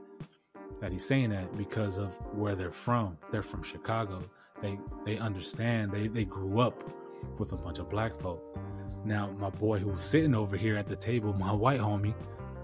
that 0.82 0.92
he's 0.92 1.06
saying 1.06 1.30
that 1.32 1.58
because 1.58 1.98
of 1.98 2.16
where 2.34 2.56
they're 2.56 2.72
from. 2.72 3.18
They're 3.32 3.44
from 3.44 3.64
Chicago. 3.64 4.22
They 4.62 4.78
they 5.06 5.18
understand. 5.18 5.92
They 5.92 6.08
they 6.08 6.26
grew 6.26 6.60
up 6.60 6.84
with 7.38 7.54
a 7.54 7.58
bunch 7.58 7.80
of 7.80 7.90
black 7.90 8.14
folk. 8.20 8.44
Now 9.06 9.32
my 9.40 9.50
boy 9.50 9.80
who's 9.80 10.02
sitting 10.02 10.36
over 10.36 10.58
here 10.58 10.76
at 10.76 10.88
the 10.88 10.96
table, 10.96 11.34
my 11.40 11.52
white 11.52 11.80
homie, 11.80 12.14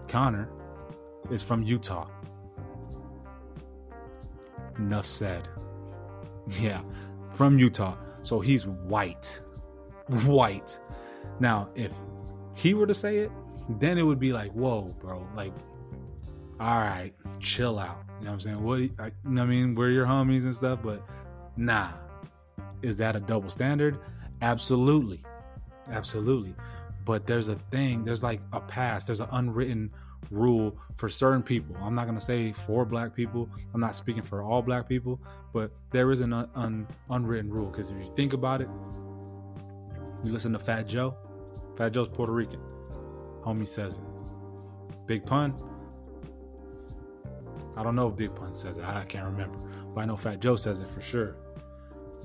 Connor 0.08 0.49
is 1.32 1.41
from 1.41 1.64
Utah. 1.64 2.08
Enough 4.78 5.05
said. 5.05 5.47
Yeah, 6.59 6.82
from 7.34 7.57
Utah. 7.57 7.95
So 8.23 8.39
he's 8.39 8.67
white. 8.67 9.41
White. 10.26 10.80
Now, 11.39 11.69
if 11.76 11.93
he 12.55 12.73
were 12.73 12.88
to 12.88 12.93
say 12.93 13.17
it, 13.17 13.32
then 13.80 13.97
it 13.97 14.03
would 14.03 14.19
be 14.19 14.32
like, 14.32 14.51
whoa, 14.51 14.95
bro. 14.99 15.28
Like, 15.36 15.53
all 16.59 16.80
right, 16.80 17.13
chill 17.39 17.80
out. 17.80 18.03
You 18.19 18.26
know 18.26 18.32
what 18.32 18.34
I'm 18.34 18.39
saying? 18.39 18.63
What, 18.63 18.80
I, 18.99 19.11
I 19.26 19.45
mean? 19.45 19.76
We're 19.76 19.89
your 19.89 20.05
homies 20.05 20.43
and 20.43 20.55
stuff, 20.55 20.80
but 20.84 21.03
nah. 21.57 21.89
Is 22.82 22.97
that 22.97 23.15
a 23.15 23.19
double 23.19 23.49
standard? 23.49 23.99
Absolutely. 24.41 25.23
Absolutely 25.89 26.55
but 27.05 27.28
there's 27.28 27.47
a 27.47 27.55
thing 27.71 28.03
there's 28.03 28.23
like 28.23 28.41
a 28.51 28.59
past 28.59 29.07
there's 29.07 29.21
an 29.21 29.30
unwritten 29.32 29.91
rule 30.32 30.78
for 30.95 31.09
certain 31.09 31.43
people. 31.43 31.76
I'm 31.82 31.95
not 31.95 32.05
going 32.05 32.17
to 32.17 32.23
say 32.23 32.51
for 32.51 32.86
black 32.86 33.15
people. 33.15 33.49
I'm 33.73 33.82
not 33.82 33.95
speaking 33.95 34.23
for 34.23 34.41
all 34.41 34.61
black 34.61 34.88
people 34.88 35.19
but 35.55 35.71
there 35.91 36.11
is 36.11 36.19
an 36.19 36.34
un- 36.34 36.49
un- 36.55 36.88
unwritten 37.09 37.49
rule 37.49 37.67
because 37.67 37.89
if 37.89 37.97
you 37.97 38.11
think 38.13 38.34
about 38.34 38.59
it 38.59 38.67
you 40.21 40.32
listen 40.32 40.51
to 40.51 40.59
fat 40.59 40.86
joe. 40.86 41.15
Fat 41.78 41.93
joe's 41.93 42.09
puerto 42.09 42.34
rican. 42.34 42.59
Homie 43.41 43.67
says 43.67 43.99
it. 43.99 44.03
Big 45.07 45.26
pun. 45.26 45.55
I 47.78 47.84
don't 47.84 47.95
know 47.95 48.09
if 48.09 48.17
big 48.17 48.36
pun 48.36 48.53
says 48.53 48.80
it. 48.80 48.84
I 48.84 49.05
can't 49.05 49.23
remember. 49.23 49.57
But 49.93 50.01
i 50.01 50.05
know 50.05 50.17
fat 50.17 50.41
joe 50.41 50.57
says 50.57 50.82
it 50.82 50.89
for 50.89 51.01
sure. 51.01 51.38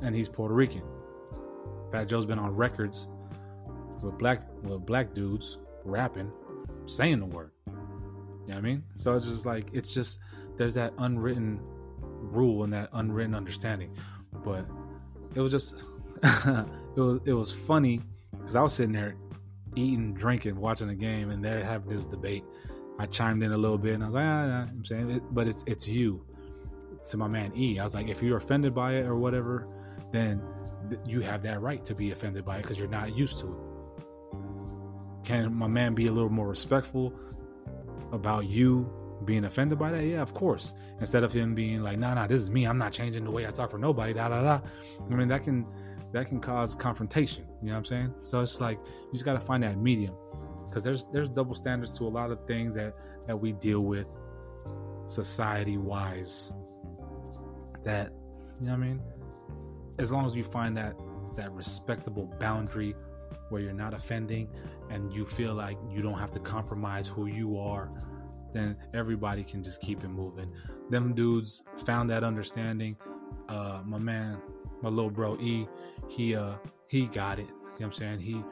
And 0.03 0.13
he's 0.17 0.29
puerto 0.29 0.55
rican. 0.55 0.83
Fat 1.93 2.09
joe's 2.09 2.25
been 2.27 2.39
on 2.39 2.57
records 2.57 3.09
with 4.03 4.19
black 4.19 4.41
with 4.63 4.85
black 4.87 5.15
dudes 5.15 5.59
rapping, 5.85 6.33
saying 6.87 7.21
the 7.21 7.27
word. 7.27 7.53
You 8.43 8.49
know 8.49 8.55
what 8.55 8.57
I 8.57 8.61
mean? 8.61 8.85
So 8.95 9.15
it's 9.15 9.27
just 9.27 9.47
like 9.47 9.69
it's 9.73 9.95
just 9.95 10.21
there's 10.57 10.75
that 10.75 10.93
unwritten 10.99 11.61
rule 12.21 12.65
and 12.65 12.73
that 12.73 12.89
unwritten 12.93 13.35
understanding. 13.35 13.95
But 14.45 14.67
it 15.35 15.41
was 15.41 15.53
just 15.53 15.85
it 16.23 17.01
was 17.01 17.21
it 17.25 17.33
was 17.33 17.53
funny 17.53 18.01
because 18.33 18.57
I 18.57 18.63
was 18.63 18.73
sitting 18.73 18.93
there 18.93 19.17
eating, 19.77 20.15
drinking, 20.15 20.57
watching 20.57 20.89
the 20.89 20.95
game, 20.95 21.31
and 21.31 21.45
they're 21.45 21.65
having 21.65 21.91
this 21.91 22.05
debate. 22.05 22.45
I 22.99 23.07
chimed 23.07 23.43
in 23.43 23.53
a 23.53 23.57
little 23.57 23.79
bit 23.79 23.95
and 23.95 24.03
I 24.03 24.07
was 24.07 24.15
like, 24.15 24.25
ah, 24.25 24.47
nah, 24.47 24.63
I'm 24.63 24.85
saying, 24.85 25.11
it, 25.11 25.23
but 25.31 25.49
it's 25.49 25.65
it's 25.67 25.89
you. 25.89 26.27
To 27.07 27.17
my 27.17 27.29
man 27.29 27.53
E, 27.57 27.79
I 27.79 27.83
was 27.83 27.95
like, 27.95 28.09
if 28.09 28.23
you're 28.23 28.37
offended 28.37 28.75
by 28.75 28.97
it 28.97 29.07
or 29.07 29.17
whatever, 29.17 29.67
then 30.13 30.43
you 31.09 31.21
have 31.23 31.43
that 31.43 31.63
right 31.63 31.83
to 31.87 31.95
be 31.95 32.11
offended 32.11 32.45
by 32.45 32.59
it 32.59 32.63
because 32.63 32.79
you're 32.79 32.89
not 32.89 33.17
used 33.17 33.39
to 33.39 33.47
it 33.47 33.71
can 35.25 35.55
my 35.55 35.67
man 35.67 35.95
be 35.95 36.07
a 36.07 36.13
little 36.13 36.31
more 36.31 36.49
respectful 36.49 37.13
about 38.13 38.47
you 38.47 38.91
being 39.25 39.45
offended 39.45 39.79
by 39.79 39.91
that? 39.91 40.05
Yeah, 40.05 40.23
of 40.23 40.35
course. 40.35 40.75
Instead 41.01 41.25
of 41.25 41.33
him 41.33 41.55
being 41.55 41.83
like, 41.83 41.99
nah, 41.99 42.15
nah, 42.15 42.27
this 42.27 42.41
is 42.41 42.51
me. 42.51 42.65
I'm 42.65 42.79
not 42.79 42.93
changing 42.93 43.25
the 43.25 43.31
way 43.31 43.47
I 43.47 43.51
talk 43.51 43.71
for 43.71 43.79
nobody. 43.79 44.13
Da 44.13 44.29
da 44.29 44.43
da. 44.43 44.61
I 45.11 45.15
mean, 45.15 45.29
that 45.29 45.45
can 45.45 45.67
that 46.13 46.27
can 46.27 46.41
cause 46.41 46.75
confrontation. 46.75 47.45
You 47.63 47.69
know 47.69 47.73
what 47.75 47.79
I'm 47.79 47.85
saying? 47.85 48.15
So 48.23 48.41
it's 48.41 48.61
like 48.61 48.79
you 48.79 49.13
just 49.13 49.25
got 49.25 49.35
to 49.35 49.41
find 49.41 49.63
that 49.63 49.79
medium 49.79 50.15
because 50.67 50.85
there's 50.85 51.07
there's 51.07 51.29
double 51.29 51.55
standards 51.55 51.97
to 51.99 52.05
a 52.05 52.09
lot 52.09 52.31
of 52.31 52.47
things 52.47 52.75
that 52.75 52.95
that 53.27 53.37
we 53.37 53.53
deal 53.53 53.81
with 53.81 54.07
society 55.07 55.77
wise. 55.77 56.53
That 57.85 58.13
you 58.61 58.67
know 58.67 58.73
what 58.73 58.85
I 58.85 58.89
mean? 58.89 59.03
As 59.99 60.11
long 60.11 60.27
as 60.27 60.37
you 60.37 60.45
find 60.45 60.77
that 60.77 60.95
that 61.37 61.53
respectable 61.53 62.27
boundary 62.39 62.95
where 63.51 63.61
you're 63.61 63.73
not 63.73 63.95
offending 63.95 64.49
and 64.91 65.13
you 65.13 65.25
feel 65.25 65.55
like 65.55 65.79
you 65.91 66.01
don't 66.01 66.19
have 66.19 66.31
to 66.33 66.41
compromise 66.41 67.09
who 67.09 67.27
you 67.27 67.59
are, 67.59 67.91
then 68.53 68.77
everybody 68.95 69.45
can 69.45 69.63
just 69.63 69.81
keep 69.81 70.03
it 70.03 70.09
moving. 70.09 70.53
Them 70.89 71.15
dudes 71.15 71.63
found 71.85 72.11
that 72.11 72.25
understanding. 72.25 72.97
Uh, 73.49 73.81
my 73.85 73.99
man, 73.99 74.41
my 74.83 74.89
little 74.89 75.11
bro 75.11 75.37
E, 75.41 75.67
he 76.09 76.35
uh 76.35 76.55
he 76.89 77.07
got 77.07 77.39
it. 77.39 77.43
You 77.43 77.47
know 77.47 77.75
what 77.77 77.87
I'm 77.87 77.93
saying? 77.93 78.19
He 78.21 78.43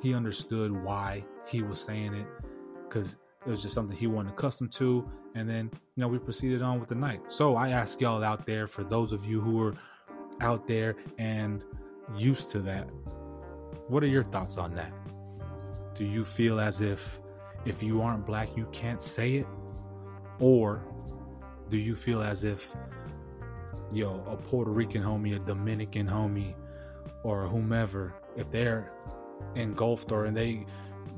he 0.00 0.14
understood 0.14 0.72
why 0.72 1.24
he 1.48 1.62
was 1.62 1.80
saying 1.80 2.14
it 2.14 2.26
because 2.88 3.16
it 3.46 3.50
was 3.50 3.62
just 3.62 3.74
something 3.74 3.96
he 3.96 4.06
wasn't 4.06 4.30
accustomed 4.30 4.72
to. 4.72 5.08
And 5.34 5.48
then, 5.48 5.70
you 5.72 6.00
know, 6.00 6.08
we 6.08 6.18
proceeded 6.18 6.62
on 6.62 6.80
with 6.80 6.88
the 6.88 6.94
night. 6.94 7.20
So 7.30 7.56
I 7.56 7.70
ask 7.70 8.00
y'all 8.00 8.24
out 8.24 8.46
there, 8.46 8.66
for 8.66 8.82
those 8.84 9.12
of 9.12 9.24
you 9.24 9.40
who 9.40 9.62
are 9.62 9.74
out 10.40 10.66
there 10.66 10.96
and 11.18 11.64
used 12.16 12.50
to 12.50 12.60
that, 12.60 12.88
what 13.88 14.02
are 14.02 14.08
your 14.08 14.24
thoughts 14.24 14.58
on 14.58 14.74
that? 14.74 14.92
Do 15.94 16.04
you 16.04 16.24
feel 16.24 16.60
as 16.60 16.80
if 16.80 17.20
if 17.64 17.82
you 17.82 18.02
aren't 18.02 18.24
black, 18.24 18.56
you 18.56 18.66
can't 18.72 19.02
say 19.02 19.34
it? 19.34 19.46
Or 20.38 20.82
do 21.68 21.76
you 21.76 21.94
feel 21.94 22.22
as 22.22 22.44
if 22.44 22.74
yo, 23.92 24.22
a 24.26 24.36
Puerto 24.36 24.70
Rican 24.70 25.02
homie, 25.02 25.36
a 25.36 25.38
Dominican 25.38 26.06
homie, 26.06 26.54
or 27.22 27.46
whomever, 27.46 28.14
if 28.36 28.50
they're 28.50 28.92
engulfed 29.54 30.12
or 30.12 30.24
and 30.24 30.36
they 30.36 30.66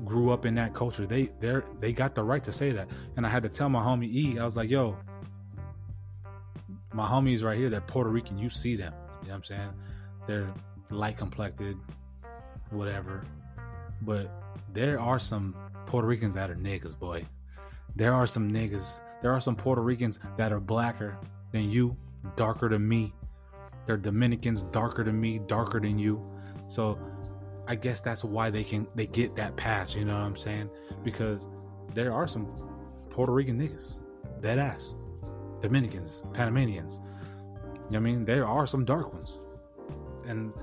grew 0.05 0.31
up 0.31 0.45
in 0.45 0.55
that 0.55 0.73
culture, 0.73 1.05
they 1.05 1.29
they're 1.39 1.63
they 1.79 1.93
got 1.93 2.15
the 2.15 2.23
right 2.23 2.43
to 2.43 2.51
say 2.51 2.71
that. 2.71 2.89
And 3.17 3.25
I 3.25 3.29
had 3.29 3.43
to 3.43 3.49
tell 3.49 3.69
my 3.69 3.81
homie 3.81 4.11
E, 4.11 4.39
I 4.39 4.43
was 4.43 4.55
like, 4.55 4.69
yo, 4.69 4.97
my 6.93 7.07
homies 7.07 7.43
right 7.43 7.57
here, 7.57 7.69
that 7.69 7.87
Puerto 7.87 8.09
Rican, 8.09 8.37
you 8.37 8.49
see 8.49 8.75
them. 8.75 8.93
You 9.21 9.27
know 9.27 9.33
what 9.33 9.35
I'm 9.35 9.43
saying? 9.43 9.73
They're 10.27 10.53
light 10.89 11.17
complected, 11.17 11.77
whatever. 12.71 13.23
But 14.01 14.31
there 14.73 14.99
are 14.99 15.19
some 15.19 15.55
Puerto 15.85 16.07
Ricans 16.07 16.33
that 16.35 16.49
are 16.49 16.55
niggas, 16.55 16.97
boy. 16.97 17.25
There 17.95 18.13
are 18.13 18.27
some 18.27 18.51
niggas. 18.51 19.01
There 19.21 19.31
are 19.31 19.41
some 19.41 19.55
Puerto 19.55 19.81
Ricans 19.81 20.19
that 20.37 20.51
are 20.51 20.59
blacker 20.59 21.17
than 21.51 21.69
you, 21.69 21.95
darker 22.35 22.69
than 22.69 22.87
me. 22.87 23.13
They're 23.85 23.97
Dominicans, 23.97 24.63
darker 24.63 25.03
than 25.03 25.19
me, 25.19 25.39
darker 25.39 25.79
than 25.79 25.99
you. 25.99 26.25
So 26.67 26.97
I 27.67 27.75
guess 27.75 28.01
that's 28.01 28.23
why 28.23 28.49
they 28.49 28.63
can 28.63 28.87
they 28.95 29.07
get 29.07 29.35
that 29.35 29.55
pass, 29.57 29.95
you 29.95 30.05
know 30.05 30.17
what 30.17 30.25
I'm 30.25 30.35
saying? 30.35 30.69
Because 31.03 31.47
there 31.93 32.13
are 32.13 32.27
some 32.27 32.47
Puerto 33.09 33.33
Rican 33.33 33.59
niggas, 33.59 33.99
dead 34.39 34.57
ass. 34.57 34.95
Dominicans, 35.61 36.23
Panamanians. 36.33 37.01
I 37.93 37.99
mean? 37.99 38.25
There 38.25 38.45
are 38.47 38.65
some 38.67 38.83
dark 38.83 39.13
ones. 39.13 39.39
And 40.25 40.53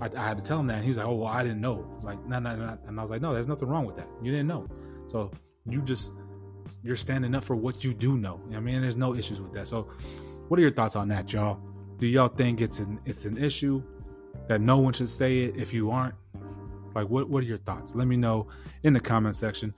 I, 0.00 0.10
I, 0.16 0.28
had 0.28 0.36
to 0.38 0.42
tell 0.42 0.60
him 0.60 0.66
that. 0.68 0.76
And 0.76 0.84
he's 0.84 0.98
like, 0.98 1.06
oh, 1.06 1.14
well, 1.14 1.28
I 1.28 1.42
didn't 1.42 1.60
know. 1.60 1.88
Like, 2.02 2.24
no, 2.26 2.38
no, 2.38 2.54
no. 2.56 2.78
And 2.86 2.98
I 2.98 3.02
was 3.02 3.10
like, 3.10 3.20
no, 3.20 3.32
there's 3.32 3.48
nothing 3.48 3.68
wrong 3.68 3.84
with 3.84 3.96
that. 3.96 4.08
You 4.22 4.30
didn't 4.30 4.46
know. 4.46 4.68
So 5.06 5.30
you 5.66 5.82
just, 5.82 6.12
you're 6.82 6.96
standing 6.96 7.34
up 7.34 7.44
for 7.44 7.56
what 7.56 7.82
you 7.82 7.94
do 7.94 8.18
know 8.18 8.40
I 8.54 8.60
mean, 8.60 8.82
there's 8.82 8.96
no 8.96 9.14
issues 9.14 9.40
with 9.40 9.52
that. 9.54 9.66
So 9.66 9.88
what 10.48 10.58
are 10.58 10.62
your 10.62 10.70
thoughts 10.70 10.96
on 10.96 11.08
that, 11.08 11.32
y'all? 11.32 11.60
Do 11.98 12.06
y'all 12.06 12.28
think 12.28 12.60
it's 12.60 12.78
an, 12.78 13.00
it's 13.04 13.24
an 13.24 13.36
issue 13.36 13.82
that 14.48 14.60
no 14.60 14.78
one 14.78 14.92
should 14.92 15.08
say 15.08 15.40
it 15.40 15.56
if 15.56 15.72
you 15.72 15.90
aren't? 15.90 16.14
Like, 16.94 17.08
what, 17.08 17.28
what 17.28 17.42
are 17.42 17.46
your 17.46 17.58
thoughts? 17.58 17.94
Let 17.94 18.08
me 18.08 18.16
know 18.16 18.48
in 18.82 18.92
the 18.92 19.00
comment 19.00 19.36
section 19.36 19.74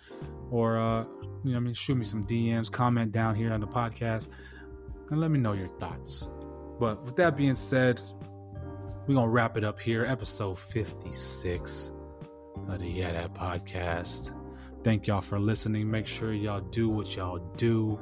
or, 0.50 0.78
uh, 0.78 1.04
you 1.44 1.52
know, 1.52 1.56
I 1.56 1.60
mean, 1.60 1.74
shoot 1.74 1.96
me 1.96 2.04
some 2.04 2.24
DMs, 2.24 2.70
comment 2.70 3.12
down 3.12 3.34
here 3.34 3.52
on 3.52 3.60
the 3.60 3.66
podcast, 3.66 4.28
and 5.10 5.20
let 5.20 5.30
me 5.30 5.38
know 5.38 5.52
your 5.52 5.68
thoughts. 5.78 6.28
But 6.78 7.02
with 7.04 7.16
that 7.16 7.36
being 7.36 7.54
said, 7.54 8.00
we're 9.10 9.16
gonna 9.16 9.28
wrap 9.28 9.56
it 9.56 9.64
up 9.64 9.80
here, 9.80 10.04
episode 10.04 10.56
56 10.56 11.92
of 12.68 12.78
the 12.78 12.86
Yeah 12.86 13.10
Dat 13.10 13.34
podcast. 13.34 14.32
Thank 14.84 15.08
y'all 15.08 15.20
for 15.20 15.40
listening. 15.40 15.90
Make 15.90 16.06
sure 16.06 16.32
y'all 16.32 16.60
do 16.60 16.88
what 16.88 17.16
y'all 17.16 17.40
do. 17.56 17.98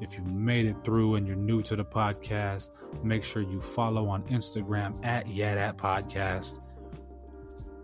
If 0.00 0.14
you 0.14 0.22
made 0.22 0.64
it 0.64 0.76
through 0.86 1.16
and 1.16 1.26
you're 1.26 1.36
new 1.36 1.62
to 1.64 1.76
the 1.76 1.84
podcast, 1.84 2.70
make 3.02 3.24
sure 3.24 3.42
you 3.42 3.60
follow 3.60 4.08
on 4.08 4.22
Instagram 4.28 5.04
at 5.04 5.28
Yeah 5.28 5.56
Dat 5.56 5.76
Podcast. 5.76 6.60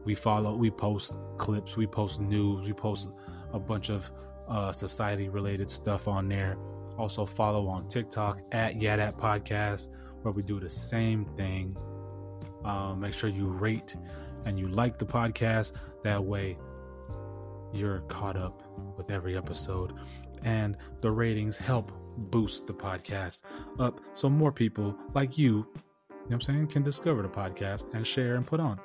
We 0.06 0.14
follow, 0.14 0.56
we 0.56 0.70
post 0.70 1.20
clips, 1.36 1.76
we 1.76 1.86
post 1.86 2.18
news, 2.18 2.66
we 2.66 2.72
post 2.72 3.10
a 3.52 3.58
bunch 3.58 3.90
of 3.90 4.10
uh, 4.48 4.72
society 4.72 5.28
related 5.28 5.68
stuff 5.68 6.08
on 6.08 6.30
there. 6.30 6.56
Also 6.96 7.26
follow 7.26 7.68
on 7.68 7.88
TikTok 7.88 8.40
at 8.52 8.80
Yeah 8.80 8.96
Dat 8.96 9.18
Podcast, 9.18 9.90
where 10.22 10.32
we 10.32 10.42
do 10.42 10.58
the 10.58 10.70
same 10.70 11.26
thing. 11.36 11.76
Uh, 12.64 12.94
make 12.94 13.14
sure 13.14 13.30
you 13.30 13.46
rate 13.46 13.96
and 14.44 14.58
you 14.58 14.68
like 14.68 14.98
the 14.98 15.06
podcast. 15.06 15.74
That 16.02 16.22
way, 16.22 16.58
you're 17.72 18.00
caught 18.00 18.36
up 18.36 18.62
with 18.96 19.10
every 19.10 19.36
episode, 19.36 19.92
and 20.42 20.76
the 21.00 21.10
ratings 21.10 21.56
help 21.56 21.92
boost 22.16 22.66
the 22.66 22.74
podcast 22.74 23.42
up 23.80 24.00
so 24.12 24.28
more 24.28 24.52
people 24.52 24.96
like 25.14 25.36
you, 25.36 25.46
you 25.46 25.54
know 25.54 25.66
what 26.26 26.34
I'm 26.34 26.40
saying, 26.40 26.66
can 26.68 26.82
discover 26.82 27.22
the 27.22 27.28
podcast 27.28 27.92
and 27.94 28.06
share 28.06 28.36
and 28.36 28.46
put 28.46 28.60
on. 28.60 28.80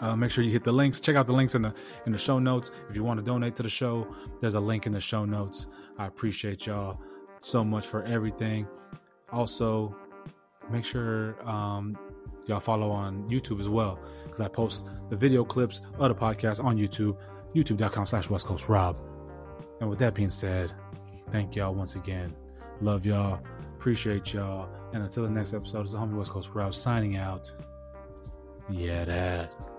Uh, 0.00 0.14
make 0.14 0.30
sure 0.30 0.44
you 0.44 0.50
hit 0.50 0.62
the 0.62 0.72
links. 0.72 1.00
Check 1.00 1.16
out 1.16 1.26
the 1.26 1.32
links 1.32 1.54
in 1.54 1.62
the 1.62 1.74
in 2.06 2.12
the 2.12 2.18
show 2.18 2.38
notes. 2.38 2.70
If 2.88 2.96
you 2.96 3.02
want 3.02 3.18
to 3.18 3.24
donate 3.24 3.56
to 3.56 3.62
the 3.62 3.68
show, 3.68 4.06
there's 4.40 4.54
a 4.54 4.60
link 4.60 4.86
in 4.86 4.92
the 4.92 5.00
show 5.00 5.24
notes. 5.24 5.66
I 5.98 6.06
appreciate 6.06 6.66
y'all 6.66 7.00
so 7.40 7.64
much 7.64 7.86
for 7.86 8.04
everything. 8.04 8.68
Also, 9.32 9.96
make 10.70 10.84
sure 10.84 11.36
um, 11.48 11.98
y'all 12.48 12.60
follow 12.60 12.90
on 12.90 13.28
YouTube 13.28 13.60
as 13.60 13.68
well 13.68 13.98
because 14.24 14.40
I 14.40 14.48
post 14.48 14.86
the 15.10 15.16
video 15.16 15.44
clips 15.44 15.82
of 15.98 16.08
the 16.08 16.14
podcast 16.14 16.62
on 16.62 16.78
YouTube, 16.78 17.16
youtube.com 17.54 18.06
slash 18.06 18.30
West 18.30 18.46
Coast 18.46 18.68
Rob. 18.68 18.98
And 19.80 19.88
with 19.88 19.98
that 20.00 20.14
being 20.14 20.30
said, 20.30 20.72
thank 21.30 21.54
y'all 21.56 21.74
once 21.74 21.94
again. 21.94 22.34
Love 22.80 23.06
y'all. 23.06 23.40
Appreciate 23.76 24.32
y'all. 24.32 24.68
And 24.92 25.02
until 25.02 25.24
the 25.24 25.30
next 25.30 25.54
episode, 25.54 25.82
it's 25.82 25.92
the 25.92 25.98
homie 25.98 26.16
West 26.16 26.30
Coast 26.30 26.50
Rob 26.54 26.74
signing 26.74 27.16
out. 27.16 27.52
Yeah, 28.70 29.04
that. 29.04 29.77